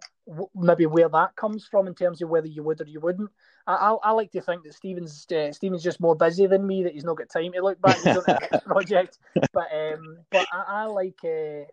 maybe 0.55 0.86
where 0.86 1.09
that 1.09 1.36
comes 1.36 1.65
from 1.65 1.88
in 1.88 1.93
terms 1.93 2.21
of 2.21 2.29
whether 2.29 2.47
you 2.47 2.63
would 2.63 2.81
or 2.81 2.86
you 2.86 2.99
wouldn't. 2.99 3.29
I, 3.67 3.75
I, 3.75 3.91
I 4.03 4.11
like 4.11 4.31
to 4.31 4.41
think 4.41 4.63
that 4.63 4.73
Stephen's 4.73 5.27
uh, 5.31 5.51
Stephen's 5.51 5.83
just 5.83 5.99
more 5.99 6.15
busy 6.15 6.47
than 6.47 6.65
me. 6.65 6.83
That 6.83 6.93
he's 6.93 7.03
not 7.03 7.17
got 7.17 7.29
time 7.29 7.51
to 7.53 7.61
look 7.61 7.81
back 7.81 7.97
on 7.97 8.03
the 8.13 8.61
project. 8.65 9.19
But 9.53 9.67
um, 9.73 10.17
but 10.31 10.47
I, 10.51 10.63
I 10.67 10.86
like 10.86 11.19
uh, 11.23 11.65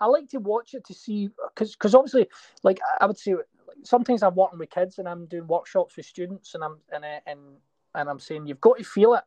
I 0.00 0.06
like 0.06 0.28
to 0.30 0.38
watch 0.38 0.74
it 0.74 0.84
to 0.86 0.94
see 0.94 1.30
because 1.48 1.72
because 1.72 1.94
obviously 1.94 2.28
like 2.62 2.80
I 3.00 3.06
would 3.06 3.18
say 3.18 3.34
like, 3.34 3.46
sometimes 3.84 4.22
I'm 4.22 4.34
working 4.34 4.58
with 4.58 4.70
kids 4.70 4.98
and 4.98 5.08
I'm 5.08 5.26
doing 5.26 5.46
workshops 5.46 5.96
with 5.96 6.06
students 6.06 6.54
and 6.54 6.64
I'm 6.64 6.78
and 6.92 7.04
uh, 7.04 7.20
and 7.26 7.40
and 7.94 8.08
I'm 8.08 8.20
saying 8.20 8.46
you've 8.46 8.60
got 8.60 8.78
to 8.78 8.84
feel 8.84 9.14
it, 9.14 9.24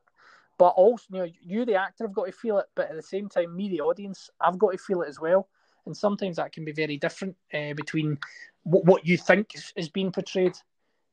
but 0.58 0.70
also 0.70 1.06
you 1.12 1.20
know 1.20 1.28
you 1.42 1.66
the 1.66 1.76
actor 1.76 2.06
have 2.06 2.14
got 2.14 2.26
to 2.26 2.32
feel 2.32 2.58
it, 2.58 2.66
but 2.76 2.90
at 2.90 2.96
the 2.96 3.02
same 3.02 3.30
time 3.30 3.56
me 3.56 3.70
the 3.70 3.82
audience 3.82 4.30
I've 4.42 4.58
got 4.58 4.72
to 4.72 4.78
feel 4.78 5.04
it 5.04 5.10
as 5.10 5.20
well. 5.20 5.48
And 5.86 5.96
sometimes 5.96 6.38
that 6.38 6.52
can 6.52 6.66
be 6.66 6.72
very 6.72 6.98
different 6.98 7.36
uh, 7.54 7.74
between 7.76 8.18
what, 8.64 8.86
what 8.86 9.06
you 9.06 9.18
think 9.18 9.56
is, 9.56 9.74
is 9.76 9.90
being 9.90 10.12
portrayed, 10.12 10.58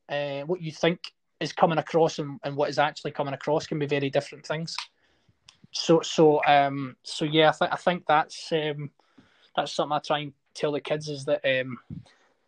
uh, 0.09 0.41
what 0.41 0.61
you 0.61 0.71
think 0.71 1.11
is 1.39 1.51
coming 1.51 1.79
across 1.79 2.19
and, 2.19 2.39
and 2.43 2.55
what 2.55 2.69
is 2.69 2.79
actually 2.79 3.11
coming 3.11 3.33
across 3.33 3.67
can 3.67 3.79
be 3.79 3.85
very 3.85 4.09
different 4.09 4.45
things. 4.45 4.75
So 5.71 6.01
so 6.01 6.41
um 6.45 6.95
so 7.03 7.25
yeah, 7.25 7.49
I 7.49 7.51
think 7.51 7.73
I 7.73 7.75
think 7.77 8.03
that's 8.07 8.51
um 8.51 8.91
that's 9.55 9.73
something 9.73 9.95
I 9.95 9.99
try 9.99 10.19
and 10.19 10.33
tell 10.53 10.71
the 10.71 10.81
kids 10.81 11.07
is 11.09 11.25
that 11.25 11.41
um 11.45 11.79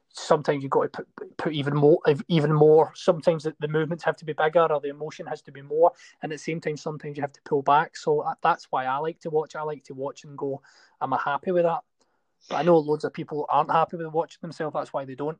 sometimes 0.10 0.62
you've 0.62 0.72
got 0.72 0.84
to 0.84 0.90
put, 0.90 1.38
put 1.38 1.54
even 1.54 1.76
more 1.76 2.00
even 2.28 2.54
more. 2.54 2.92
Sometimes 2.96 3.44
the, 3.44 3.56
the 3.60 3.68
movements 3.68 4.04
have 4.04 4.18
to 4.18 4.26
be 4.26 4.34
bigger 4.34 4.72
or 4.72 4.80
the 4.80 4.90
emotion 4.90 5.26
has 5.26 5.42
to 5.44 5.52
be 5.52 5.62
more. 5.62 5.92
And 6.22 6.32
at 6.32 6.36
the 6.36 6.44
same 6.44 6.60
time 6.60 6.78
sometimes 6.78 7.18
you 7.18 7.22
have 7.24 7.34
to 7.34 7.42
pull 7.44 7.62
back. 7.62 7.96
So 7.98 8.26
that's 8.44 8.68
why 8.70 8.86
i 8.86 8.98
like 8.98 9.20
to 9.22 9.30
watch. 9.30 9.56
I 9.56 9.64
like 9.64 9.86
to 9.86 9.94
watch 9.94 10.26
and 10.26 10.38
go 10.38 10.62
am 11.02 11.14
i 11.14 11.20
happy 11.24 11.52
with 11.52 11.64
that 11.64 11.82
but 12.50 12.56
i 12.58 12.62
know 12.62 12.78
loads 12.78 13.04
of 13.04 13.14
people 13.14 13.46
aren't 13.50 13.72
happy 13.72 13.98
with 13.98 14.08
watching 14.08 14.40
themselves. 14.42 14.74
That's 14.74 14.94
why 14.94 15.06
they 15.06 15.16
don't. 15.16 15.38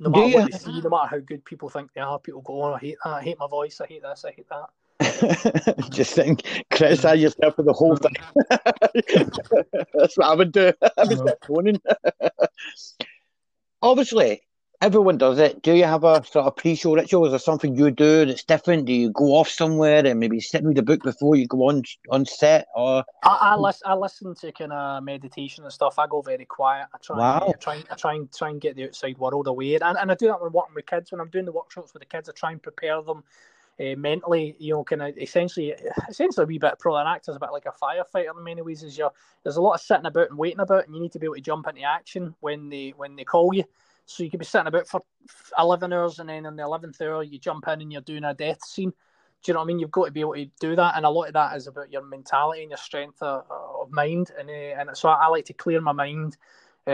No 0.00 0.10
matter 0.10 0.24
Do 0.28 0.34
what 0.34 0.44
you- 0.44 0.50
they 0.52 0.58
see 0.58 0.80
no 0.80 0.90
matter 0.90 1.08
how 1.08 1.18
good 1.18 1.44
people 1.44 1.68
think 1.68 1.92
they 1.94 2.00
are 2.00 2.18
people 2.18 2.40
go 2.42 2.62
oh 2.64 2.72
i 2.74 2.78
hate 2.78 2.96
that. 3.04 3.10
I 3.10 3.22
hate 3.22 3.38
my 3.38 3.46
voice. 3.48 3.80
I 3.80 3.86
hate 3.86 4.02
this. 4.02 4.24
I 4.24 4.32
hate 4.32 4.46
that. 4.50 4.68
Just 5.90 6.14
think, 6.14 6.42
criticize 6.70 7.20
yourself 7.20 7.56
for 7.56 7.62
the 7.62 7.72
whole 7.72 7.96
thing. 7.96 8.14
That's 9.94 10.16
what 10.16 10.26
I 10.26 10.34
would 10.34 10.52
do. 10.52 10.72
I 10.82 11.04
would 11.04 11.18
start 11.18 11.38
phoning. 11.46 11.80
Obviously, 13.80 14.42
everyone 14.82 15.16
does 15.16 15.38
it. 15.38 15.62
Do 15.62 15.72
you 15.72 15.84
have 15.84 16.02
a 16.02 16.24
sort 16.24 16.46
of 16.46 16.56
pre-show 16.56 16.94
ritual? 16.94 17.24
Is 17.24 17.30
there 17.30 17.38
something 17.38 17.76
you 17.76 17.90
do 17.92 18.26
that's 18.26 18.42
different? 18.42 18.86
Do 18.86 18.92
you 18.92 19.10
go 19.10 19.36
off 19.36 19.48
somewhere 19.48 20.04
and 20.04 20.18
maybe 20.18 20.40
sit 20.40 20.58
and 20.58 20.68
read 20.68 20.78
a 20.78 20.82
book 20.82 21.04
before 21.04 21.36
you 21.36 21.46
go 21.46 21.68
on 21.68 21.82
on 22.10 22.26
set? 22.26 22.66
Or 22.74 23.04
I, 23.22 23.38
I 23.40 23.56
listen. 23.56 23.82
I 23.86 23.94
listen 23.94 24.34
to 24.34 24.52
kind 24.52 24.72
of 24.72 25.04
meditation 25.04 25.64
and 25.64 25.72
stuff. 25.72 25.98
I 25.98 26.06
go 26.08 26.20
very 26.20 26.44
quiet. 26.44 26.88
I 26.92 26.98
try. 26.98 27.16
Wow. 27.16 27.52
I 27.54 27.58
try. 27.58 27.82
I 27.90 27.94
try 27.94 28.14
and 28.14 28.32
try 28.32 28.50
and 28.50 28.60
get 28.60 28.76
the 28.76 28.84
outside 28.84 29.16
world 29.18 29.46
away, 29.46 29.76
and, 29.76 29.96
and 29.96 30.10
I 30.10 30.14
do 30.14 30.26
that 30.26 30.42
when 30.42 30.52
working 30.52 30.74
with 30.74 30.86
kids. 30.86 31.12
When 31.12 31.20
I'm 31.20 31.30
doing 31.30 31.46
the 31.46 31.52
workshops 31.52 31.94
with 31.94 32.02
the 32.02 32.06
kids, 32.06 32.28
I 32.28 32.32
try 32.32 32.50
and 32.50 32.60
prepare 32.60 33.00
them 33.02 33.22
uh, 33.78 33.94
mentally. 33.96 34.56
You 34.58 34.74
know, 34.74 34.84
kind 34.84 35.02
of 35.02 35.16
essentially, 35.16 35.74
essentially 36.08 36.42
a 36.42 36.46
wee 36.46 36.58
bit. 36.58 36.80
Probably 36.80 37.02
an 37.02 37.06
actor's 37.06 37.36
a 37.36 37.40
bit 37.40 37.52
like 37.52 37.66
a 37.66 37.72
firefighter 37.72 38.36
in 38.36 38.42
many 38.42 38.62
ways. 38.62 38.82
Is 38.82 38.98
you 38.98 39.08
there's 39.44 39.56
a 39.56 39.62
lot 39.62 39.74
of 39.74 39.80
sitting 39.80 40.06
about 40.06 40.30
and 40.30 40.38
waiting 40.38 40.60
about, 40.60 40.86
and 40.86 40.94
you 40.96 41.00
need 41.00 41.12
to 41.12 41.20
be 41.20 41.26
able 41.26 41.36
to 41.36 41.40
jump 41.40 41.68
into 41.68 41.82
action 41.82 42.34
when 42.40 42.68
they 42.68 42.94
when 42.96 43.14
they 43.14 43.24
call 43.24 43.54
you. 43.54 43.64
So 44.06 44.22
you 44.22 44.30
could 44.30 44.40
be 44.40 44.46
sitting 44.46 44.66
about 44.66 44.88
for 44.88 45.00
eleven 45.58 45.92
hours, 45.92 46.18
and 46.18 46.28
then 46.28 46.46
in 46.46 46.56
the 46.56 46.62
eleventh 46.62 47.00
hour, 47.00 47.22
you 47.22 47.38
jump 47.38 47.68
in 47.68 47.80
and 47.80 47.92
you're 47.92 48.02
doing 48.02 48.24
a 48.24 48.34
death 48.34 48.64
scene. 48.64 48.90
Do 48.90 49.50
you 49.50 49.54
know 49.54 49.60
what 49.60 49.64
I 49.64 49.66
mean? 49.66 49.78
You've 49.80 49.90
got 49.90 50.06
to 50.06 50.12
be 50.12 50.20
able 50.20 50.34
to 50.34 50.46
do 50.60 50.76
that, 50.76 50.96
and 50.96 51.04
a 51.04 51.10
lot 51.10 51.28
of 51.28 51.34
that 51.34 51.56
is 51.56 51.66
about 51.66 51.90
your 51.90 52.04
mentality 52.04 52.62
and 52.62 52.70
your 52.70 52.78
strength 52.78 53.20
of, 53.22 53.44
of 53.50 53.90
mind. 53.90 54.30
And 54.38 54.48
uh, 54.48 54.52
and 54.52 54.96
so 54.96 55.08
I, 55.08 55.24
I 55.24 55.28
like 55.28 55.46
to 55.46 55.52
clear 55.52 55.80
my 55.80 55.92
mind, 55.92 56.36
uh, 56.86 56.90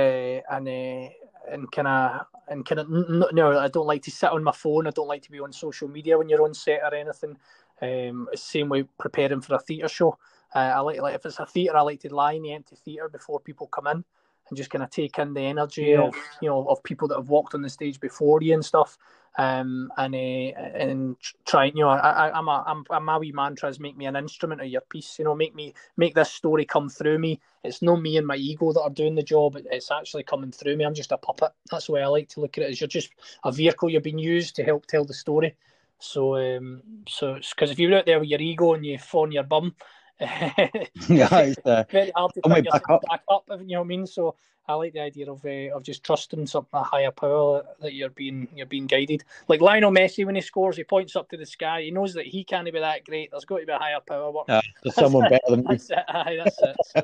and 0.51 0.69
uh, 0.69 1.09
and 1.51 1.71
kind 1.73 1.89
of 1.89 2.27
and 2.49 2.65
kind 2.65 2.81
of 2.81 2.89
no, 3.33 3.59
I 3.59 3.69
don't 3.69 3.87
like 3.87 4.03
to 4.03 4.11
sit 4.11 4.31
on 4.31 4.45
my 4.45 4.53
phone. 4.53 4.87
I 4.87 4.91
don't 4.91 5.09
like 5.09 5.23
to 5.23 5.31
be 5.31 5.41
on 5.41 5.53
social 5.53 5.89
media 5.89 6.17
when 6.17 6.29
you're 6.29 6.45
on 6.45 6.55
set 6.55 6.81
or 6.83 6.95
anything. 6.95 7.37
Um, 7.81 8.29
same 8.35 8.69
way 8.69 8.85
preparing 8.99 9.41
for 9.41 9.55
a 9.55 9.59
theatre 9.59 9.89
show. 9.89 10.19
Uh, 10.55 10.59
I 10.59 10.81
like 10.81 11.01
like 11.01 11.15
if 11.15 11.27
it's 11.27 11.39
a 11.39 11.47
theatre, 11.47 11.77
I 11.77 11.83
like 11.83 12.01
to 12.01 12.15
lie 12.15 12.33
in 12.33 12.43
the 12.43 12.53
empty 12.53 12.77
theatre 12.77 13.09
before 13.09 13.41
people 13.41 13.67
come 13.67 13.87
in 13.89 14.05
and 14.51 14.57
just 14.57 14.71
kind 14.71 14.85
of 14.85 14.91
take 14.91 15.19
in 15.19 15.35
the 15.35 15.43
energy 15.43 15.93
Yeah. 15.93 16.09
of 16.09 16.15
you 16.41 16.49
know 16.49 16.67
of 16.69 16.83
people 16.85 17.09
that 17.09 17.17
have 17.17 17.29
walked 17.31 17.55
on 17.55 17.63
the 17.63 17.71
stage 17.71 18.01
before 18.01 18.43
you 18.43 18.55
and 18.55 18.65
stuff. 18.65 18.99
Um, 19.39 19.93
and 19.97 20.15
uh, 20.15 20.19
and 20.19 21.17
try 21.47 21.67
you 21.67 21.81
know 21.83 21.89
I, 21.91 21.99
I 22.29 22.39
I'm 22.39 22.49
a 22.49 22.65
I'm, 22.67 22.85
I'm 22.91 23.05
my 23.05 23.19
wee 23.19 23.33
mantra 23.33 23.69
is 23.71 23.81
make 23.81 23.97
me 23.97 24.07
an 24.07 24.17
instrument 24.17 24.61
of 24.61 24.69
your 24.69 24.83
piece 24.83 25.19
you 25.19 25.25
know 25.27 25.35
make 25.35 25.55
me 25.55 25.75
make 25.97 26.15
this 26.15 26.33
story 26.33 26.65
come 26.67 26.89
through 26.89 27.19
me 27.19 27.41
it's 27.65 27.83
not 27.83 28.03
me 28.03 28.17
and 28.17 28.27
my 28.27 28.37
ego 28.37 28.73
that 28.73 28.83
are 28.83 28.91
doing 28.91 29.15
the 29.15 29.23
job 29.23 29.57
it's 29.71 29.91
actually 29.91 30.25
coming 30.25 30.53
through 30.53 30.77
me 30.77 30.85
I'm 30.85 30.95
just 30.95 31.13
a 31.13 31.19
puppet 31.19 31.53
that's 31.71 31.87
the 31.87 31.93
way 31.93 32.03
I 32.03 32.09
like 32.09 32.29
to 32.31 32.41
look 32.41 32.59
at 32.59 32.65
it 32.65 32.71
is 32.71 32.81
you're 32.81 32.89
just 32.89 33.11
a 33.45 33.53
vehicle 33.53 33.91
you're 33.91 34.01
being 34.03 34.19
used 34.19 34.57
to 34.57 34.65
help 34.65 34.87
tell 34.87 35.05
the 35.05 35.15
story 35.15 35.55
so 36.01 36.37
um 36.37 36.83
so 37.09 37.35
because 37.37 37.71
if 37.71 37.79
you're 37.79 37.97
out 37.97 38.07
there 38.07 38.21
with 38.21 38.29
your 38.29 38.41
ego 38.41 38.75
and 38.75 38.87
you 38.87 38.99
fall 38.99 39.23
on 39.25 39.33
your 39.33 39.45
bum 39.45 39.75
yeah, 40.21 40.51
it's, 41.09 41.59
uh, 41.65 41.85
very 41.91 42.11
hard 42.15 42.35
to 42.35 42.41
on 42.45 42.51
my 42.51 42.57
pick 42.57 42.67
yourself 42.67 42.83
back 42.83 42.91
up. 42.91 43.03
back 43.09 43.23
up. 43.29 43.45
you 43.61 43.75
know 43.75 43.81
what 43.81 43.85
I 43.85 43.89
mean. 43.89 44.07
So 44.07 44.35
I 44.67 44.75
like 44.75 44.93
the 44.93 45.01
idea 45.01 45.31
of 45.31 45.45
uh, 45.45 45.75
of 45.75 45.83
just 45.83 46.05
trusting 46.05 46.47
something 46.47 46.79
a 46.79 46.83
higher 46.83 47.11
power 47.11 47.63
that 47.81 47.95
you're 47.95 48.11
being 48.11 48.49
you're 48.55 48.67
being 48.67 48.87
guided. 48.87 49.25
Like 49.49 49.61
Lionel 49.61 49.93
Messi 49.93 50.27
when 50.27 50.35
he 50.35 50.41
scores, 50.41 50.77
he 50.77 50.85
points 50.85 51.17
up 51.17 51.29
to 51.31 51.37
the 51.37 51.47
sky. 51.47 51.83
He 51.83 51.91
knows 51.91 52.15
that 52.15 52.27
he 52.27 52.45
can't 52.45 52.65
be 52.65 52.79
that 52.79 53.05
great. 53.05 53.31
There's 53.31 53.45
got 53.45 53.59
to 53.59 53.67
be 53.67 53.73
a 53.73 53.79
higher 53.79 54.01
power. 54.01 54.31
working. 54.31 54.55
uh, 54.55 54.63
there's 54.83 54.95
someone 54.95 55.29
better 55.29 55.51
than 55.51 55.61
you. 55.61 55.67
That's 55.69 55.91
it. 55.91 55.99
Aye, 56.09 56.39
that's 56.45 56.63
it. 56.63 56.77
So, 56.93 57.03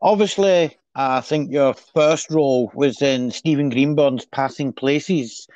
Obviously, 0.00 0.76
I 0.94 1.20
think 1.20 1.50
your 1.50 1.74
first 1.74 2.30
role 2.30 2.70
was 2.74 3.02
in 3.02 3.30
Stephen 3.30 3.70
Greenhorn's 3.70 4.26
Passing 4.26 4.72
Places. 4.72 5.48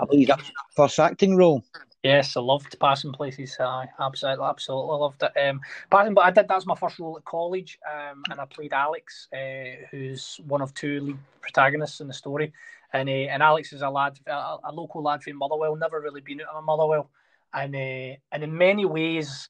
I 0.00 0.04
believe 0.04 0.28
that 0.28 0.38
your 0.38 0.48
first 0.74 0.98
acting 0.98 1.36
role. 1.36 1.64
Yes, 2.06 2.36
I 2.36 2.40
loved 2.40 2.78
passing 2.78 3.10
places. 3.12 3.56
I 3.58 3.88
absolutely, 3.98 4.44
absolutely 4.44 4.96
loved 4.96 5.24
it. 5.24 5.32
Um, 5.36 5.60
passing, 5.90 6.14
but 6.14 6.24
I 6.24 6.30
did. 6.30 6.46
That's 6.46 6.64
my 6.64 6.76
first 6.76 7.00
role 7.00 7.16
at 7.16 7.24
college, 7.24 7.80
um, 7.84 8.22
and 8.30 8.38
I 8.38 8.44
played 8.44 8.72
Alex, 8.72 9.26
uh, 9.32 9.86
who's 9.90 10.38
one 10.46 10.62
of 10.62 10.72
two 10.72 11.00
lead 11.00 11.18
protagonists 11.40 12.00
in 12.00 12.06
the 12.06 12.14
story. 12.14 12.52
And 12.92 13.08
uh, 13.08 13.32
and 13.32 13.42
Alex 13.42 13.72
is 13.72 13.82
a 13.82 13.90
lad, 13.90 14.20
a, 14.28 14.56
a 14.70 14.72
local 14.72 15.02
lad 15.02 15.24
from 15.24 15.36
Motherwell, 15.38 15.74
never 15.74 16.00
really 16.00 16.20
been 16.20 16.42
out 16.42 16.54
of 16.54 16.64
Motherwell, 16.64 17.10
and 17.52 17.74
uh, 17.74 18.16
and 18.30 18.44
in 18.44 18.56
many 18.56 18.84
ways, 18.84 19.48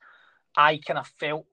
I 0.56 0.78
kind 0.78 0.98
of 0.98 1.06
felt 1.08 1.44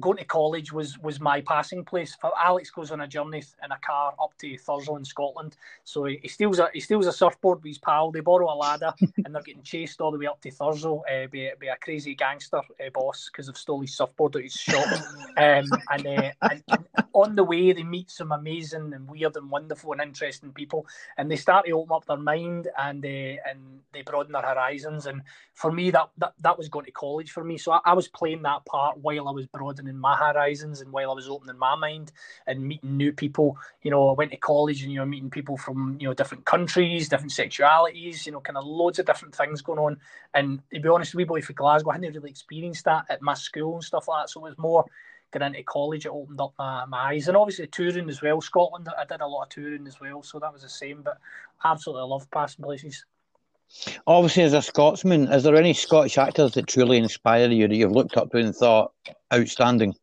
going 0.00 0.18
to 0.18 0.24
college 0.24 0.72
was 0.72 0.98
was 0.98 1.20
my 1.20 1.40
passing 1.40 1.84
place. 1.84 2.16
Alex 2.36 2.70
goes 2.70 2.90
on 2.90 3.00
a 3.00 3.08
journey 3.08 3.42
in 3.64 3.72
a 3.72 3.78
car 3.78 4.14
up 4.20 4.36
to 4.38 4.56
Thurso 4.56 4.96
in 4.98 5.04
Scotland. 5.04 5.56
So 5.84 6.04
he, 6.04 6.18
he 6.22 6.28
steals 6.28 6.58
a 6.58 6.68
he 6.72 6.80
steals 6.80 7.06
a 7.06 7.12
surfboard 7.12 7.58
with 7.58 7.70
his 7.70 7.78
pal. 7.78 8.10
They 8.10 8.20
borrow 8.20 8.52
a 8.52 8.56
ladder 8.56 8.92
and 9.24 9.34
they're 9.34 9.42
getting 9.42 9.62
chased 9.62 10.00
all 10.00 10.10
the 10.10 10.18
way 10.18 10.26
up 10.26 10.40
to 10.42 10.50
Thurso 10.50 11.00
uh, 11.00 11.26
by, 11.32 11.52
by 11.60 11.72
a 11.72 11.76
crazy 11.76 12.14
gangster 12.14 12.58
uh, 12.58 12.90
boss 12.92 13.30
because 13.30 13.46
they've 13.46 13.56
stole 13.56 13.80
his 13.80 13.96
surfboard 13.96 14.36
at 14.36 14.42
his 14.42 14.54
shop. 14.54 14.86
um, 15.36 15.64
and, 15.90 16.06
uh, 16.06 16.32
and, 16.42 16.62
and 16.68 16.86
on 17.12 17.34
the 17.34 17.44
way 17.44 17.72
they 17.72 17.82
meet 17.82 18.10
some 18.10 18.32
amazing 18.32 18.92
and 18.92 19.08
weird 19.08 19.36
and 19.36 19.50
wonderful 19.50 19.92
and 19.92 20.00
interesting 20.00 20.52
people, 20.52 20.86
and 21.16 21.30
they 21.30 21.36
start 21.36 21.66
to 21.66 21.72
open 21.72 21.94
up 21.94 22.04
their 22.06 22.16
mind 22.16 22.68
and 22.78 23.04
uh, 23.04 23.40
and 23.48 23.80
they 23.92 24.02
broaden 24.02 24.32
their 24.32 24.42
horizons. 24.42 25.06
And 25.06 25.22
for 25.54 25.72
me, 25.72 25.90
that 25.90 26.10
that, 26.18 26.34
that 26.40 26.58
was 26.58 26.68
going 26.68 26.84
to 26.84 26.92
college 26.92 27.30
for 27.30 27.42
me. 27.42 27.58
So 27.58 27.72
I, 27.72 27.80
I 27.84 27.92
was 27.94 28.08
playing 28.08 28.42
that 28.42 28.64
part 28.66 28.98
while 28.98 29.28
I 29.28 29.32
was 29.32 29.46
broadening 29.46 29.77
my 29.86 30.16
horizons 30.16 30.80
and 30.80 30.92
while 30.92 31.10
I 31.10 31.14
was 31.14 31.28
opening 31.28 31.58
my 31.58 31.74
mind 31.76 32.12
and 32.46 32.62
meeting 32.62 32.96
new 32.96 33.12
people. 33.12 33.56
You 33.82 33.90
know, 33.90 34.08
I 34.08 34.12
went 34.12 34.30
to 34.32 34.36
college 34.36 34.82
and 34.82 34.92
you 34.92 34.98
know 34.98 35.06
meeting 35.06 35.30
people 35.30 35.56
from 35.56 35.96
you 36.00 36.08
know 36.08 36.14
different 36.14 36.44
countries, 36.44 37.08
different 37.08 37.32
sexualities. 37.32 38.26
You 38.26 38.32
know, 38.32 38.40
kind 38.40 38.56
of 38.56 38.64
loads 38.64 38.98
of 38.98 39.06
different 39.06 39.34
things 39.34 39.62
going 39.62 39.78
on. 39.78 39.98
And 40.34 40.60
to 40.72 40.80
be 40.80 40.88
honest, 40.88 41.14
we 41.14 41.24
boy 41.24 41.42
for 41.42 41.52
Glasgow, 41.52 41.90
I 41.90 41.94
hadn't 41.94 42.14
really 42.14 42.30
experienced 42.30 42.84
that 42.84 43.06
at 43.08 43.22
my 43.22 43.34
school 43.34 43.74
and 43.74 43.84
stuff 43.84 44.08
like 44.08 44.24
that. 44.24 44.30
So 44.30 44.40
it 44.40 44.50
was 44.50 44.58
more 44.58 44.84
getting 45.32 45.48
into 45.48 45.62
college, 45.62 46.06
it 46.06 46.10
opened 46.10 46.40
up 46.40 46.54
my, 46.58 46.84
my 46.86 46.98
eyes. 47.12 47.28
And 47.28 47.36
obviously 47.36 47.66
touring 47.66 48.08
as 48.08 48.22
well. 48.22 48.40
Scotland, 48.40 48.88
I 48.98 49.04
did 49.04 49.20
a 49.20 49.26
lot 49.26 49.44
of 49.44 49.48
touring 49.50 49.86
as 49.86 50.00
well, 50.00 50.22
so 50.22 50.38
that 50.38 50.52
was 50.52 50.62
the 50.62 50.68
same. 50.68 51.02
But 51.02 51.18
absolutely 51.64 52.08
love 52.08 52.30
passing 52.30 52.64
places. 52.64 53.04
Obviously, 54.06 54.42
as 54.42 54.54
a 54.54 54.62
Scotsman, 54.62 55.30
is 55.32 55.42
there 55.42 55.56
any 55.56 55.74
Scottish 55.74 56.18
actors 56.18 56.52
that 56.52 56.66
truly 56.66 56.96
inspire 56.96 57.48
you 57.48 57.68
that 57.68 57.74
you've 57.74 57.92
looked 57.92 58.16
up 58.16 58.30
to 58.30 58.38
and 58.38 58.54
thought 58.54 58.92
outstanding? 59.32 59.94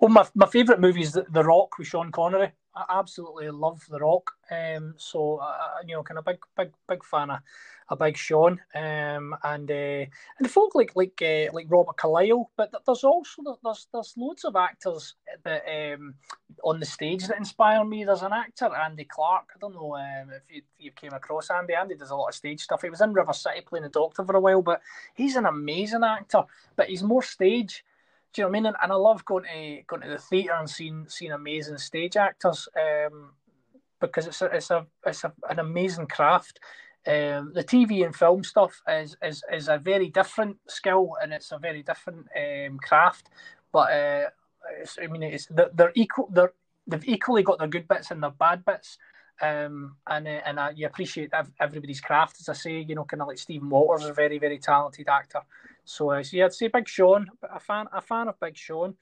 Well, 0.00 0.10
my, 0.10 0.26
my 0.34 0.46
favourite 0.46 0.80
movie 0.80 1.02
is 1.02 1.12
the, 1.12 1.26
the 1.30 1.44
Rock 1.44 1.78
with 1.78 1.88
Sean 1.88 2.10
Connery. 2.10 2.52
I 2.76 2.98
absolutely 2.98 3.50
love 3.50 3.82
The 3.88 3.98
Rock. 3.98 4.32
Um, 4.50 4.94
so 4.96 5.36
uh, 5.36 5.78
you 5.86 5.94
know, 5.94 6.02
kind 6.02 6.18
of 6.18 6.24
big, 6.24 6.38
big, 6.56 6.72
big 6.88 7.04
fan 7.04 7.30
of 7.30 7.40
a 7.88 7.96
big 7.96 8.16
Sean. 8.16 8.60
Um, 8.74 9.34
and 9.42 9.70
uh, 9.70 10.06
and 10.38 10.50
folk 10.50 10.74
like 10.74 10.92
like 10.96 11.20
uh, 11.22 11.52
like 11.52 11.66
Robert 11.68 11.96
Carlyle. 11.96 12.50
But 12.56 12.72
there's 12.84 13.04
also 13.04 13.58
there's 13.62 13.88
there's 13.92 14.14
loads 14.16 14.44
of 14.44 14.56
actors 14.56 15.14
that 15.44 15.62
um 15.68 16.14
on 16.62 16.80
the 16.80 16.86
stage 16.86 17.26
that 17.26 17.38
inspire 17.38 17.84
me. 17.84 18.04
There's 18.04 18.22
an 18.22 18.32
actor 18.32 18.74
Andy 18.74 19.04
Clark. 19.04 19.50
I 19.54 19.58
don't 19.60 19.74
know 19.74 19.96
um, 19.96 20.30
if 20.30 20.42
you 20.50 20.62
you 20.78 20.90
came 20.92 21.12
across 21.12 21.50
Andy. 21.50 21.74
Andy 21.74 21.96
does 21.96 22.10
a 22.10 22.16
lot 22.16 22.28
of 22.28 22.34
stage 22.34 22.60
stuff. 22.60 22.82
He 22.82 22.90
was 22.90 23.00
in 23.00 23.12
River 23.12 23.32
City 23.32 23.60
playing 23.60 23.84
a 23.84 23.90
doctor 23.90 24.24
for 24.24 24.36
a 24.36 24.40
while, 24.40 24.62
but 24.62 24.80
he's 25.14 25.36
an 25.36 25.46
amazing 25.46 26.04
actor. 26.04 26.42
But 26.76 26.88
he's 26.88 27.02
more 27.02 27.22
stage. 27.22 27.84
Do 28.34 28.42
you 28.42 28.44
know 28.44 28.48
what 28.48 28.56
I 28.56 28.58
mean? 28.58 28.66
And, 28.66 28.76
and 28.82 28.92
I 28.92 28.96
love 28.96 29.24
going 29.24 29.44
to 29.44 29.82
going 29.86 30.02
to 30.02 30.08
the 30.08 30.18
theatre 30.18 30.54
and 30.54 30.68
seeing 30.68 31.06
seeing 31.08 31.30
amazing 31.30 31.78
stage 31.78 32.16
actors 32.16 32.68
um, 32.76 33.30
because 34.00 34.26
it's 34.26 34.42
a, 34.42 34.46
it's 34.46 34.70
a 34.70 34.86
it's 35.06 35.22
a, 35.22 35.32
an 35.48 35.60
amazing 35.60 36.08
craft. 36.08 36.58
Um, 37.06 37.52
the 37.54 37.62
TV 37.62 38.04
and 38.04 38.16
film 38.16 38.42
stuff 38.42 38.82
is, 38.88 39.16
is 39.22 39.44
is 39.52 39.68
a 39.68 39.78
very 39.78 40.08
different 40.08 40.56
skill 40.66 41.12
and 41.22 41.32
it's 41.32 41.52
a 41.52 41.58
very 41.58 41.84
different 41.84 42.26
um, 42.36 42.78
craft. 42.78 43.28
But 43.70 43.92
uh, 43.92 44.30
I 45.00 45.06
mean, 45.06 45.22
it's 45.22 45.46
they're, 45.46 45.70
they're 45.72 45.92
equal. 45.94 46.28
They're 46.32 46.54
they've 46.88 47.08
equally 47.08 47.44
got 47.44 47.60
their 47.60 47.68
good 47.68 47.86
bits 47.86 48.10
and 48.10 48.20
their 48.20 48.30
bad 48.30 48.64
bits. 48.64 48.98
Um, 49.40 49.96
and 50.08 50.26
uh, 50.26 50.40
and 50.44 50.58
uh, 50.58 50.70
you 50.74 50.86
appreciate 50.86 51.30
everybody's 51.60 52.00
craft, 52.00 52.38
as 52.40 52.48
I 52.48 52.52
say. 52.52 52.80
You 52.80 52.96
know, 52.96 53.04
kind 53.04 53.22
of 53.22 53.28
like 53.28 53.38
Stephen 53.38 53.68
Walters 53.68 54.04
is 54.04 54.10
a 54.10 54.12
very 54.12 54.38
very 54.38 54.58
talented 54.58 55.08
actor. 55.08 55.40
So, 55.84 56.10
uh, 56.10 56.22
so 56.22 56.36
yeah, 56.36 56.46
I'd 56.46 56.54
say 56.54 56.68
Big 56.68 56.88
Sean, 56.88 57.26
a 57.42 57.60
fan, 57.60 57.86
a 57.92 58.00
fan 58.00 58.28
of 58.28 58.40
Big 58.40 58.56
Sean, 58.56 58.94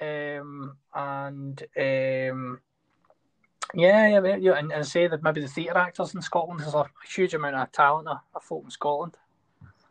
um, 0.00 0.76
and 0.94 1.62
um, 1.76 2.60
yeah, 3.74 4.08
yeah, 4.08 4.36
yeah, 4.36 4.52
and, 4.52 4.72
and 4.72 4.86
say 4.86 5.06
that 5.08 5.22
maybe 5.22 5.40
the 5.40 5.48
theatre 5.48 5.78
actors 5.78 6.14
in 6.14 6.22
Scotland 6.22 6.60
there's 6.60 6.74
a 6.74 6.86
huge 7.08 7.34
amount 7.34 7.56
of 7.56 7.70
talent 7.72 8.08
of, 8.08 8.18
of 8.34 8.42
folk 8.42 8.64
in 8.64 8.70
Scotland. 8.70 9.16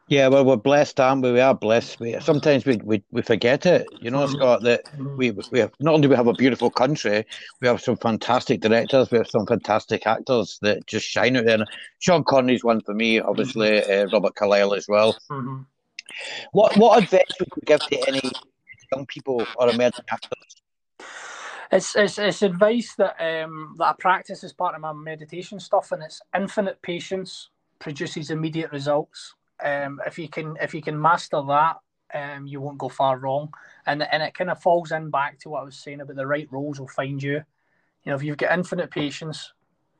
Yeah, 0.08 0.28
well, 0.28 0.44
we're 0.44 0.58
blessed, 0.58 1.00
aren't 1.00 1.22
we? 1.22 1.32
We 1.32 1.40
are 1.40 1.56
blessed. 1.56 2.02
We, 2.02 2.20
sometimes 2.20 2.66
we, 2.66 2.76
we, 2.84 3.02
we 3.12 3.22
forget 3.22 3.66
it, 3.66 3.88
you 4.02 4.12
know, 4.12 4.28
Scott. 4.28 4.62
That 4.64 4.82
we 4.98 5.32
we 5.32 5.60
have 5.60 5.72
not 5.80 5.94
only 5.94 6.10
we 6.10 6.18
have 6.18 6.28
a 6.28 6.34
beautiful 6.34 6.70
country, 6.70 7.26
we 7.62 7.68
have 7.70 7.80
some 7.82 7.96
fantastic 7.96 8.60
directors, 8.60 9.10
we 9.10 9.20
have 9.20 9.30
some 9.30 9.46
fantastic 9.46 10.06
actors 10.06 10.60
that 10.64 10.86
just 10.86 11.06
shine 11.06 11.38
out 11.38 11.46
there. 11.46 11.66
Sean 12.00 12.26
Connery's 12.26 12.64
one 12.64 12.82
for 12.82 12.94
me, 12.94 13.22
obviously. 13.22 13.82
Uh, 13.82 14.08
Robert 14.12 14.36
Carlyle 14.36 14.74
as 14.74 14.88
well. 14.90 15.16
Mhm. 15.30 15.66
What 16.52 16.78
what 16.78 17.04
advice 17.04 17.22
would 17.40 17.50
you 17.56 17.64
give 17.66 17.86
to 17.88 18.08
any 18.08 18.32
young 18.92 19.06
people 19.06 19.46
or 19.58 19.70
emerging 19.70 20.06
actors? 20.12 20.56
It's, 21.72 21.96
it's 21.96 22.20
it's 22.20 22.42
advice 22.42 22.96
that 22.96 23.16
um 23.22 23.76
that 23.78 23.86
I 23.86 23.94
practice 23.98 24.44
as 24.44 24.54
part 24.54 24.76
of 24.76 24.82
my 24.82 24.94
meditation 24.94 25.60
stuff, 25.60 25.92
and 25.92 26.04
it's 26.04 26.22
infinite 26.36 26.82
patience 26.82 27.50
produces 27.80 28.30
immediate 28.30 28.72
results. 28.72 29.36
Um, 29.64 30.00
if 30.06 30.18
you 30.18 30.30
can 30.30 30.56
if 30.62 30.74
you 30.74 30.82
can 30.82 31.00
master 31.00 31.42
that, 31.48 31.78
um, 32.14 32.48
you 32.48 32.62
won't 32.62 32.78
go 32.78 32.90
far 32.90 33.18
wrong. 33.18 33.54
And 33.86 34.04
and 34.04 34.24
it 34.24 34.34
kind 34.34 34.50
of 34.50 34.62
falls 34.62 34.92
in 34.92 35.10
back 35.10 35.40
to 35.40 35.50
what 35.50 35.62
I 35.62 35.66
was 35.66 35.78
saying 35.78 36.02
about 36.02 36.16
the 36.16 36.28
right 36.28 36.48
roles 36.52 36.80
will 36.80 36.88
find 36.88 37.22
you. 37.22 37.44
You 38.04 38.10
know, 38.10 38.16
if 38.16 38.24
you've 38.24 38.38
got 38.38 38.58
infinite 38.58 38.92
patience, 38.92 39.54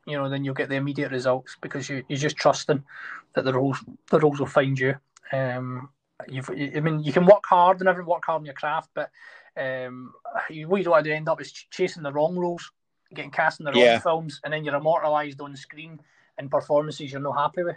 you 0.06 0.16
know, 0.16 0.28
then 0.28 0.44
you'll 0.44 0.54
get 0.54 0.68
the 0.68 0.76
immediate 0.76 1.12
results 1.12 1.56
because 1.60 1.88
you 1.88 2.04
you're 2.08 2.18
just 2.18 2.36
trusting 2.36 2.82
that 3.34 3.44
the 3.44 3.52
roles 3.52 3.78
the 4.10 4.20
roles 4.20 4.38
will 4.38 4.46
find 4.46 4.78
you. 4.78 4.94
Um, 5.32 5.88
you've 6.28 6.50
I 6.50 6.80
mean 6.80 7.02
you 7.02 7.12
can 7.12 7.26
work 7.26 7.44
hard 7.46 7.80
and 7.80 7.88
everyone 7.88 8.16
work 8.16 8.24
hard 8.24 8.42
in 8.42 8.46
your 8.46 8.54
craft, 8.54 8.90
but 8.94 9.10
um, 9.56 10.12
you, 10.48 10.68
what 10.68 10.78
you 10.78 10.84
don't 10.84 10.92
want 10.92 11.04
to 11.04 11.14
end 11.14 11.28
up 11.28 11.40
is 11.40 11.52
ch- 11.52 11.68
chasing 11.70 12.02
the 12.02 12.12
wrong 12.12 12.36
roles, 12.36 12.70
getting 13.14 13.30
cast 13.30 13.60
in 13.60 13.64
the 13.64 13.72
wrong 13.72 13.82
Yeah. 13.82 13.98
films, 13.98 14.40
and 14.44 14.52
then 14.52 14.64
you're 14.64 14.76
immortalised 14.76 15.40
on 15.40 15.54
screen 15.56 16.00
in 16.38 16.48
performances 16.48 17.12
you're 17.12 17.20
not 17.20 17.38
happy 17.38 17.62
with. 17.62 17.76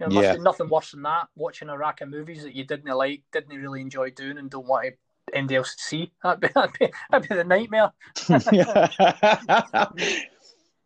You 0.00 0.08
know, 0.08 0.20
Yeah. 0.20 0.28
nothing, 0.28 0.42
nothing 0.42 0.68
worse 0.68 0.90
than 0.92 1.02
that. 1.02 1.28
Watching 1.36 1.68
a 1.68 1.78
rack 1.78 2.00
of 2.00 2.08
movies 2.08 2.42
that 2.42 2.54
you 2.54 2.64
didn't 2.64 2.94
like, 2.96 3.22
didn't 3.32 3.56
really 3.56 3.80
enjoy 3.80 4.10
doing, 4.10 4.38
and 4.38 4.50
don't 4.50 4.66
want 4.66 4.86
to 4.86 4.92
anybody 5.32 5.56
else 5.56 5.74
to 5.76 5.82
see. 5.82 6.12
That'd 6.22 6.40
be, 6.40 6.48
that'd 6.54 6.78
be, 6.78 6.88
that'd 7.10 7.28
be 7.28 7.34
the 7.34 7.44
nightmare. 7.44 7.92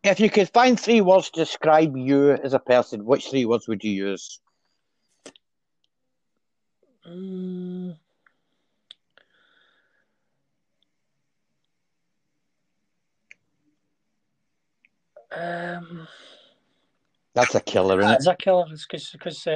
if 0.05 0.21
you 0.21 0.31
could 0.31 0.51
find 0.51 0.79
three 0.79 1.01
words 1.01 1.31
to 1.31 1.41
describe 1.41 1.97
you 1.97 2.33
as 2.33 2.53
a 2.53 2.59
person, 2.59 3.05
which 3.05 3.31
three 3.31 3.47
words 3.47 3.69
would 3.69 3.85
you 3.85 3.93
use? 3.93 4.41
Mm. 7.09 7.97
Um, 15.35 16.09
That's 17.35 17.55
a 17.55 17.61
killer, 17.61 18.01
isn't 18.01 18.11
That's 18.11 18.27
it? 18.27 18.31
a 18.33 18.37
killer. 18.37 18.67
It's 18.71 18.87
because 18.87 19.11
because 19.13 19.47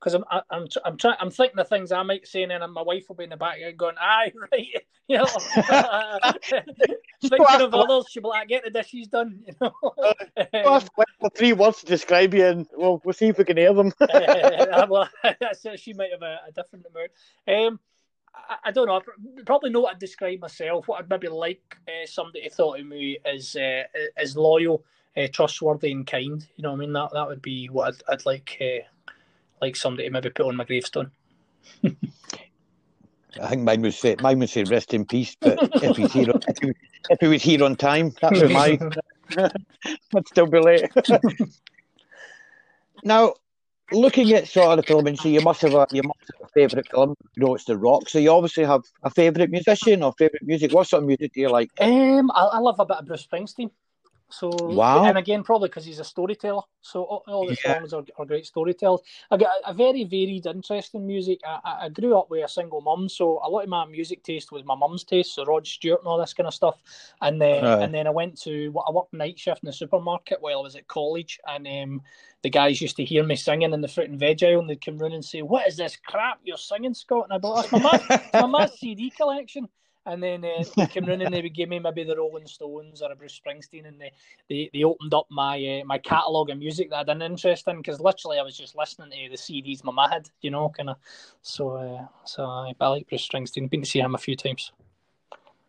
because 0.00 0.14
I'm 0.14 0.24
I- 0.30 0.42
I'm 0.50 0.66
I'm 0.84 0.96
trying 0.96 1.16
I'm 1.20 1.30
thinking 1.30 1.58
of 1.58 1.68
things 1.68 1.92
I 1.92 2.02
might 2.02 2.26
say, 2.26 2.42
and 2.42 2.50
then 2.50 2.70
my 2.72 2.82
wife 2.82 3.08
will 3.08 3.16
be 3.16 3.24
in 3.24 3.30
the 3.30 3.36
background 3.36 3.76
going, 3.76 3.96
"Aye, 4.00 4.32
right," 4.52 4.66
you 5.08 5.18
know. 5.18 5.26
thinking 7.22 7.60
of 7.60 7.74
others, 7.74 8.06
she'll 8.10 8.22
be 8.22 8.28
like, 8.28 8.48
"Get 8.48 8.64
the 8.64 8.70
dishes 8.70 9.08
done," 9.08 9.42
you 9.46 9.54
know. 9.60 9.72
Well, 10.52 10.82
the 11.20 11.30
three 11.30 11.52
words 11.52 11.80
to 11.80 11.86
describe 11.86 12.34
you, 12.34 12.46
and 12.46 12.66
we'll, 12.74 13.00
we'll 13.04 13.12
see 13.12 13.28
if 13.28 13.38
we 13.38 13.44
can 13.44 13.56
hear 13.56 13.74
them. 13.74 13.92
Uh, 14.00 14.86
well, 14.88 15.08
that's 15.22 15.66
she 15.76 15.92
might 15.92 16.12
have 16.12 16.22
a, 16.22 16.40
a 16.48 16.52
different 16.52 16.86
mood. 16.94 17.10
Um, 17.46 17.78
I, 18.34 18.56
I 18.64 18.70
don't 18.70 18.86
know. 18.86 18.96
I 18.96 19.42
probably 19.44 19.70
know 19.70 19.80
what 19.80 19.94
I'd 19.94 20.00
describe 20.00 20.40
myself. 20.40 20.88
What 20.88 21.00
I'd 21.00 21.10
maybe 21.10 21.28
like 21.28 21.76
uh, 21.86 22.06
somebody 22.06 22.42
to 22.42 22.50
thought 22.50 22.80
of 22.80 22.86
me 22.86 23.18
as 23.24 23.56
uh, 23.56 23.82
as 24.16 24.36
loyal, 24.36 24.84
uh, 25.16 25.26
trustworthy, 25.32 25.92
and 25.92 26.06
kind. 26.06 26.46
You 26.56 26.62
know 26.62 26.70
what 26.70 26.76
I 26.76 26.80
mean? 26.80 26.92
That 26.92 27.10
that 27.12 27.28
would 27.28 27.42
be 27.42 27.68
what 27.68 27.94
I'd, 27.94 28.14
I'd 28.14 28.26
like 28.26 28.56
uh, 28.60 28.86
like 29.60 29.76
somebody 29.76 30.08
to 30.08 30.12
maybe 30.12 30.30
put 30.30 30.46
on 30.46 30.56
my 30.56 30.64
gravestone. 30.64 31.10
I 31.84 33.48
think 33.48 33.62
mine 33.62 33.82
would 33.82 33.94
say 33.94 34.16
mine 34.20 34.38
would 34.40 34.50
say 34.50 34.64
rest 34.64 34.92
in 34.92 35.04
peace, 35.04 35.36
but 35.40 35.58
if 35.82 35.96
he's 35.96 36.12
here, 36.12 36.30
on, 36.30 36.40
if, 36.48 36.58
he, 36.60 36.72
if 37.10 37.20
he 37.20 37.26
was 37.28 37.42
here 37.42 37.64
on 37.64 37.76
time, 37.76 38.12
that 38.20 38.32
would 38.32 38.48
be 38.48 38.54
mine. 38.54 38.92
I'd 40.16 40.26
still 40.26 40.46
be 40.46 40.58
late. 40.58 40.90
now, 43.04 43.34
looking 43.92 44.32
at 44.32 44.48
sort 44.48 44.70
of 44.70 44.76
the 44.78 44.82
film 44.82 45.06
industry, 45.06 45.32
you 45.32 45.40
must 45.40 45.62
have 45.62 45.74
a 45.74 45.86
you 45.92 46.02
must 46.02 46.20
have 46.32 46.48
a 46.48 46.52
favourite 46.52 46.90
film. 46.90 47.14
You 47.36 47.44
know, 47.44 47.54
it's 47.54 47.64
The 47.64 47.76
Rock. 47.76 48.08
So 48.08 48.18
you 48.18 48.30
obviously 48.30 48.64
have 48.64 48.82
a 49.02 49.10
favourite 49.10 49.50
musician 49.50 50.02
or 50.02 50.12
favourite 50.18 50.42
music. 50.42 50.72
What 50.72 50.88
sort 50.88 51.02
of 51.02 51.06
music 51.06 51.32
do 51.32 51.40
you 51.40 51.50
like? 51.50 51.70
Um, 51.80 52.30
I, 52.32 52.44
I 52.44 52.58
love 52.58 52.80
a 52.80 52.86
bit 52.86 52.98
of 52.98 53.06
Bruce 53.06 53.26
Springsteen. 53.26 53.70
So 54.32 54.48
Wow. 54.56 55.04
and 55.06 55.18
again, 55.18 55.42
probably 55.42 55.68
because 55.68 55.84
he's 55.84 55.98
a 55.98 56.04
storyteller. 56.04 56.62
So 56.82 57.02
all, 57.04 57.24
all 57.28 57.46
the 57.46 57.54
Yeah. 57.64 57.74
songs 57.74 57.92
are, 57.92 58.04
are 58.18 58.24
great 58.24 58.46
storytellers. 58.46 59.00
I 59.30 59.36
got 59.36 59.50
a, 59.66 59.70
a 59.70 59.74
very 59.74 60.04
varied 60.04 60.46
interest 60.46 60.94
in 60.94 61.06
music. 61.06 61.40
I, 61.46 61.60
I- 61.64 61.84
I 61.84 61.88
grew 61.88 62.16
up 62.18 62.30
with 62.30 62.44
a 62.44 62.48
single 62.48 62.80
mum, 62.80 63.08
so 63.08 63.40
a 63.44 63.48
lot 63.50 63.62
of 63.64 63.68
my 63.68 63.84
music 63.86 64.22
taste 64.22 64.52
was 64.52 64.64
my 64.64 64.74
mum's 64.74 65.04
taste. 65.04 65.34
So 65.34 65.44
Rod 65.44 65.66
Stewart 65.66 66.00
and 66.00 66.08
all 66.08 66.18
this 66.18 66.34
kind 66.34 66.46
of 66.46 66.54
stuff. 66.54 66.80
And 67.22 67.40
then 67.40 67.64
and 67.64 67.94
then 67.94 68.06
I 68.06 68.10
went 68.10 68.40
to 68.42 68.72
I 68.86 68.90
worked 68.92 69.12
night 69.12 69.38
shift 69.38 69.62
in 69.62 69.66
the 69.66 69.72
supermarket 69.72 70.40
while 70.40 70.58
I 70.58 70.62
was 70.62 70.76
at 70.76 70.86
college, 70.88 71.38
and 71.46 71.66
um, 71.66 72.02
the 72.42 72.50
guys 72.50 72.80
used 72.80 72.96
to 72.96 73.04
hear 73.04 73.24
me 73.24 73.36
singing 73.36 73.72
in 73.72 73.80
the 73.80 73.88
fruit 73.88 74.10
and 74.10 74.18
veg 74.20 74.42
aisle, 74.44 74.60
and 74.60 74.68
they'd 74.70 74.84
come 74.84 74.98
round 74.98 75.14
and 75.14 75.24
say, 75.24 75.42
"What 75.42 75.66
is 75.66 75.76
this 75.76 75.96
crap 75.96 76.40
you're 76.44 76.56
singing, 76.56 76.94
Scott?" 76.94 77.24
And 77.24 77.32
I'd 77.32 77.42
be 77.42 77.48
like, 77.48 77.70
"That's 77.70 77.82
my 77.82 77.98
my 78.38 78.46
mum's 78.46 78.78
CD 78.78 79.10
collection." 79.10 79.68
And 80.10 80.22
then 80.22 80.44
uh, 80.44 80.64
they 80.76 80.86
came 80.86 81.04
round 81.04 81.22
and 81.22 81.32
they 81.32 81.40
would 81.40 81.54
give 81.54 81.68
me 81.68 81.78
maybe 81.78 82.02
the 82.02 82.16
Rolling 82.16 82.46
Stones 82.46 83.00
or 83.00 83.12
a 83.12 83.16
Bruce 83.16 83.40
Springsteen, 83.40 83.86
and 83.86 84.00
they 84.00 84.12
they, 84.48 84.70
they 84.72 84.82
opened 84.82 85.14
up 85.14 85.26
my 85.30 85.80
uh, 85.80 85.84
my 85.84 85.98
catalogue 85.98 86.50
of 86.50 86.58
music 86.58 86.90
that 86.90 86.96
I 86.96 86.98
had 86.98 87.08
an 87.10 87.22
interest 87.22 87.68
in 87.68 87.76
because 87.76 88.00
literally 88.00 88.38
I 88.38 88.42
was 88.42 88.56
just 88.56 88.76
listening 88.76 89.10
to 89.10 89.30
the 89.30 89.36
CDs 89.36 89.84
my 89.84 89.92
mum 89.92 90.10
had, 90.10 90.28
you 90.40 90.50
know, 90.50 90.68
kind 90.70 90.90
of. 90.90 90.96
So 91.42 91.70
uh, 91.70 92.06
so 92.24 92.44
I, 92.44 92.72
I 92.80 92.88
like 92.88 93.08
Bruce 93.08 93.28
Springsteen. 93.28 93.70
Been 93.70 93.82
to 93.82 93.88
see 93.88 94.00
him 94.00 94.14
a 94.14 94.18
few 94.18 94.34
times. 94.34 94.72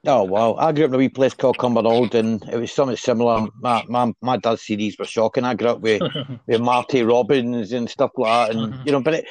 Oh 0.08 0.24
wow! 0.24 0.56
I 0.56 0.72
grew 0.72 0.86
up 0.86 0.90
in 0.90 0.96
a 0.96 0.98
wee 0.98 1.10
place 1.10 1.36
called 1.36 1.60
Cumbernauld, 1.60 2.16
and 2.16 2.44
it 2.50 2.58
was 2.58 2.72
something 2.72 2.98
similar. 2.98 3.48
My 3.60 3.84
my, 3.88 4.12
my 4.22 4.38
dad's 4.38 4.64
CDs 4.64 4.98
were 4.98 5.06
shocking. 5.06 5.44
I 5.44 5.54
grew 5.54 5.70
up 5.70 5.82
with 5.82 6.02
with 6.48 6.62
Marty 6.62 7.04
Robbins 7.04 7.72
and 7.72 7.88
stuff 7.88 8.12
like 8.18 8.50
that, 8.50 8.56
and 8.56 8.80
you 8.84 8.92
know. 8.92 9.02
But 9.02 9.14
it, 9.14 9.26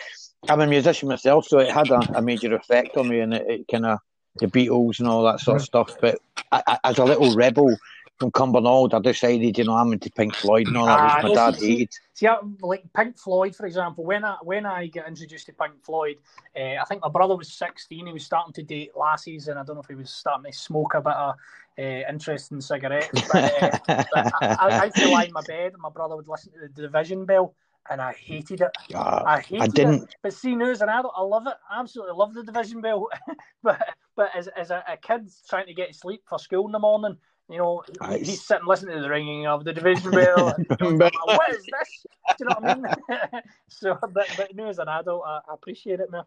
I'm 0.48 0.60
a 0.60 0.68
musician 0.68 1.08
myself, 1.08 1.46
so 1.46 1.58
it 1.58 1.72
had 1.72 1.90
a, 1.90 2.18
a 2.18 2.22
major 2.22 2.54
effect 2.54 2.96
on 2.96 3.08
me, 3.08 3.18
and 3.18 3.34
it, 3.34 3.46
it 3.48 3.66
kind 3.68 3.84
of 3.84 3.98
the 4.36 4.46
Beatles 4.46 4.98
and 4.98 5.08
all 5.08 5.22
that 5.24 5.40
sort 5.40 5.56
of 5.56 5.64
stuff. 5.64 5.96
But 6.00 6.18
I, 6.52 6.62
I, 6.66 6.78
as 6.84 6.98
a 6.98 7.04
little 7.04 7.34
rebel 7.34 7.76
from 8.18 8.30
Cumbernauld, 8.32 8.92
I 8.92 8.98
decided, 9.00 9.56
you 9.56 9.64
know, 9.64 9.74
I'm 9.74 9.92
into 9.92 10.10
Pink 10.10 10.34
Floyd 10.34 10.66
and 10.66 10.76
all 10.76 10.86
that, 10.86 10.98
Ah, 11.00 11.04
which 11.16 11.22
my 11.22 11.28
listen, 11.30 11.52
dad 11.52 11.58
see- 11.58 11.68
hated. 11.78 11.94
See, 12.14 12.26
I, 12.26 12.36
like 12.60 12.84
Pink 12.92 13.16
Floyd, 13.16 13.56
for 13.56 13.64
example, 13.64 14.04
when 14.04 14.24
I 14.26 14.36
when 14.42 14.66
I 14.66 14.88
got 14.88 15.08
introduced 15.08 15.46
to 15.46 15.54
Pink 15.54 15.82
Floyd, 15.82 16.16
uh, 16.54 16.74
I 16.80 16.84
think 16.86 17.00
my 17.02 17.08
brother 17.08 17.34
was 17.34 17.50
sixteen. 17.50 18.06
He 18.06 18.12
was 18.12 18.26
starting 18.26 18.52
to 18.52 18.62
date 18.62 18.92
lassies, 18.94 19.48
and 19.48 19.58
I 19.58 19.64
don't 19.64 19.76
know 19.76 19.80
if 19.80 19.88
he 19.88 19.94
was 19.94 20.10
starting 20.10 20.52
to 20.52 20.56
smoke 20.56 20.92
a 20.94 21.00
bit 21.00 21.14
of 21.14 21.34
uh, 21.78 21.82
interesting 22.10 22.60
cigarettes. 22.60 23.08
But, 23.32 23.62
uh, 23.62 23.78
I, 23.88 24.56
I, 24.60 24.68
I 24.68 24.84
used 24.84 24.96
to 24.98 25.08
lie 25.08 25.24
in 25.24 25.32
my 25.32 25.40
bed, 25.46 25.72
and 25.72 25.80
my 25.80 25.88
brother 25.88 26.14
would 26.14 26.28
listen 26.28 26.52
to 26.52 26.58
the 26.60 26.82
Division 26.82 27.24
Bell, 27.24 27.54
and 27.88 28.00
I 28.00 28.12
hated 28.12 28.60
it. 28.60 28.70
Ah, 28.94 29.24
I 29.24 29.40
hated 29.40 29.62
I 29.62 29.66
didn't. 29.68 30.02
it. 30.02 30.16
But 30.22 30.34
see, 30.34 30.54
now 30.54 30.70
as 30.70 30.82
an 30.82 30.88
adult, 30.88 31.14
I 31.16 31.22
love 31.22 31.46
it. 31.46 31.54
I 31.70 31.80
absolutely 31.80 32.14
love 32.14 32.34
the 32.34 32.42
Division 32.42 32.80
Bell. 32.80 33.08
but 33.62 33.80
but 34.16 34.30
as 34.34 34.48
as 34.48 34.70
a, 34.70 34.84
a 34.88 34.96
kid 34.96 35.30
trying 35.48 35.66
to 35.66 35.74
get 35.74 35.92
to 35.92 35.98
sleep 35.98 36.22
for 36.28 36.38
school 36.38 36.66
in 36.66 36.72
the 36.72 36.78
morning. 36.78 37.16
You 37.48 37.58
know, 37.58 37.82
he's 38.16 38.46
sitting 38.46 38.66
listening 38.66 38.94
to 38.94 39.02
the 39.02 39.10
ringing 39.10 39.48
of 39.48 39.64
the 39.64 39.72
division 39.72 40.12
bell. 40.12 40.54
and, 40.80 40.98
like, 41.00 41.26
what 41.26 41.50
is 41.50 41.64
this? 41.64 42.06
Do 42.38 42.44
you 42.44 42.46
know 42.46 42.54
what 42.60 42.64
I 42.64 42.74
mean? 42.76 43.42
so, 43.68 43.98
but, 44.00 44.28
but 44.36 44.54
now 44.54 44.68
as 44.68 44.78
an 44.78 44.86
adult, 44.86 45.24
I, 45.26 45.40
I 45.50 45.54
appreciate 45.54 45.98
it, 45.98 46.12
man. 46.12 46.22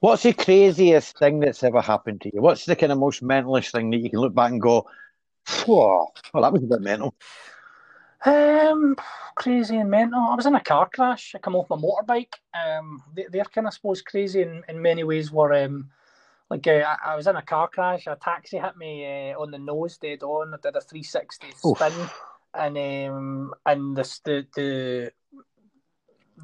What's 0.00 0.22
the 0.22 0.32
craziest 0.32 1.18
thing 1.18 1.40
that's 1.40 1.62
ever 1.62 1.82
happened 1.82 2.22
to 2.22 2.30
you? 2.32 2.40
What's 2.40 2.64
the 2.64 2.76
kind 2.76 2.92
of 2.92 2.98
most 2.98 3.22
mentalish 3.22 3.72
thing 3.72 3.90
that 3.90 3.98
you 3.98 4.08
can 4.08 4.20
look 4.20 4.34
back 4.34 4.52
and 4.52 4.60
go, 4.60 4.86
"Whoa, 5.66 6.06
well, 6.32 6.42
that 6.42 6.52
was 6.52 6.62
a 6.62 6.66
bit 6.66 6.80
mental." 6.80 7.14
Um, 8.24 8.96
crazy 9.34 9.76
and 9.76 9.90
mental. 9.90 10.20
I 10.20 10.34
was 10.34 10.46
in 10.46 10.54
a 10.54 10.60
car 10.60 10.88
crash. 10.88 11.34
I 11.34 11.38
come 11.38 11.56
off 11.56 11.68
my 11.68 11.76
motorbike. 11.76 12.34
Um, 12.54 13.02
they, 13.14 13.26
they're 13.30 13.44
kind 13.44 13.66
of, 13.66 13.72
I 13.72 13.74
suppose, 13.74 14.02
crazy 14.02 14.42
in, 14.42 14.62
in 14.68 14.80
many 14.80 15.04
ways. 15.04 15.30
Were 15.30 15.52
um, 15.52 15.90
like 16.48 16.66
uh, 16.66 16.96
I, 17.04 17.12
I 17.12 17.16
was 17.16 17.26
in 17.26 17.36
a 17.36 17.42
car 17.42 17.68
crash. 17.68 18.06
A 18.06 18.16
taxi 18.16 18.58
hit 18.58 18.76
me 18.76 19.04
uh, 19.32 19.38
on 19.38 19.50
the 19.50 19.58
nose, 19.58 19.98
dead 19.98 20.22
on. 20.22 20.54
I 20.54 20.56
did 20.62 20.76
a 20.76 20.80
three 20.80 21.02
sixty 21.02 21.48
spin, 21.52 21.92
and 22.54 22.78
um, 22.78 23.54
and 23.66 23.96
the 23.96 24.20
the 24.24 24.46
the 24.56 25.12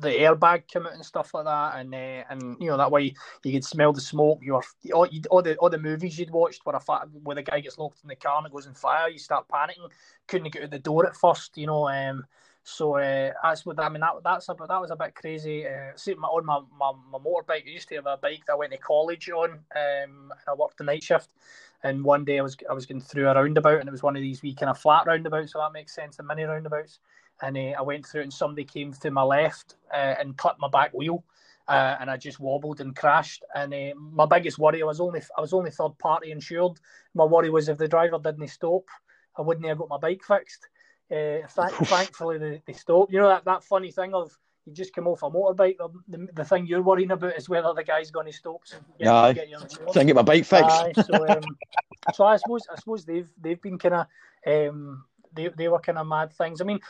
the 0.01 0.09
airbag 0.09 0.67
came 0.69 0.87
out 0.87 0.93
and 0.93 1.05
stuff 1.05 1.35
like 1.35 1.45
that, 1.45 1.77
and 1.77 1.95
uh, 1.95 2.25
and 2.31 2.57
you 2.61 2.69
know 2.69 2.77
that 2.77 2.91
way 2.91 3.15
you 3.43 3.53
could 3.53 3.65
smell 3.65 3.93
the 3.93 4.01
smoke. 4.01 4.41
You 4.43 4.55
were 4.55 4.63
all, 4.95 5.07
you, 5.07 5.23
all 5.31 5.43
the 5.43 5.57
all 5.57 5.71
the 5.71 5.79
movies 5.79 6.19
you'd 6.19 6.31
watched 6.31 6.65
where 6.65 6.77
a 6.77 6.81
fa- 6.81 7.09
where 7.23 7.35
the 7.35 7.43
guy 7.43 7.61
gets 7.61 7.79
locked 7.79 8.03
in 8.03 8.09
the 8.09 8.17
car 8.17 8.39
and 8.39 8.47
it 8.47 8.53
goes 8.53 8.67
on 8.67 8.75
fire. 8.75 9.09
You 9.09 9.19
start 9.19 9.49
panicking. 9.49 9.91
Couldn't 10.27 10.53
get 10.53 10.63
out 10.63 10.71
the 10.71 10.79
door 10.79 11.07
at 11.07 11.17
first, 11.17 11.57
you 11.59 11.67
know. 11.67 11.89
Um, 11.89 12.25
so 12.63 12.97
uh, 12.97 13.33
that's 13.43 13.67
what 13.67 13.81
I 13.81 13.89
mean. 13.89 14.01
That 14.01 14.15
that's 14.23 14.49
a, 14.49 14.55
that 14.69 14.81
was 14.81 14.91
a 14.91 14.97
bit 14.97 15.15
crazy. 15.15 15.67
Uh, 15.67 15.93
see, 15.97 16.15
my, 16.15 16.29
on 16.29 16.47
my, 16.47 16.61
my 16.79 16.93
my 17.11 17.19
motorbike, 17.19 17.67
I 17.67 17.71
used 17.71 17.89
to 17.89 17.97
have 17.97 18.07
a 18.07 18.17
bike 18.17 18.45
that 18.47 18.53
I 18.53 18.57
went 18.57 18.73
to 18.73 18.79
college 18.79 19.29
on. 19.31 19.51
Um, 19.51 19.61
and 19.75 20.33
I 20.49 20.55
worked 20.55 20.79
the 20.79 20.85
night 20.85 21.03
shift. 21.03 21.31
And 21.83 22.05
one 22.05 22.25
day 22.25 22.39
I 22.39 22.43
was 22.43 22.57
I 22.69 22.75
was 22.75 22.87
going 22.87 23.01
through 23.01 23.29
a 23.29 23.35
roundabout, 23.35 23.81
and 23.81 23.89
it 23.89 23.93
was 23.93 24.03
one 24.03 24.15
of 24.15 24.23
these 24.23 24.43
wee 24.43 24.55
kind 24.55 24.69
of 24.69 24.79
flat 24.79 25.07
roundabouts, 25.07 25.53
so 25.53 25.59
that 25.61 25.73
makes 25.73 25.95
sense, 25.95 26.17
the 26.17 26.23
mini 26.23 26.43
roundabouts. 26.43 27.01
And 27.43 27.57
uh, 27.57 27.79
I 27.79 27.83
went 27.83 28.07
through 28.07 28.23
it, 28.23 28.25
and 28.25 28.33
somebody 28.33 28.65
came 28.65 28.93
to 28.93 29.11
my 29.11 29.23
left 29.23 29.77
uh, 29.93 30.15
and 30.19 30.37
clipped 30.37 30.61
my 30.61 30.69
back 30.69 30.93
wheel. 30.93 31.25
Uh, 31.69 31.97
and 32.01 32.11
I 32.11 32.17
just 32.17 32.41
wobbled 32.41 32.81
and 32.81 32.97
crashed. 32.97 33.45
And 33.55 33.73
uh, 33.73 33.95
my 33.95 34.27
biggest 34.27 34.59
worry, 34.59 34.83
I 34.83 34.87
was 34.87 35.01
only 35.01 35.23
I 35.39 35.41
was 35.41 35.53
only 35.53 35.71
third 35.71 35.97
party 35.99 36.33
insured. 36.33 36.81
My 37.15 37.25
worry 37.25 37.49
was 37.49 37.69
if 37.69 37.79
the 37.79 37.87
driver 37.87 38.19
didn't 38.19 38.49
stop, 38.49 38.87
I 39.39 39.43
wouldn't 39.43 39.67
have 39.67 39.79
got 39.79 39.89
my 39.89 39.99
bike 39.99 40.23
fixed. 40.27 40.69
Uh, 41.11 41.47
th- 41.47 41.89
thankfully, 41.89 42.39
they, 42.39 42.63
they 42.67 42.73
stopped. 42.73 43.13
You 43.13 43.21
know 43.21 43.29
that, 43.29 43.45
that 43.45 43.63
funny 43.63 43.93
thing 43.93 44.15
of 44.15 44.37
you 44.67 44.73
just 44.73 44.93
come 44.93 45.07
off 45.07 45.23
a 45.23 45.31
motorbike. 45.31 45.77
The, 45.79 45.89
the, 46.09 46.29
the 46.33 46.45
thing 46.45 46.67
you're 46.67 46.83
worrying 46.83 47.13
about 47.13 47.37
is 47.37 47.49
whether 47.49 47.73
the 47.73 47.85
guy's 47.85 48.11
going 48.11 48.27
to 48.27 48.33
stop. 48.33 48.63
So 48.65 48.77
get, 48.99 49.09
Aye. 49.09 49.33
get. 49.33 49.49
Trying 49.93 50.07
get 50.07 50.17
my 50.17 50.23
bike 50.23 50.45
fixed. 50.45 51.07
So, 51.07 51.29
um, 51.29 51.57
so 52.15 52.25
I 52.25 52.37
suppose 52.37 52.67
I 52.71 52.77
suppose 52.77 53.05
they've 53.05 53.31
they've 53.41 53.63
been 53.63 53.79
kind 53.79 53.95
of 53.95 54.07
um, 54.47 55.05
they 55.35 55.49
they 55.57 55.69
were 55.69 55.81
kind 55.81 55.99
of 55.99 56.07
mad 56.07 56.33
things. 56.33 56.61
I 56.61 56.65
mean, 56.65 56.81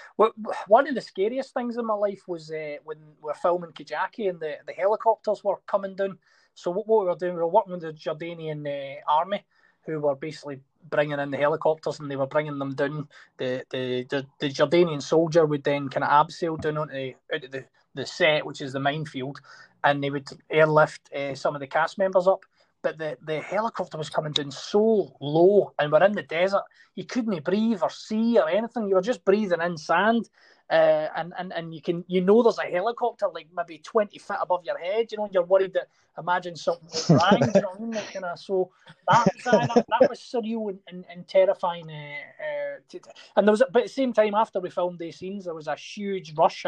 one 0.69 0.89
of 0.89 0.95
the 0.95 1.01
scariest 1.01 1.55
things 1.55 1.77
in 1.77 1.87
my 1.87 1.95
life 1.95 2.23
was 2.29 2.51
uh, 2.51 2.77
when 2.85 2.99
we 2.99 3.29
were 3.29 3.35
filming 3.35 3.73
Kajaki 3.73 4.31
and 4.31 4.41
the, 4.41 4.55
the 4.67 4.73
helicopters 4.73 5.45
were 5.45 5.61
coming 5.67 5.97
down. 5.97 6.19
So 6.55 6.71
what, 6.71 6.87
what 6.89 7.03
we 7.03 7.07
were 7.09 7.17
doing, 7.17 7.35
we 7.35 7.41
were 7.41 7.49
working 7.49 7.73
with 7.73 7.83
the 7.83 7.93
Jordanian 7.93 8.67
uh, 8.67 9.01
army, 9.09 9.45
who 9.87 10.01
were 10.01 10.17
basically 10.17 10.61
bringing 10.91 11.19
in 11.19 11.31
the 11.31 11.37
helicopters 11.39 12.01
and 12.01 12.11
they 12.11 12.17
were 12.17 12.27
bringing 12.27 12.59
them 12.59 12.75
down. 12.75 13.09
The 13.39 13.65
the 13.71 14.07
the, 14.11 14.27
the 14.41 14.49
Jordanian 14.49 15.03
soldier 15.03 15.47
would 15.47 15.65
then 15.65 15.89
kind 15.89 16.05
of 16.05 16.11
abseil 16.29 16.61
down 16.61 16.79
onto 16.79 16.95
the, 16.95 17.15
out 17.35 17.45
of 17.45 17.51
the 17.51 17.65
the 17.95 18.07
set, 18.07 18.47
which 18.47 18.61
is 18.61 18.73
the 18.73 18.81
minefield, 18.81 19.41
and 19.85 20.03
they 20.03 20.11
would 20.11 20.29
airlift 20.51 21.13
uh, 21.15 21.35
some 21.35 21.55
of 21.57 21.61
the 21.61 21.67
cast 21.67 21.99
members 21.99 22.29
up. 22.29 22.45
But 22.83 22.99
the, 22.99 23.19
the 23.23 23.41
helicopter 23.41 23.99
was 23.99 24.09
coming 24.09 24.33
down 24.33 24.51
so 24.51 25.15
low, 25.21 25.73
and 25.79 25.93
we're 25.93 26.03
in 26.05 26.13
the 26.13 26.23
desert. 26.23 26.63
You 26.95 27.05
couldn't 27.05 27.45
breathe 27.45 27.81
or 27.83 27.91
see 27.91 28.39
or 28.39 28.49
anything. 28.49 28.89
You 28.89 28.95
were 28.95 29.03
just 29.03 29.25
breathing 29.25 29.61
in 29.61 29.77
sand, 29.77 30.31
uh, 30.71 31.09
and 31.17 31.35
and 31.39 31.53
and 31.53 31.75
you 31.75 31.83
can 31.83 32.05
you 32.09 32.23
know 32.23 32.43
there's 32.43 32.59
a 32.59 32.63
helicopter 32.63 33.27
like 33.29 33.49
maybe 33.55 33.79
twenty 33.79 34.19
feet 34.19 34.39
above 34.41 34.65
your 34.65 34.79
head. 34.79 35.13
You 35.13 35.19
know, 35.19 35.29
you're 35.31 35.45
worried 35.45 35.75
that 35.75 35.89
imagine 36.19 36.57
something 36.57 37.17
wrong. 37.17 37.53
you 37.55 37.61
know 37.61 37.73
I 37.77 37.81
mean? 37.81 37.91
Like, 37.91 38.39
so 38.39 38.71
that, 39.09 39.27
that 39.45 39.87
that 39.89 40.09
was 40.09 40.21
surreal 40.21 40.71
and, 40.71 40.79
and, 40.89 41.05
and 41.11 41.29
terrifying. 41.29 41.91
Uh, 41.91 42.95
uh, 42.95 42.99
and 43.37 43.47
there 43.47 43.53
was, 43.53 43.63
but 43.73 43.83
at 43.83 43.89
the 43.89 43.93
same 43.93 44.13
time, 44.13 44.35
after 44.35 44.61
we 44.61 44.71
filmed 44.71 44.99
these 44.99 45.17
scenes, 45.17 45.45
there 45.45 45.55
was 45.55 45.67
a 45.67 45.77
huge 45.77 46.35
rush. 46.37 46.65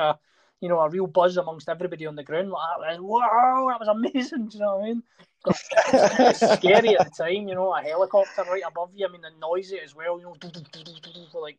You 0.62 0.68
know, 0.68 0.78
a 0.78 0.88
real 0.88 1.06
buzz 1.06 1.36
amongst 1.36 1.68
everybody 1.68 2.06
on 2.06 2.16
the 2.16 2.22
ground. 2.22 2.50
Like, 2.50 3.00
wow, 3.00 3.66
that 3.68 3.80
was 3.80 3.88
amazing. 3.88 4.46
Do 4.48 4.56
you 4.56 4.64
know 4.64 4.76
what 4.76 4.84
I 4.84 4.86
mean? 4.86 5.02
It's 5.44 6.58
scary 6.58 6.96
at 6.96 7.04
the 7.04 7.24
time, 7.24 7.48
you 7.48 7.54
know, 7.54 7.74
a 7.74 7.82
helicopter 7.82 8.44
right 8.44 8.62
above 8.66 8.90
you. 8.94 9.06
I 9.06 9.10
mean, 9.10 9.22
the 9.22 9.30
noisy 9.40 9.80
as 9.84 9.94
well, 9.94 10.18
you 10.18 10.24
know, 10.24 11.40
like, 11.40 11.58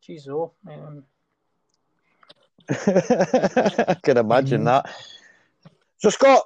geez, 0.00 0.26
oh. 0.28 0.52
Um, 0.66 1.04
I 2.70 3.96
can 4.02 4.16
imagine 4.16 4.64
that. 4.64 4.90
So, 5.98 6.10
Scott, 6.10 6.44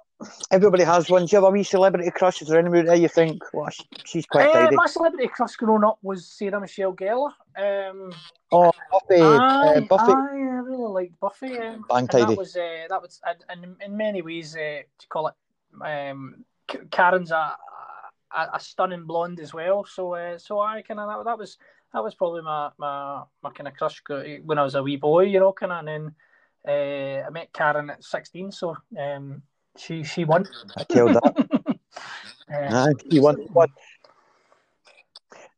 everybody 0.51 0.85
has 0.85 1.09
one. 1.11 1.27
Do 1.27 1.37
you 1.37 1.43
have 1.43 1.49
a 1.49 1.51
wee 1.51 1.63
celebrity 1.63 2.11
crush? 2.11 2.43
Is 2.43 2.49
there 2.49 2.59
anybody 2.59 2.87
there 2.87 2.97
you 2.97 3.09
think, 3.09 3.43
well, 3.53 3.69
she's 4.05 4.27
quite 4.27 4.49
uh, 4.49 4.53
tidy? 4.53 4.77
my 4.77 4.87
celebrity 4.87 5.29
crush 5.29 5.57
growing 5.57 5.85
up 5.85 5.99
was 6.03 6.27
Sarah 6.27 6.61
Michelle 6.61 6.95
Gellar. 6.95 7.33
Um, 7.57 8.13
Oh, 8.55 8.71
Buffy. 8.91 9.21
uh, 9.21 9.81
Buffy. 9.89 10.13
I 10.13 10.61
really 10.63 10.93
liked 10.93 11.19
Buffy. 11.21 11.59
Um, 11.59 11.87
Bang 11.89 12.07
tidy. 12.07 12.27
that 12.27 12.37
was 12.37 12.55
uh, 12.55 12.85
that 12.89 13.01
was 13.01 13.19
and 13.49 13.65
in, 13.65 13.77
in 13.81 13.97
many 13.97 14.21
ways, 14.21 14.55
uh, 14.55 14.83
to 14.99 15.07
call 15.09 15.29
it, 15.29 15.35
um, 15.83 16.45
Karen's 16.91 17.31
a, 17.31 17.57
a 18.37 18.49
a 18.53 18.61
stunning 18.61 19.07
blonde 19.07 19.41
as 19.41 19.55
well. 19.55 19.87
So 19.87 20.15
uh, 20.15 20.37
so 20.37 20.61
I 20.61 20.83
kind 20.83 21.01
of 21.01 21.09
that, 21.09 21.25
that 21.25 21.39
was 21.39 21.57
that 21.95 22.05
was 22.05 22.15
probably 22.15 22.43
my 22.43 22.71
my, 22.77 23.23
my 23.43 23.51
kind 23.51 23.69
of 23.69 23.75
crush 23.75 24.03
when 24.45 24.59
I 24.59 24.65
was 24.65 24.75
a 24.75 24.83
wee 24.83 24.97
boy, 24.97 25.25
you 25.25 25.41
know, 25.41 25.55
kind 25.55 25.73
of. 25.73 25.79
And 25.87 25.89
then 25.89 26.15
uh, 26.69 27.27
I 27.27 27.31
met 27.31 27.55
Karen 27.55 27.89
at 27.89 28.05
sixteen, 28.05 28.53
so 28.53 28.77
um, 29.01 29.41
she 29.77 30.05
she 30.05 30.25
won. 30.25 30.47
I 30.77 30.85
killed 30.85 31.15
that. 31.15 31.79
Uh, 32.53 32.89
Aye, 32.89 32.93
you 33.07 33.23
won. 33.23 33.37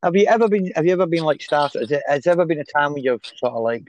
Have 0.03 0.15
you 0.15 0.27
ever 0.27 0.49
been? 0.49 0.71
Have 0.77 0.85
you 0.85 0.93
ever 0.93 1.07
been 1.07 1.25
like 1.25 1.41
starstruck? 1.41 1.81
Has, 1.81 1.91
it, 1.91 2.03
has 2.07 2.25
there 2.25 2.33
ever 2.33 2.45
been 2.45 2.59
a 2.61 2.65
time 2.65 2.93
when 2.93 3.03
you've 3.03 3.25
sort 3.25 3.55
of 3.55 3.63
like 3.63 3.89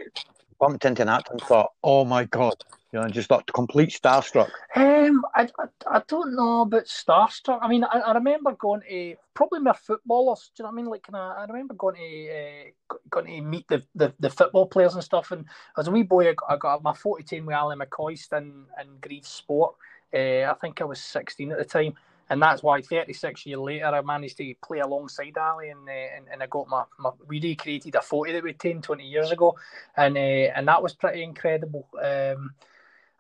bumped 0.60 0.86
into 0.86 1.02
an 1.02 1.10
actor 1.10 1.34
and 1.34 1.42
thought, 1.42 1.74
"Oh 1.84 2.06
my 2.06 2.24
god," 2.24 2.56
you 2.94 3.00
know, 3.00 3.08
just 3.10 3.28
thought 3.28 3.52
complete 3.52 3.90
starstruck? 3.90 4.50
Um, 4.76 5.26
I, 5.36 5.50
I, 5.60 5.66
I 5.88 6.02
don't 6.08 6.34
know 6.36 6.62
about 6.62 6.86
starstruck. 6.86 7.60
I 7.62 7.68
mean, 7.68 7.84
I, 7.84 8.00
I 8.00 8.14
remember 8.14 8.54
going 8.54 8.82
to 8.90 9.16
probably 9.34 9.60
my 9.60 9.74
footballers. 9.74 10.52
Do 10.56 10.64
you 10.64 10.64
know 10.64 10.70
what 10.70 10.74
I 10.74 10.82
mean? 10.82 10.86
Like, 10.86 11.06
of, 11.10 11.16
I 11.16 11.46
remember 11.50 11.74
going 11.74 11.96
to 11.96 12.30
uh, 12.30 12.96
going 13.10 13.26
to 13.28 13.42
meet 13.42 13.68
the, 13.68 13.84
the, 13.94 14.14
the 14.20 14.30
football 14.30 14.68
players 14.68 14.94
and 14.96 15.04
stuff. 15.04 15.32
And 15.32 15.46
as 15.78 15.90
a 15.90 15.92
wee 15.92 16.04
boy, 16.04 16.30
I 16.30 16.34
got, 16.34 16.50
I 16.50 16.58
got 16.58 16.84
my 16.84 16.94
forty 16.94 17.24
ten 17.24 17.46
with 17.46 17.56
Ally 17.58 17.76
McCoist 17.76 18.32
and 18.32 18.68
in 18.82 18.88
Grieve 19.02 19.28
Sport. 19.28 19.76
Uh, 20.14 20.50
I 20.50 20.56
think 20.60 20.82
I 20.82 20.86
was 20.86 21.02
sixteen 21.02 21.52
at 21.52 21.58
the 21.58 21.66
time. 21.66 21.96
And 22.28 22.42
that's 22.42 22.64
why 22.64 22.82
36 22.82 23.46
years 23.46 23.60
later, 23.60 23.86
I 23.86 24.02
managed 24.02 24.38
to 24.38 24.56
play 24.64 24.80
alongside 24.80 25.38
Ally, 25.38 25.66
and 25.66 25.88
uh, 25.88 25.92
and, 25.92 26.26
and 26.32 26.42
I 26.42 26.48
got 26.48 26.68
my, 26.68 26.84
my 26.98 27.12
we 27.28 27.40
recreated 27.40 27.94
a 27.94 28.02
photo 28.02 28.34
that 28.34 28.44
we'd 28.44 28.60
taken 28.60 28.82
20 28.82 29.06
years 29.06 29.30
ago, 29.30 29.56
and 29.96 30.18
uh, 30.18 30.20
and 30.56 30.68
that 30.68 30.82
was 30.82 30.96
pretty 30.96 31.22
incredible. 31.22 31.88
Um, 31.94 32.56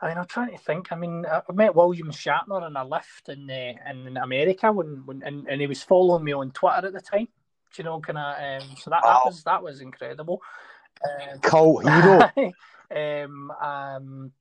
I 0.01 0.09
mean, 0.09 0.17
I'm 0.17 0.25
trying 0.25 0.51
to 0.51 0.57
think. 0.57 0.91
I 0.91 0.95
mean, 0.95 1.25
I 1.25 1.41
I 1.47 1.53
met 1.53 1.75
William 1.75 2.11
Shatner 2.11 2.65
in 2.65 2.75
a 2.75 2.83
lift 2.83 3.29
in 3.29 3.49
uh, 3.49 3.91
in 3.91 4.17
America 4.17 4.71
when, 4.71 5.03
when 5.05 5.21
and, 5.21 5.47
and 5.47 5.61
he 5.61 5.67
was 5.67 5.83
following 5.83 6.23
me 6.23 6.33
on 6.33 6.49
Twitter 6.51 6.87
at 6.87 6.93
the 6.93 7.01
time. 7.01 7.27
Do 7.73 7.81
you 7.81 7.83
know, 7.83 7.99
kind 7.99 8.17
of. 8.17 8.63
Um, 8.63 8.75
so 8.77 8.89
that, 8.89 9.03
that 9.03 9.25
was 9.25 9.43
that 9.43 9.63
was 9.63 9.81
incredible. 9.81 10.41
Um, 11.03 11.39
Cult 11.41 11.87
hero. 11.87 12.31
um, 13.23 13.51
um, 13.51 14.31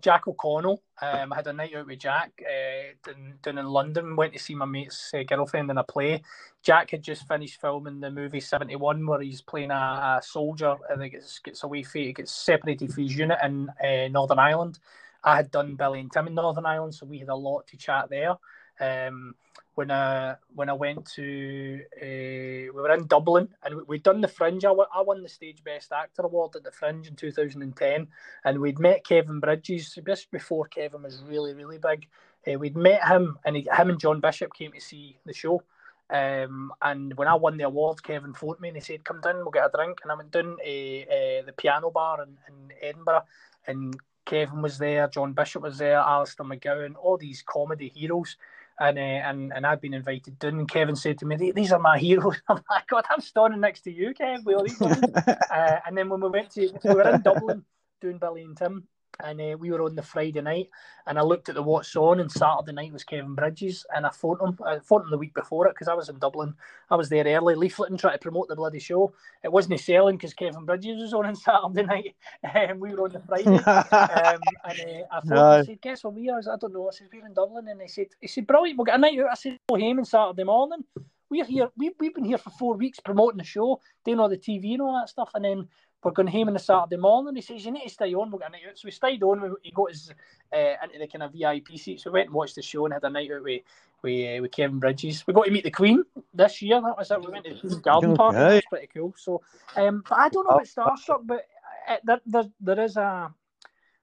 Jack 0.00 0.28
O'Connell. 0.28 0.82
Um, 1.00 1.32
I 1.32 1.36
had 1.36 1.46
a 1.46 1.52
night 1.52 1.74
out 1.74 1.86
with 1.86 1.98
Jack 1.98 2.32
uh, 2.42 2.94
down, 3.04 3.34
down 3.42 3.58
in 3.58 3.66
London. 3.66 4.16
Went 4.16 4.32
to 4.34 4.38
see 4.38 4.54
my 4.54 4.64
mate's 4.64 5.12
uh, 5.14 5.22
girlfriend 5.22 5.70
in 5.70 5.78
a 5.78 5.84
play. 5.84 6.22
Jack 6.62 6.90
had 6.90 7.02
just 7.02 7.26
finished 7.26 7.60
filming 7.60 8.00
the 8.00 8.10
movie 8.10 8.40
Seventy 8.40 8.76
One, 8.76 9.06
where 9.06 9.20
he's 9.20 9.42
playing 9.42 9.70
a, 9.70 10.18
a 10.18 10.20
soldier 10.22 10.76
and 10.90 11.02
he 11.02 11.10
gets 11.10 11.38
gets 11.38 11.64
away 11.64 11.82
from 11.82 12.02
he 12.02 12.12
gets 12.12 12.32
separated 12.32 12.92
from 12.92 13.04
his 13.04 13.16
unit 13.16 13.38
in 13.42 13.68
uh, 13.82 14.08
Northern 14.08 14.38
Ireland. 14.38 14.78
I 15.24 15.36
had 15.36 15.50
done 15.50 15.74
Billy 15.74 16.00
and 16.00 16.12
Tim 16.12 16.28
in 16.28 16.34
Northern 16.34 16.66
Ireland, 16.66 16.94
so 16.94 17.06
we 17.06 17.18
had 17.18 17.28
a 17.28 17.34
lot 17.34 17.66
to 17.68 17.76
chat 17.76 18.08
there. 18.10 18.36
Um, 18.78 19.34
when 19.76 19.90
I 19.92 20.36
when 20.54 20.70
I 20.70 20.74
went 20.74 21.06
to 21.16 21.80
uh, 22.02 22.72
we 22.74 22.82
were 22.82 22.92
in 22.94 23.06
Dublin 23.06 23.48
and 23.64 23.76
we- 23.76 23.82
we'd 23.84 24.04
done 24.04 24.22
the 24.22 24.28
Fringe. 24.28 24.64
I 24.64 24.72
won, 24.72 24.86
I 24.94 25.02
won 25.02 25.22
the 25.22 25.28
Stage 25.30 25.64
Best 25.64 25.92
Actor 25.92 26.22
award 26.22 26.56
at 26.56 26.64
the 26.64 26.72
Fringe 26.72 27.08
in 27.08 27.16
2010, 27.16 28.08
and 28.44 28.60
we'd 28.60 28.80
met 28.80 29.06
Kevin 29.06 29.40
Bridges 29.40 29.98
just 30.06 30.30
before 30.32 30.66
Kevin 30.66 31.04
was 31.04 31.22
really 31.24 31.54
really 31.54 31.78
big. 31.78 32.08
Uh, 32.48 32.58
we'd 32.58 32.76
met 32.76 33.06
him, 33.06 33.38
and 33.44 33.56
he, 33.56 33.68
him 33.72 33.90
and 33.90 34.00
John 34.00 34.20
Bishop 34.20 34.54
came 34.54 34.72
to 34.72 34.80
see 34.80 35.18
the 35.26 35.34
show. 35.34 35.62
Um, 36.10 36.72
and 36.82 37.14
when 37.18 37.28
I 37.28 37.34
won 37.34 37.58
the 37.58 37.64
award, 37.66 38.02
Kevin 38.02 38.34
phoned 38.34 38.60
me 38.60 38.68
and 38.68 38.76
he 38.78 38.82
said, 38.82 39.04
"Come 39.04 39.20
down, 39.20 39.36
we'll 39.38 39.50
get 39.52 39.66
a 39.66 39.70
drink." 39.76 40.00
And 40.02 40.12
I 40.12 40.16
went 40.16 40.32
down 40.32 40.56
to 40.58 41.02
uh, 41.06 41.42
the 41.46 41.54
piano 41.56 41.90
bar 41.90 42.22
in, 42.22 42.38
in 42.48 42.72
Edinburgh, 42.82 43.24
and 43.66 43.96
Kevin 44.26 44.62
was 44.62 44.78
there, 44.78 45.08
John 45.08 45.34
Bishop 45.34 45.62
was 45.62 45.78
there, 45.78 45.98
Alistair 45.98 46.46
McGowan, 46.46 46.94
all 47.00 47.16
these 47.18 47.42
comedy 47.42 47.92
heroes. 47.94 48.36
And, 48.78 48.98
uh, 48.98 49.00
and 49.00 49.52
and 49.54 49.66
I'd 49.66 49.80
been 49.80 49.94
invited 49.94 50.38
down, 50.38 50.58
and 50.58 50.68
Kevin 50.68 50.96
said 50.96 51.18
to 51.18 51.26
me, 51.26 51.36
"These- 51.36 51.54
"These 51.54 51.72
are 51.72 51.78
my 51.78 51.98
heroes." 52.06 52.40
I'm 52.48 52.60
like, 52.70 52.86
"God, 52.88 53.04
I'm 53.10 53.20
standing 53.20 53.60
next 53.60 53.80
to 53.82 53.90
you, 53.90 54.12
Kev." 54.12 54.44
with 54.44 54.56
all 54.56 54.64
these 54.64 54.80
uh, 55.50 55.80
and 55.86 55.96
then 55.96 56.08
when 56.10 56.20
we 56.20 56.28
went 56.28 56.50
to, 56.50 56.70
we 56.84 56.94
were 56.94 57.08
in 57.08 57.22
Dublin 57.22 57.64
doing 58.02 58.18
Billy 58.18 58.42
and 58.42 58.56
Tim, 58.56 58.86
and 59.22 59.40
uh, 59.40 59.56
we 59.58 59.70
were 59.70 59.82
on 59.82 59.94
the 59.94 60.02
Friday 60.02 60.40
night, 60.40 60.68
and 61.06 61.18
I 61.18 61.22
looked 61.22 61.48
at 61.48 61.54
the 61.54 61.62
what's 61.62 61.94
on, 61.96 62.20
and 62.20 62.30
Saturday 62.30 62.72
night 62.72 62.92
was 62.92 63.04
Kevin 63.04 63.34
Bridges, 63.34 63.84
and 63.94 64.06
I 64.06 64.10
phoned 64.10 64.40
him. 64.40 64.58
I 64.64 64.78
phoned 64.78 65.04
him 65.04 65.10
the 65.10 65.18
week 65.18 65.34
before 65.34 65.66
it 65.66 65.74
because 65.74 65.88
I 65.88 65.94
was 65.94 66.08
in 66.08 66.18
Dublin. 66.18 66.54
I 66.90 66.96
was 66.96 67.08
there 67.08 67.24
early, 67.24 67.54
leafleting, 67.54 67.98
trying 67.98 68.14
to 68.14 68.18
promote 68.18 68.48
the 68.48 68.56
bloody 68.56 68.78
show. 68.78 69.12
It 69.42 69.52
wasn't 69.52 69.80
selling 69.80 70.16
because 70.16 70.34
Kevin 70.34 70.64
Bridges 70.64 71.00
was 71.00 71.14
on 71.14 71.26
on 71.26 71.36
Saturday 71.74 71.82
night, 71.82 72.14
and 72.42 72.80
we 72.80 72.94
were 72.94 73.04
on 73.04 73.12
the 73.12 73.20
Friday. 73.20 73.56
um, 73.56 74.40
and 74.64 74.80
uh, 74.80 75.06
I 75.12 75.20
phoned 75.20 75.38
Aye. 75.38 75.56
and 75.58 75.66
said, 75.66 75.80
"Guess 75.80 76.04
where 76.04 76.10
we 76.10 76.28
are?" 76.30 76.38
I 76.38 76.42
said, 76.42 76.52
"I 76.52 76.56
don't 76.56 76.72
know." 76.72 76.88
I 76.88 76.92
said, 76.92 77.08
"We're 77.12 77.26
in 77.26 77.34
Dublin," 77.34 77.68
and 77.68 77.80
they 77.80 77.88
said, 77.88 78.08
"He 78.20 78.28
said, 78.28 78.46
brilliant. 78.46 78.78
We'll 78.78 78.84
get 78.84 78.96
a 78.96 78.98
night 78.98 79.18
out." 79.18 79.30
I 79.30 79.34
said, 79.34 79.58
"Go 79.68 79.78
home 79.78 79.98
on 79.98 80.04
Saturday 80.04 80.44
morning." 80.44 80.84
We're 81.28 81.44
here. 81.44 81.68
We've, 81.76 81.92
we've 81.98 82.14
been 82.14 82.24
here 82.24 82.38
for 82.38 82.50
four 82.50 82.74
weeks 82.76 83.00
promoting 83.00 83.38
the 83.38 83.44
show, 83.44 83.80
doing 84.04 84.20
all 84.20 84.28
the 84.28 84.38
TV 84.38 84.74
and 84.74 84.82
all 84.82 84.94
that 84.94 85.08
stuff, 85.08 85.30
and 85.34 85.44
then 85.44 85.68
we're 86.06 86.12
going 86.12 86.28
home 86.28 86.46
on 86.46 86.54
the 86.54 86.60
Saturday 86.60 86.96
morning. 86.96 87.34
He 87.34 87.42
says, 87.42 87.64
You 87.64 87.72
need 87.72 87.82
to 87.82 87.90
stay 87.90 88.14
on, 88.14 88.30
get 88.30 88.48
a 88.48 88.50
night 88.52 88.60
out. 88.68 88.78
So 88.78 88.86
we 88.86 88.92
stayed 88.92 89.24
on, 89.24 89.40
we, 89.40 89.48
he 89.62 89.70
got 89.72 89.90
his 89.90 90.12
uh, 90.52 90.74
into 90.84 91.00
the 91.00 91.08
kind 91.08 91.24
of 91.24 91.32
VIP 91.32 91.76
seats. 91.76 92.04
We 92.04 92.12
went 92.12 92.26
and 92.26 92.34
watched 92.34 92.54
the 92.54 92.62
show 92.62 92.84
and 92.84 92.94
had 92.94 93.02
a 93.02 93.10
night 93.10 93.32
out 93.32 93.42
with, 93.42 93.62
with, 94.02 94.38
uh, 94.38 94.42
with 94.42 94.52
Kevin 94.52 94.78
Bridges. 94.78 95.26
We 95.26 95.34
got 95.34 95.46
to 95.46 95.50
meet 95.50 95.64
the 95.64 95.72
Queen 95.72 96.04
this 96.32 96.62
year. 96.62 96.80
That 96.80 96.96
was 96.96 97.10
it. 97.10 97.20
We 97.20 97.32
went 97.32 97.44
to 97.46 97.54
the 97.54 97.60
Queen's 97.60 97.74
Garden 97.80 98.14
Park. 98.14 98.36
and 98.36 98.42
That 98.44 98.54
was 98.54 98.62
pretty 98.70 98.88
cool. 98.94 99.14
So, 99.16 99.42
um, 99.74 100.04
but 100.08 100.16
I 100.16 100.28
don't 100.28 100.44
know 100.44 100.56
about 100.56 100.66
Starstruck, 100.66 101.26
but 101.26 101.44
uh, 101.88 101.96
there, 102.04 102.20
there, 102.24 102.44
there 102.60 102.80
is 102.84 102.96
a 102.96 103.34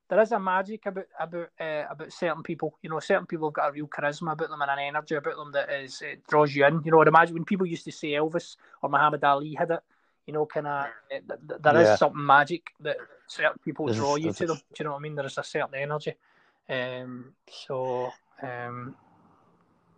there 0.09 0.19
is 0.19 0.33
a 0.33 0.39
magic 0.39 0.85
about 0.85 1.05
about 1.17 1.49
uh, 1.57 1.83
about 1.89 2.11
certain 2.11 2.43
people. 2.43 2.77
You 2.81 2.89
know, 2.89 2.99
certain 2.99 3.25
people 3.25 3.47
have 3.47 3.53
got 3.53 3.69
a 3.69 3.71
real 3.71 3.87
charisma 3.87 4.33
about 4.33 4.49
them 4.49 4.61
and 4.61 4.71
an 4.71 4.79
energy 4.79 5.15
about 5.15 5.37
them 5.37 5.53
that 5.53 5.71
is 5.71 6.01
it 6.01 6.27
draws 6.27 6.53
you 6.53 6.65
in. 6.65 6.81
You 6.83 6.91
know, 6.91 7.01
I'd 7.01 7.07
imagine 7.07 7.35
when 7.35 7.45
people 7.45 7.65
used 7.65 7.85
to 7.85 7.93
say 7.93 8.09
Elvis 8.09 8.57
or 8.81 8.89
Muhammad 8.89 9.23
Ali 9.23 9.53
had 9.53 9.71
it. 9.71 9.79
You 10.25 10.33
know, 10.33 10.45
kind 10.45 10.67
of 10.67 10.87
there 11.59 11.77
is 11.81 11.87
Yeah. 11.87 11.95
something 11.97 12.25
magic 12.25 12.71
that 12.79 12.97
certain 13.27 13.59
people 13.63 13.85
There's- 13.87 13.99
draw 13.99 14.15
you 14.15 14.31
to 14.31 14.47
them. 14.47 14.57
Do 14.57 14.63
you 14.79 14.85
know 14.85 14.91
what 14.91 14.99
I 14.99 15.01
mean? 15.01 15.15
There's 15.15 15.37
a 15.37 15.43
certain 15.43 15.75
energy. 15.75 16.15
Um, 16.69 17.33
so, 17.49 18.09
um, 18.41 18.95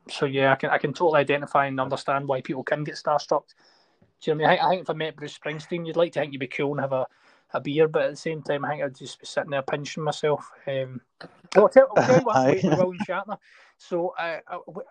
so 0.10 0.26
yeah, 0.26 0.52
I 0.52 0.56
can 0.56 0.70
I 0.72 0.78
can 0.80 0.94
totally 0.94 1.20
identify 1.20 1.66
and 1.68 1.80
understand 1.80 2.28
why 2.28 2.42
people 2.42 2.64
can 2.64 2.84
get 2.84 2.96
starstruck. 2.96 3.44
Do 4.22 4.32
you 4.32 4.36
know 4.36 4.44
what 4.44 4.50
I 4.50 4.54
mean? 4.56 4.60
I, 4.62 4.66
I 4.66 4.70
think 4.70 4.82
if 4.82 4.90
I 4.90 4.94
met 4.94 5.16
Bruce 5.16 5.38
Springsteen, 5.38 5.86
you'd 5.86 5.96
like 5.96 6.14
to 6.14 6.20
think 6.22 6.34
you'd 6.34 6.40
be 6.40 6.48
cool 6.48 6.72
and 6.72 6.82
have 6.82 6.94
a, 6.94 7.06
a 7.56 7.62
beer, 7.62 7.88
but 7.88 8.04
at 8.04 8.12
the 8.12 8.18
same 8.18 8.42
time, 8.42 8.66
I 8.66 8.70
think 8.70 8.84
I'd 8.84 8.96
just 8.96 9.20
be 9.20 9.26
sitting 9.26 9.52
there 9.52 9.62
pinching 9.62 10.04
myself. 10.04 10.52
Um, 10.68 11.02
well, 11.22 11.30
I'll 11.56 11.70
tell, 11.70 11.88
I'll 11.96 12.04
tell 12.04 12.20
you 12.20 12.26
what, 12.26 12.46
with 12.48 12.64
William 12.64 13.04
Shatner. 13.08 13.38
So, 13.78 14.14
uh, 14.20 14.40
uh, 14.52 14.58
uh, 14.68 14.82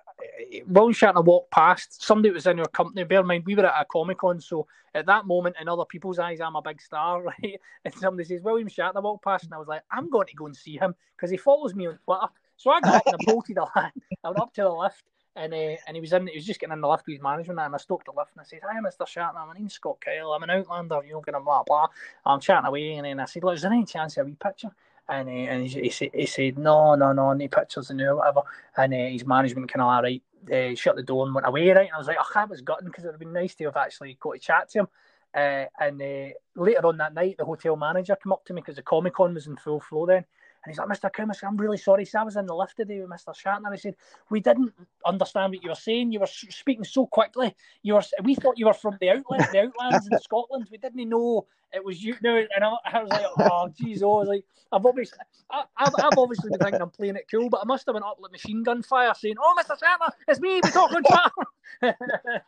William 0.67 0.95
Shatner 0.95 1.25
walked 1.25 1.51
past. 1.51 2.03
Somebody 2.03 2.33
was 2.33 2.47
in 2.47 2.59
our 2.61 2.69
company. 2.69 3.05
Bear 3.05 3.21
in 3.21 3.27
mind, 3.27 3.45
we 3.47 3.55
were 3.55 3.67
at 3.67 3.81
a 3.81 3.85
Comic 3.85 4.19
Con, 4.19 4.41
so 4.41 4.67
at 4.95 5.07
that 5.07 5.27
moment, 5.27 5.57
in 5.61 5.69
other 5.69 5.85
people's 5.85 6.19
eyes, 6.19 6.41
I'm 6.41 6.57
a 6.57 6.63
big 6.63 6.81
star, 6.81 7.23
right? 7.43 7.61
And 7.85 7.95
somebody 7.95 8.27
says, 8.27 8.43
William 8.43 8.69
Shatner 8.69 9.03
walked 9.03 9.25
past, 9.25 9.45
and 9.45 9.55
I 9.55 9.59
was 9.59 9.69
like, 9.69 9.83
I'm 9.91 10.09
going 10.11 10.27
to 10.27 10.35
go 10.35 10.47
and 10.47 10.57
see 10.57 10.79
him 10.79 10.95
because 11.17 11.31
he 11.31 11.37
follows 11.37 11.75
me 11.75 11.87
on 11.87 11.99
Twitter. 12.05 12.29
So 12.57 12.71
I 12.71 12.81
got 12.81 12.95
up 12.95 13.07
and 13.07 13.17
I 13.17 13.25
bolted 13.25 13.57
the 13.57 13.67
land. 13.77 13.93
I 14.23 14.29
went 14.29 14.41
up 14.41 14.55
to 14.55 14.63
the 14.63 14.71
lift, 14.71 15.05
and 15.37 15.53
uh, 15.53 15.77
and 15.87 15.97
he 15.97 16.01
was 16.01 16.13
in. 16.13 16.27
He 16.27 16.37
was 16.37 16.47
just 16.47 16.61
getting 16.61 16.73
in 16.73 16.81
the 16.81 16.89
lift 16.89 17.07
with 17.07 17.15
his 17.15 17.23
management, 17.23 17.59
and 17.59 17.75
I 17.75 17.79
stopped 17.79 18.07
the 18.07 18.13
lift 18.17 18.33
and 18.35 18.41
I 18.41 18.45
said, 18.45 18.61
"Hi, 18.69 18.81
Mister 18.81 19.05
Shatner. 19.05 19.47
My 19.47 19.55
name's 19.55 19.75
Scott 19.75 20.01
Kyle. 20.01 20.33
I'm 20.33 20.43
an 20.43 20.51
Outlander. 20.51 21.01
You 21.05 21.15
know, 21.15 21.19
of 21.27 21.45
blah 21.45 21.63
blah." 21.65 21.89
I'm 22.25 22.41
chatting 22.41 22.67
away, 22.67 22.95
and 22.95 23.07
then 23.07 23.21
I 23.21 23.25
said, 23.25 23.43
"Look, 23.43 23.55
is 23.55 23.63
there 23.63 23.73
any 23.73 23.85
chance 23.85 24.17
of 24.17 24.27
a 24.27 24.31
wee 24.31 24.37
picture?" 24.37 24.71
And 25.09 25.29
uh, 25.29 25.33
and 25.33 25.67
he, 25.67 25.93
he, 26.15 26.27
said, 26.27 26.59
"No, 26.59 26.95
no, 26.95 27.13
no, 27.13 27.33
no 27.33 27.49
pictures 27.49 27.91
and 27.91 28.01
whatever." 28.01 28.43
And 28.77 28.95
uh, 28.95 28.97
his 28.97 29.27
management 29.27 29.73
kind 29.73 29.83
of 29.83 29.89
all 29.89 30.03
right, 30.03 30.23
uh, 30.53 30.75
shut 30.77 30.97
the 30.97 31.03
door 31.03 31.27
and 31.27 31.35
went 31.35 31.47
away. 31.47 31.71
Right, 31.71 31.87
and 31.87 31.95
I 31.95 31.99
was 31.99 32.07
like, 32.07 32.19
"Oh, 32.21 32.33
I 32.41 32.45
was 32.45 32.61
gutting 32.61 32.87
because 32.87 33.05
it 33.05 33.09
would 33.09 33.15
have 33.15 33.21
been 33.21 33.33
nice 33.33 33.55
to 33.57 33.65
have 33.65 33.77
actually 33.77 34.17
got 34.21 34.35
to 34.35 34.39
chat 34.39 34.69
to 34.71 34.81
him." 34.81 34.89
Uh, 35.35 35.65
and 35.81 36.01
uh, 36.01 36.29
later 36.55 36.87
on 36.87 36.97
that 36.99 37.13
night, 37.13 37.37
the 37.39 37.45
hotel 37.45 37.75
manager 37.75 38.17
came 38.23 38.33
up 38.33 38.45
to 38.45 38.53
me 38.53 38.61
because 38.61 38.77
the 38.77 38.83
Comic 38.83 39.15
Con 39.15 39.35
was 39.35 39.49
in 39.49 39.57
full 39.57 39.81
flow 39.81 40.07
then. 40.07 40.25
And 40.65 40.73
he's 40.73 40.79
like, 40.79 40.89
Mr. 40.89 41.11
Kumis, 41.11 41.47
I'm 41.47 41.57
really 41.57 41.77
sorry. 41.77 42.05
So 42.05 42.21
I 42.21 42.25
was 42.25 42.37
in 42.37 42.47
the 42.47 42.55
lift 42.55 42.77
today 42.77 43.01
with 43.01 43.11
Mr. 43.11 43.35
Shatner. 43.35 43.73
He 43.73 43.79
said, 43.79 43.97
We 44.31 44.41
didn't 44.41 44.73
understand 45.05 45.53
what 45.53 45.63
you 45.63 45.69
were 45.69 45.75
saying. 45.75 46.13
You 46.13 46.21
were 46.21 46.27
speaking 46.27 46.85
so 46.85 47.07
quickly. 47.07 47.55
You 47.83 47.95
were, 47.95 48.03
we 48.23 48.35
thought 48.35 48.59
you 48.59 48.67
were 48.67 48.75
from 48.75 48.97
the 49.01 49.11
outlands, 49.11 49.51
the 49.53 49.59
outlands 49.59 50.09
in 50.11 50.19
Scotland. 50.23 50.69
We 50.71 50.79
didn't 50.79 51.09
know 51.09 51.47
it 51.73 51.85
was 51.85 52.03
you. 52.03 52.17
No, 52.23 52.37
and 52.37 52.65
I, 52.65 52.73
I 52.85 53.03
was 53.03 53.11
like, 53.11 53.27
Oh, 53.39 53.69
geez, 53.77 54.03
oh, 54.03 54.17
I 54.17 54.19
was 54.21 54.29
like, 54.29 54.45
I've 54.75 54.87
obviously, 54.87 55.19
I, 55.51 55.65
I've, 55.77 55.95
I've 55.99 56.19
obviously 56.19 56.51
been 56.51 56.59
thinking 56.59 56.83
I'm 56.83 56.91
playing 56.91 57.17
it 57.17 57.27
cool, 57.31 57.49
but 57.49 57.61
I 57.63 57.65
must 57.65 57.87
have 57.87 57.95
been 57.95 58.03
up 58.03 58.19
like 58.21 58.33
machine 58.33 58.63
gun 58.63 58.83
fire, 58.83 59.13
saying, 59.15 59.37
"Oh, 59.41 59.55
Mr. 59.59 59.79
Shatner, 59.79 60.11
it's 60.27 60.41
me. 60.41 60.61
We're 60.63 60.71
talking 60.71 61.03
Twitter." 61.03 61.97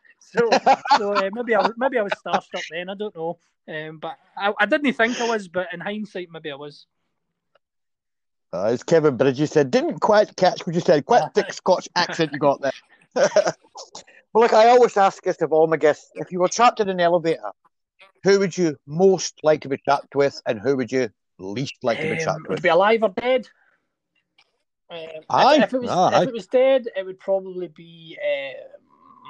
so, 0.19 0.51
so 0.99 1.13
uh, 1.15 1.31
maybe 1.33 1.55
I 1.55 1.61
was, 1.61 1.73
maybe 1.77 1.99
I 1.99 2.03
was 2.03 2.13
starstruck 2.15 2.65
then. 2.71 2.89
I 2.89 2.95
don't 2.95 3.15
know, 3.15 3.39
um, 3.69 3.99
but 3.99 4.19
I, 4.37 4.53
I 4.59 4.67
didn't 4.67 4.93
think 4.95 5.21
I 5.21 5.29
was. 5.29 5.47
But 5.47 5.69
in 5.73 5.81
hindsight, 5.81 6.29
maybe 6.33 6.51
I 6.51 6.57
was. 6.57 6.87
Uh, 8.53 8.65
as 8.67 8.83
Kevin 8.83 9.17
Bridges 9.17 9.51
said, 9.51 9.71
didn't 9.71 9.99
quite 10.01 10.35
catch 10.37 10.67
what 10.67 10.75
you 10.75 10.81
said. 10.81 11.05
Quite 11.05 11.25
thick 11.35 11.53
Scotch 11.53 11.89
accent 11.97 12.33
you 12.33 12.39
got 12.39 12.61
there. 12.63 12.73
well, 13.15 13.55
look, 14.35 14.53
I 14.53 14.69
always 14.69 14.97
ask 14.97 15.23
this 15.23 15.43
of 15.43 15.53
all 15.53 15.67
my 15.67 15.77
guests: 15.77 16.11
if 16.15 16.31
you 16.33 16.41
were 16.41 16.49
trapped 16.49 16.81
in 16.81 16.89
an 16.89 17.01
elevator, 17.01 17.51
who 18.23 18.39
would 18.39 18.57
you 18.57 18.77
most 18.87 19.41
like 19.43 19.63
to 19.63 19.69
be 19.69 19.79
trapped 19.79 20.15
with, 20.15 20.41
and 20.47 20.61
who 20.61 20.77
would 20.77 20.93
you 20.93 21.09
least 21.39 21.77
like 21.83 21.99
to 22.01 22.05
be 22.07 22.13
Um, 22.13 22.19
trapped 22.19 22.43
would 22.43 22.51
with? 22.51 22.59
it 22.61 22.63
be 22.63 22.69
alive 22.69 23.03
or 23.03 23.11
dead? 23.11 23.49
Um, 24.89 24.99
if- 24.99 25.25
Aye, 25.29 25.63
if, 25.65 25.75
it 25.75 25.81
was 25.81 25.91
aye. 25.91 26.23
if 26.23 26.29
it 26.29 26.35
was 26.35 26.47
dead, 26.47 26.89
it 26.97 27.05
would 27.05 27.19
probably 27.19 27.69
be 27.69 28.17
uh, 28.23 28.63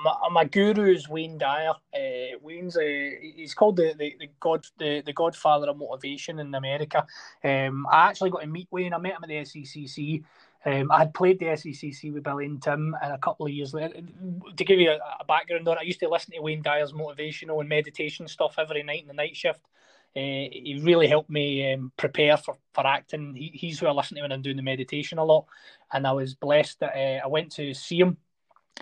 my, 0.02 0.14
my 0.30 0.44
guru 0.44 0.92
is 0.92 1.08
Wayne 1.08 1.38
Dyer. 1.38 1.74
Uh, 1.94 2.38
Wayne's 2.42 2.76
a, 2.76 3.32
he's 3.36 3.54
called 3.54 3.76
the, 3.76 3.94
the, 3.98 4.16
the 4.18 4.28
god 4.40 4.66
the, 4.78 5.02
the 5.04 5.12
Godfather 5.12 5.68
of 5.68 5.78
motivation 5.78 6.38
in 6.38 6.54
America. 6.54 7.06
Um, 7.42 7.86
I 7.90 8.08
actually 8.08 8.30
got 8.30 8.40
to 8.40 8.46
meet 8.46 8.68
Wayne. 8.70 8.94
I 8.94 8.98
met 8.98 9.12
him 9.12 9.24
at 9.24 9.28
the 9.28 9.36
SECC. 9.36 10.24
Um, 10.64 10.90
I 10.90 10.98
had 10.98 11.14
played 11.14 11.38
the 11.38 11.46
SECC 11.46 12.12
with 12.12 12.24
Billy 12.24 12.46
and 12.46 12.60
Tim, 12.60 12.96
and 13.00 13.12
a 13.12 13.18
couple 13.18 13.46
of 13.46 13.52
years 13.52 13.72
later, 13.72 14.00
to 14.56 14.64
give 14.64 14.80
you 14.80 14.90
a, 14.90 14.98
a 15.20 15.24
background 15.24 15.68
on 15.68 15.76
it, 15.76 15.80
I 15.80 15.84
used 15.84 16.00
to 16.00 16.08
listen 16.08 16.32
to 16.34 16.40
Wayne 16.40 16.62
Dyer's 16.62 16.92
motivational 16.92 17.60
and 17.60 17.68
meditation 17.68 18.26
stuff 18.26 18.56
every 18.58 18.82
night 18.82 19.02
in 19.02 19.08
the 19.08 19.14
night 19.14 19.36
shift. 19.36 19.60
Uh, 20.16 20.48
he 20.50 20.80
really 20.82 21.06
helped 21.06 21.28
me 21.28 21.72
um, 21.74 21.92
prepare 21.98 22.38
for, 22.38 22.56
for 22.72 22.86
acting. 22.86 23.34
He, 23.34 23.50
he's 23.52 23.78
who 23.78 23.86
I 23.86 23.90
listen 23.90 24.16
to 24.16 24.22
when 24.22 24.32
I'm 24.32 24.40
doing 24.40 24.56
the 24.56 24.62
meditation 24.62 25.18
a 25.18 25.24
lot. 25.24 25.44
And 25.92 26.06
I 26.06 26.12
was 26.12 26.34
blessed 26.34 26.80
that 26.80 26.96
uh, 26.96 27.24
I 27.24 27.26
went 27.26 27.52
to 27.52 27.74
see 27.74 28.00
him. 28.00 28.16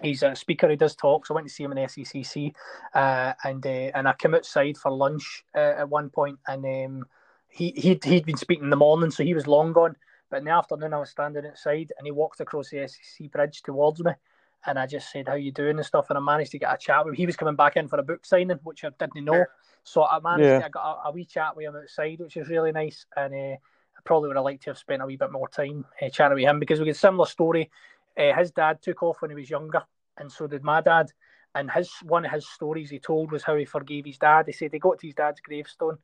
He's 0.03 0.23
a 0.23 0.35
speaker, 0.37 0.69
he 0.69 0.77
does 0.77 0.95
talks. 0.97 1.31
I 1.31 1.35
went 1.35 1.47
to 1.49 1.53
see 1.53 1.65
him 1.65 1.73
in 1.73 1.77
the 1.77 1.83
SECC 1.89 2.55
uh, 2.95 3.35
and 3.45 3.65
uh, 3.67 3.71
and 3.95 4.09
I 4.09 4.13
came 4.15 4.35
outside 4.35 4.77
for 4.77 4.91
lunch 4.91 5.45
uh, 5.55 5.59
at 5.79 5.89
one 5.89 6.11
point 6.11 6.39
and 6.47 6.65
um, 6.65 7.07
he, 7.49 7.73
he'd, 7.77 8.05
he'd 8.05 8.27
been 8.27 8.37
speaking 8.37 8.65
in 8.65 8.71
the 8.71 8.77
morning, 8.77 9.11
so 9.11 9.25
he 9.25 9.35
was 9.35 9.47
long 9.47 9.73
gone. 9.73 9.97
But 10.31 10.39
in 10.39 10.45
the 10.45 10.51
afternoon, 10.53 10.93
I 10.95 10.99
was 10.99 11.11
standing 11.11 11.47
outside 11.47 11.93
and 11.99 12.07
he 12.07 12.11
walked 12.11 12.41
across 12.41 12.71
the 12.71 12.87
SEC 12.89 13.31
bridge 13.33 13.63
towards 13.63 14.03
me. 14.05 14.13
And 14.67 14.79
I 14.79 14.87
just 14.87 15.11
said, 15.13 15.29
How 15.29 15.35
you 15.35 15.53
doing 15.53 15.77
and 15.77 15.87
stuff. 15.87 16.07
And 16.11 16.19
I 16.19 16.23
managed 16.23 16.53
to 16.53 16.59
get 16.59 16.75
a 16.75 16.79
chat 16.79 17.05
with 17.05 17.15
him. 17.15 17.19
He 17.19 17.27
was 17.27 17.37
coming 17.37 17.57
back 17.57 17.77
in 17.77 17.89
for 17.89 17.99
a 18.01 18.03
book 18.03 18.27
signing, 18.27 18.59
which 18.65 18.85
I 18.85 18.91
didn't 18.99 19.25
know. 19.25 19.49
So 19.85 20.05
I 20.05 20.19
managed 20.21 20.51
Yeah. 20.51 20.59
to 20.59 20.67
I 20.67 20.69
got 20.71 21.03
a, 21.05 21.09
a 21.09 21.13
wee 21.13 21.25
chat 21.25 21.57
with 21.57 21.67
him 21.67 21.77
outside, 21.77 22.21
which 22.21 22.37
was 22.37 22.49
really 22.49 22.73
nice. 22.73 23.07
And 23.17 23.35
uh, 23.35 23.55
I 23.57 24.01
probably 24.05 24.29
would 24.29 24.37
have 24.37 24.45
liked 24.45 24.65
to 24.65 24.71
have 24.71 24.79
spent 24.79 25.03
a 25.03 25.07
wee 25.07 25.17
bit 25.17 25.33
more 25.33 25.49
time 25.49 25.85
uh, 26.03 26.09
chatting 26.11 26.35
with 26.37 26.45
him 26.45 26.59
because 26.61 26.81
we 26.81 26.87
get 26.87 26.97
a 26.97 27.01
similar 27.01 27.27
story. 27.27 27.71
Uh, 28.17 28.33
his 28.35 28.51
dad 28.51 28.81
took 28.83 29.03
off 29.03 29.21
when 29.21 29.31
he 29.31 29.37
was 29.37 29.51
younger, 29.51 29.83
and 30.19 30.31
so 30.31 30.47
did 30.47 30.63
my 30.63 30.81
dad. 30.81 31.13
And 31.55 31.71
his 31.71 31.91
one 32.03 32.25
of 32.25 32.33
his 32.33 32.49
stories 32.49 32.91
he 32.91 32.99
told 32.99 33.31
was 33.31 33.45
how 33.45 33.57
he 33.57 33.65
forgave 33.65 34.07
his 34.07 34.19
dad. 34.19 34.47
He 34.47 34.53
said 34.53 34.73
he 34.73 34.79
got 34.79 34.99
to 34.99 35.07
his 35.07 35.15
dad's 35.15 35.41
gravestone, 35.41 35.99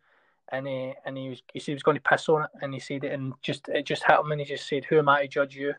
and 0.50 0.66
he 0.66 0.94
and 1.04 1.16
he 1.16 1.28
was 1.28 1.42
he 1.52 1.60
said 1.60 1.72
he 1.72 1.74
was 1.74 1.82
going 1.82 1.96
to 1.96 2.08
piss 2.08 2.28
on 2.28 2.44
it, 2.44 2.50
and 2.62 2.72
he 2.72 2.80
said 2.80 3.04
it, 3.04 3.12
and 3.12 3.32
just 3.42 3.68
it 3.68 3.84
just 3.84 4.04
hit 4.04 4.18
him, 4.18 4.30
and 4.30 4.40
he 4.40 4.46
just 4.46 4.68
said, 4.68 4.84
"Who 4.84 4.98
am 4.98 5.08
I 5.08 5.22
to 5.22 5.28
judge 5.28 5.56
you?" 5.56 5.74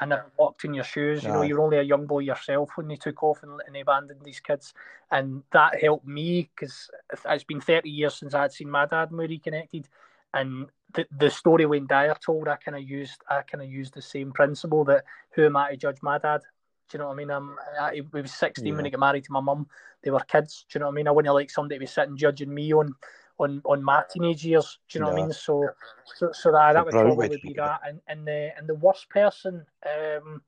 I 0.00 0.06
never 0.06 0.30
walked 0.36 0.64
in 0.64 0.74
your 0.74 0.84
shoes. 0.84 1.22
You 1.22 1.30
know, 1.30 1.42
you're 1.42 1.60
only 1.60 1.78
a 1.78 1.82
young 1.82 2.06
boy 2.06 2.20
yourself 2.20 2.70
when 2.74 2.88
they 2.88 2.96
took 2.96 3.22
off 3.22 3.42
and, 3.44 3.60
and 3.66 3.76
abandoned 3.76 4.22
these 4.24 4.40
kids, 4.40 4.74
and 5.10 5.42
that 5.52 5.80
helped 5.80 6.06
me 6.06 6.50
because 6.54 6.90
it's 7.26 7.44
been 7.44 7.60
30 7.60 7.88
years 7.88 8.14
since 8.16 8.34
I'd 8.34 8.52
seen 8.52 8.70
my 8.70 8.86
dad 8.86 9.10
and 9.10 9.18
we 9.18 9.28
reconnected, 9.28 9.88
and 10.34 10.66
the 10.92 11.06
the 11.18 11.30
story 11.30 11.64
Wayne 11.66 11.86
Dyer 11.86 12.16
told, 12.24 12.48
I 12.48 12.56
kind 12.56 12.76
of 12.76 12.82
used 12.82 13.22
I 13.28 13.42
kind 13.42 13.62
of 13.62 13.70
used 13.70 13.94
the 13.94 14.02
same 14.02 14.32
principle 14.32 14.84
that 14.84 15.04
who 15.30 15.46
am 15.46 15.56
I 15.56 15.70
to 15.70 15.76
judge 15.76 15.98
my 16.02 16.18
dad? 16.18 16.42
Do 16.90 16.98
you 16.98 16.98
know 16.98 17.08
what 17.08 17.14
I 17.14 17.16
mean? 17.16 17.30
I'm, 17.30 17.56
I, 17.80 17.94
he 17.94 18.02
was 18.12 18.34
16 18.34 18.76
when 18.76 18.84
he 18.84 18.90
got 18.90 19.00
married 19.00 19.24
to 19.24 19.32
my 19.32 19.40
mum. 19.40 19.66
They 20.02 20.10
were 20.10 20.20
kids. 20.20 20.66
Do 20.68 20.76
you 20.76 20.80
know 20.80 20.86
what 20.86 20.92
I 20.92 20.96
mean? 20.96 21.08
I 21.08 21.12
wouldn't 21.12 21.34
like 21.34 21.50
somebody 21.50 21.76
to 21.76 21.80
be 21.80 21.86
sitting 21.86 22.16
judging 22.16 22.52
me 22.52 22.74
on 22.74 22.94
on 23.38 23.62
on 23.64 23.82
my 23.82 24.02
teenage 24.12 24.44
years. 24.44 24.78
Do 24.88 24.98
you 24.98 25.04
know 25.04 25.10
what 25.10 25.18
I 25.18 25.22
mean? 25.22 25.32
So 25.32 25.70
so 26.04 26.30
so 26.32 26.52
that 26.52 26.74
that 26.74 26.84
would 26.84 26.92
probably 26.92 27.40
be 27.42 27.54
that. 27.54 27.80
And 27.86 28.00
and 28.06 28.26
the 28.26 28.50
and 28.56 28.68
the 28.68 28.74
worst 28.74 29.08
person, 29.08 29.64
um, 29.86 30.42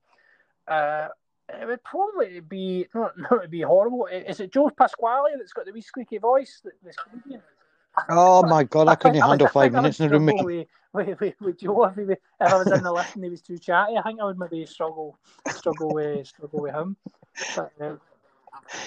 uh, 0.67 1.07
it 1.49 1.65
would 1.65 1.83
probably 1.83 2.39
be 2.41 2.87
not 2.93 3.13
not 3.31 3.49
be 3.49 3.61
horrible. 3.61 4.05
Is 4.05 4.39
it 4.39 4.53
Joe 4.53 4.69
Pasquale 4.69 5.31
that's 5.37 5.53
got 5.53 5.65
the 5.65 5.71
wee 5.71 5.81
squeaky 5.81 6.19
voice? 6.19 6.61
The, 6.63 6.71
the 6.83 6.93
comedian? 6.93 7.41
Oh 8.09 8.43
my 8.43 8.63
God, 8.63 8.87
I 8.87 8.95
couldn't 8.95 9.21
handle 9.21 9.47
five 9.47 9.73
minutes 9.73 9.99
in 9.99 10.13
a 10.13 10.19
room. 10.19 10.25
With, 10.25 10.67
with, 10.93 11.19
with, 11.19 11.33
with 11.41 11.59
Joe 11.59 11.85
if, 11.85 11.95
he, 11.95 12.03
if 12.03 12.19
I 12.39 12.57
was 12.57 12.71
in 12.71 12.83
the 12.83 12.91
lift 12.91 13.15
and 13.15 13.23
he 13.23 13.29
was 13.29 13.41
too 13.41 13.57
chatty, 13.57 13.97
I 13.97 14.01
think 14.01 14.19
I 14.19 14.25
would 14.25 14.39
maybe 14.39 14.65
struggle 14.65 15.17
struggle 15.49 15.89
with 15.89 16.27
struggle 16.27 16.61
with 16.61 16.73
him. 16.73 16.95
But, 17.55 17.71
um, 17.81 17.99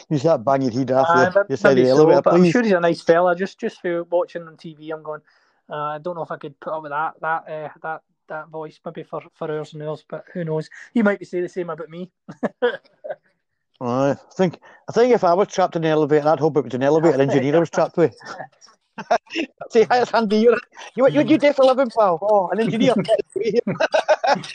You 0.09 0.19
start 0.19 0.45
banging 0.45 0.71
head 0.73 0.91
off 0.93 1.09
uh, 1.11 1.31
the, 1.31 1.45
the 1.49 1.57
side 1.57 1.71
of 1.71 1.77
maybe 1.77 1.83
the 1.87 1.95
so, 1.95 1.99
elevator, 1.99 2.23
but 2.23 2.35
I'm 2.35 2.51
sure 2.51 2.63
he's 2.63 2.73
a 2.73 2.81
nice 2.81 3.03
fella. 3.03 3.37
Just 3.37 3.59
just 3.59 3.81
for 3.81 4.05
watching 4.05 4.47
on 4.47 4.57
TV, 4.57 4.93
I'm 4.93 5.03
going. 5.03 5.21
Uh, 5.69 5.77
I 5.77 5.99
don't 5.99 6.17
know 6.17 6.23
if 6.23 6.31
I 6.31 6.37
could 6.37 6.59
put 6.59 6.73
up 6.73 6.83
with 6.83 6.91
that 6.91 7.15
that 7.21 7.49
uh, 7.49 7.69
that 7.83 8.03
that 8.29 8.49
voice 8.49 8.81
maybe 8.85 9.03
for, 9.03 9.23
for 9.35 9.51
hours 9.51 9.75
and 9.75 9.83
hours, 9.83 10.05
but 10.09 10.25
who 10.33 10.45
knows? 10.45 10.71
He 10.95 11.03
might 11.03 11.19
be 11.19 11.25
saying 11.25 11.43
the 11.43 11.49
same 11.49 11.71
about 11.71 11.91
me. 11.91 12.11
I 13.83 14.15
think 14.35 14.61
I 14.89 14.93
think 14.93 15.15
if 15.15 15.25
I 15.25 15.35
was 15.35 15.49
trapped 15.49 15.77
in 15.77 15.85
an 15.85 15.91
elevator, 15.91 16.29
I'd 16.29 16.39
hope 16.39 16.57
it 16.57 16.65
was 16.65 16.75
an 16.75 16.83
elevator 16.83 17.21
engineer 17.23 17.57
I 17.57 17.61
was 17.61 17.71
trapped 17.71 17.97
with. 17.97 18.17
Say 19.71 19.85
hi, 19.85 20.03
it's 20.03 20.13
Andy. 20.13 20.39
You 20.39 20.59
you 20.97 21.05
what 21.05 21.29
you 21.29 21.39
do 21.39 21.53
for 21.53 21.63
a 21.63 21.67
living, 21.67 21.91
pal? 21.97 22.19
Oh, 22.23 22.49
an 22.51 22.61
engineer. 22.61 22.95
and 22.97 23.07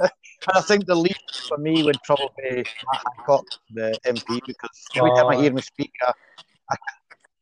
I 0.54 0.60
think 0.62 0.86
the 0.86 0.94
least 0.94 1.48
for 1.48 1.58
me 1.58 1.82
would 1.82 1.96
probably 2.04 2.28
be 2.38 2.56
Matt 2.56 3.00
Hancock, 3.16 3.44
the 3.72 3.98
MP, 4.06 4.40
because 4.46 4.88
every 4.96 5.10
time 5.12 5.28
I 5.28 5.36
hear 5.36 5.50
him 5.50 5.60
speak, 5.60 5.92
I, 6.02 6.12
I, 6.70 6.76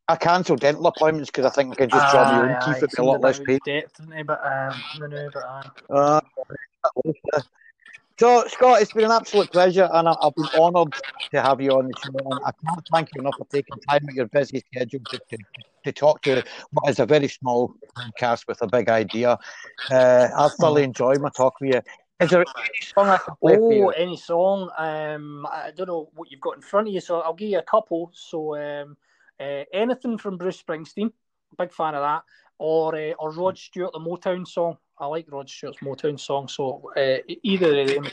I 0.09 0.15
cancel 0.15 0.55
dental 0.55 0.87
appointments 0.87 1.29
because 1.31 1.45
I 1.45 1.49
think 1.49 1.73
I 1.73 1.75
can 1.75 1.89
just 1.89 2.07
draw 2.09 2.25
my 2.25 2.39
own 2.39 2.57
teeth. 2.63 2.77
It'd 2.77 2.91
be 2.91 2.97
a 2.99 3.03
lot 3.03 3.21
less 3.21 3.39
pain. 3.39 3.59
Depth, 3.65 3.99
he? 4.15 4.23
But 4.23 4.45
um, 4.45 4.83
no, 4.99 5.07
no, 5.07 5.29
but 5.33 5.43
aye. 5.43 5.69
Uh, 5.89 6.21
so, 8.17 8.45
Scott, 8.47 8.81
it's 8.81 8.93
been 8.93 9.05
an 9.05 9.11
absolute 9.11 9.51
pleasure, 9.51 9.89
and 9.91 10.07
I- 10.07 10.15
I've 10.21 10.35
been 10.35 10.47
honoured 10.57 10.93
to 11.33 11.41
have 11.41 11.59
you 11.59 11.75
on 11.75 11.87
the 11.87 11.95
show. 11.97 12.31
And 12.31 12.39
I 12.45 12.51
can't 12.65 12.87
thank 12.93 13.09
you 13.13 13.21
enough 13.21 13.35
for 13.37 13.45
taking 13.51 13.77
time 13.89 14.07
of 14.07 14.15
your 14.15 14.27
busy 14.27 14.63
schedule 14.71 15.01
to, 15.09 15.19
to, 15.31 15.37
to 15.85 15.91
talk 15.93 16.21
to 16.23 16.43
what 16.73 16.89
is 16.89 16.99
a 16.99 17.05
very 17.05 17.27
small 17.27 17.73
cast 18.17 18.47
with 18.47 18.61
a 18.61 18.67
big 18.67 18.89
idea. 18.89 19.37
Uh, 19.89 20.27
I've 20.37 20.53
thoroughly 20.53 20.83
enjoyed 20.83 21.21
my 21.21 21.29
talk 21.29 21.59
with 21.61 21.73
you. 21.75 21.81
Is 22.19 22.29
there 22.29 22.41
any 22.41 22.81
song 22.93 23.07
I 23.09 23.17
can 23.17 23.35
play 23.41 23.57
Oh, 23.59 23.89
any 23.89 24.17
song? 24.17 24.69
Um, 24.77 25.45
I 25.51 25.71
don't 25.75 25.87
know 25.87 26.09
what 26.15 26.31
you've 26.31 26.41
got 26.41 26.55
in 26.55 26.61
front 26.61 26.87
of 26.87 26.93
you, 26.93 27.01
so 27.01 27.21
I'll 27.21 27.33
give 27.33 27.49
you 27.49 27.59
a 27.59 27.63
couple. 27.63 28.11
So, 28.13 28.55
um, 28.55 28.97
uh, 29.39 29.63
anything 29.73 30.17
from 30.17 30.37
Bruce 30.37 30.61
Springsteen, 30.61 31.11
big 31.57 31.73
fan 31.73 31.93
of 31.95 32.01
that. 32.03 32.23
or 32.57 32.95
uh, 32.95 33.11
or 33.19 33.31
Rod 33.31 33.57
Stewart, 33.57 33.91
the 33.93 33.99
Motown 33.99 34.47
song. 34.47 34.77
I 34.97 35.07
like 35.07 35.25
Rod 35.29 35.49
Stewart's 35.49 35.79
Motown 35.79 36.17
song, 36.17 36.47
so 36.47 36.89
uh, 36.95 37.17
either 37.43 37.81
of 37.81 37.87
them. 37.87 38.07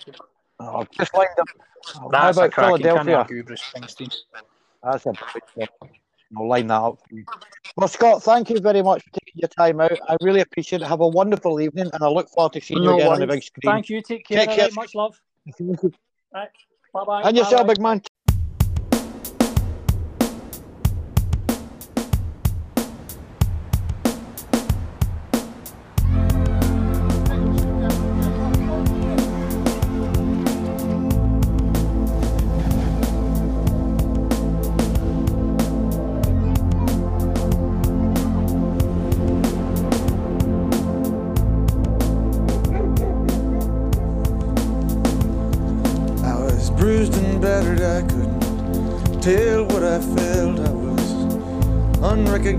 Oh, 0.58 0.84
just 0.90 1.14
lined 1.14 1.28
up. 1.38 1.46
How 1.94 2.08
That's 2.08 2.38
a 2.38 2.40
about 2.46 2.54
Philadelphia? 2.80 3.24
Bruce 3.44 3.62
Springsteen. 3.62 4.12
That's 4.82 5.06
a 5.06 5.12
I'll 6.36 6.48
line 6.48 6.66
that 6.68 6.80
up 6.80 6.98
for 7.08 7.14
you. 7.14 7.24
Well, 7.76 7.88
Scott, 7.88 8.22
thank 8.22 8.50
you 8.50 8.58
very 8.60 8.82
much 8.82 9.02
for 9.02 9.10
taking 9.10 9.40
your 9.40 9.48
time 9.48 9.80
out. 9.80 9.98
I 10.08 10.16
really 10.20 10.40
appreciate 10.40 10.82
it. 10.82 10.88
Have 10.88 11.00
a 11.00 11.08
wonderful 11.08 11.60
evening, 11.60 11.90
and 11.92 12.02
I 12.02 12.08
look 12.08 12.28
forward 12.28 12.52
to 12.54 12.60
seeing 12.60 12.82
No 12.82 12.90
you 12.90 12.96
again 12.96 13.12
on 13.12 13.20
the 13.20 13.26
big 13.26 13.42
screen. 13.42 13.72
Thank 13.72 13.88
you. 13.88 14.02
Take 14.02 14.26
care. 14.26 14.46
Take 14.46 14.56
care. 14.56 14.68
much 14.74 14.94
love. 14.94 15.20
Right. 16.34 16.48
Bye 16.92 17.04
bye. 17.04 17.22
And 17.22 17.36
yourself, 17.36 17.66
big 17.66 17.80
man. 17.80 18.02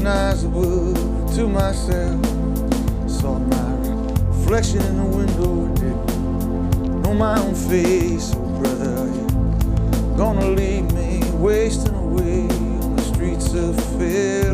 Unrecognizable 0.05 0.93
to 1.33 1.47
myself. 1.47 2.25
Saw 3.09 3.39
my 3.39 3.71
reflection 4.27 4.81
in 4.81 4.97
the 4.97 5.05
window, 5.05 5.67
didn't 5.75 7.01
know 7.01 7.13
my 7.13 7.39
own 7.39 7.55
face. 7.55 8.33
Oh, 8.35 8.59
brother, 8.59 9.09
are 10.13 10.17
gonna 10.17 10.49
leave 10.49 10.91
me 10.93 11.21
wasting 11.33 11.95
away 11.95 12.41
on 12.41 12.95
the 12.95 13.01
streets 13.01 13.53
of 13.53 13.75
Philadelphia? 13.97 14.52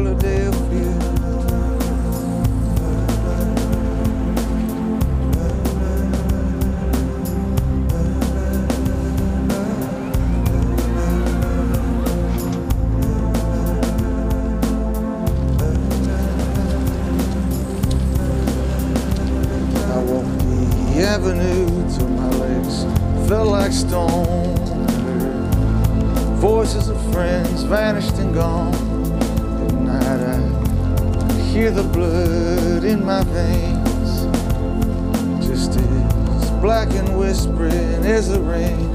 Whispering 38.09 38.17
as 38.17 38.27
the 38.29 38.88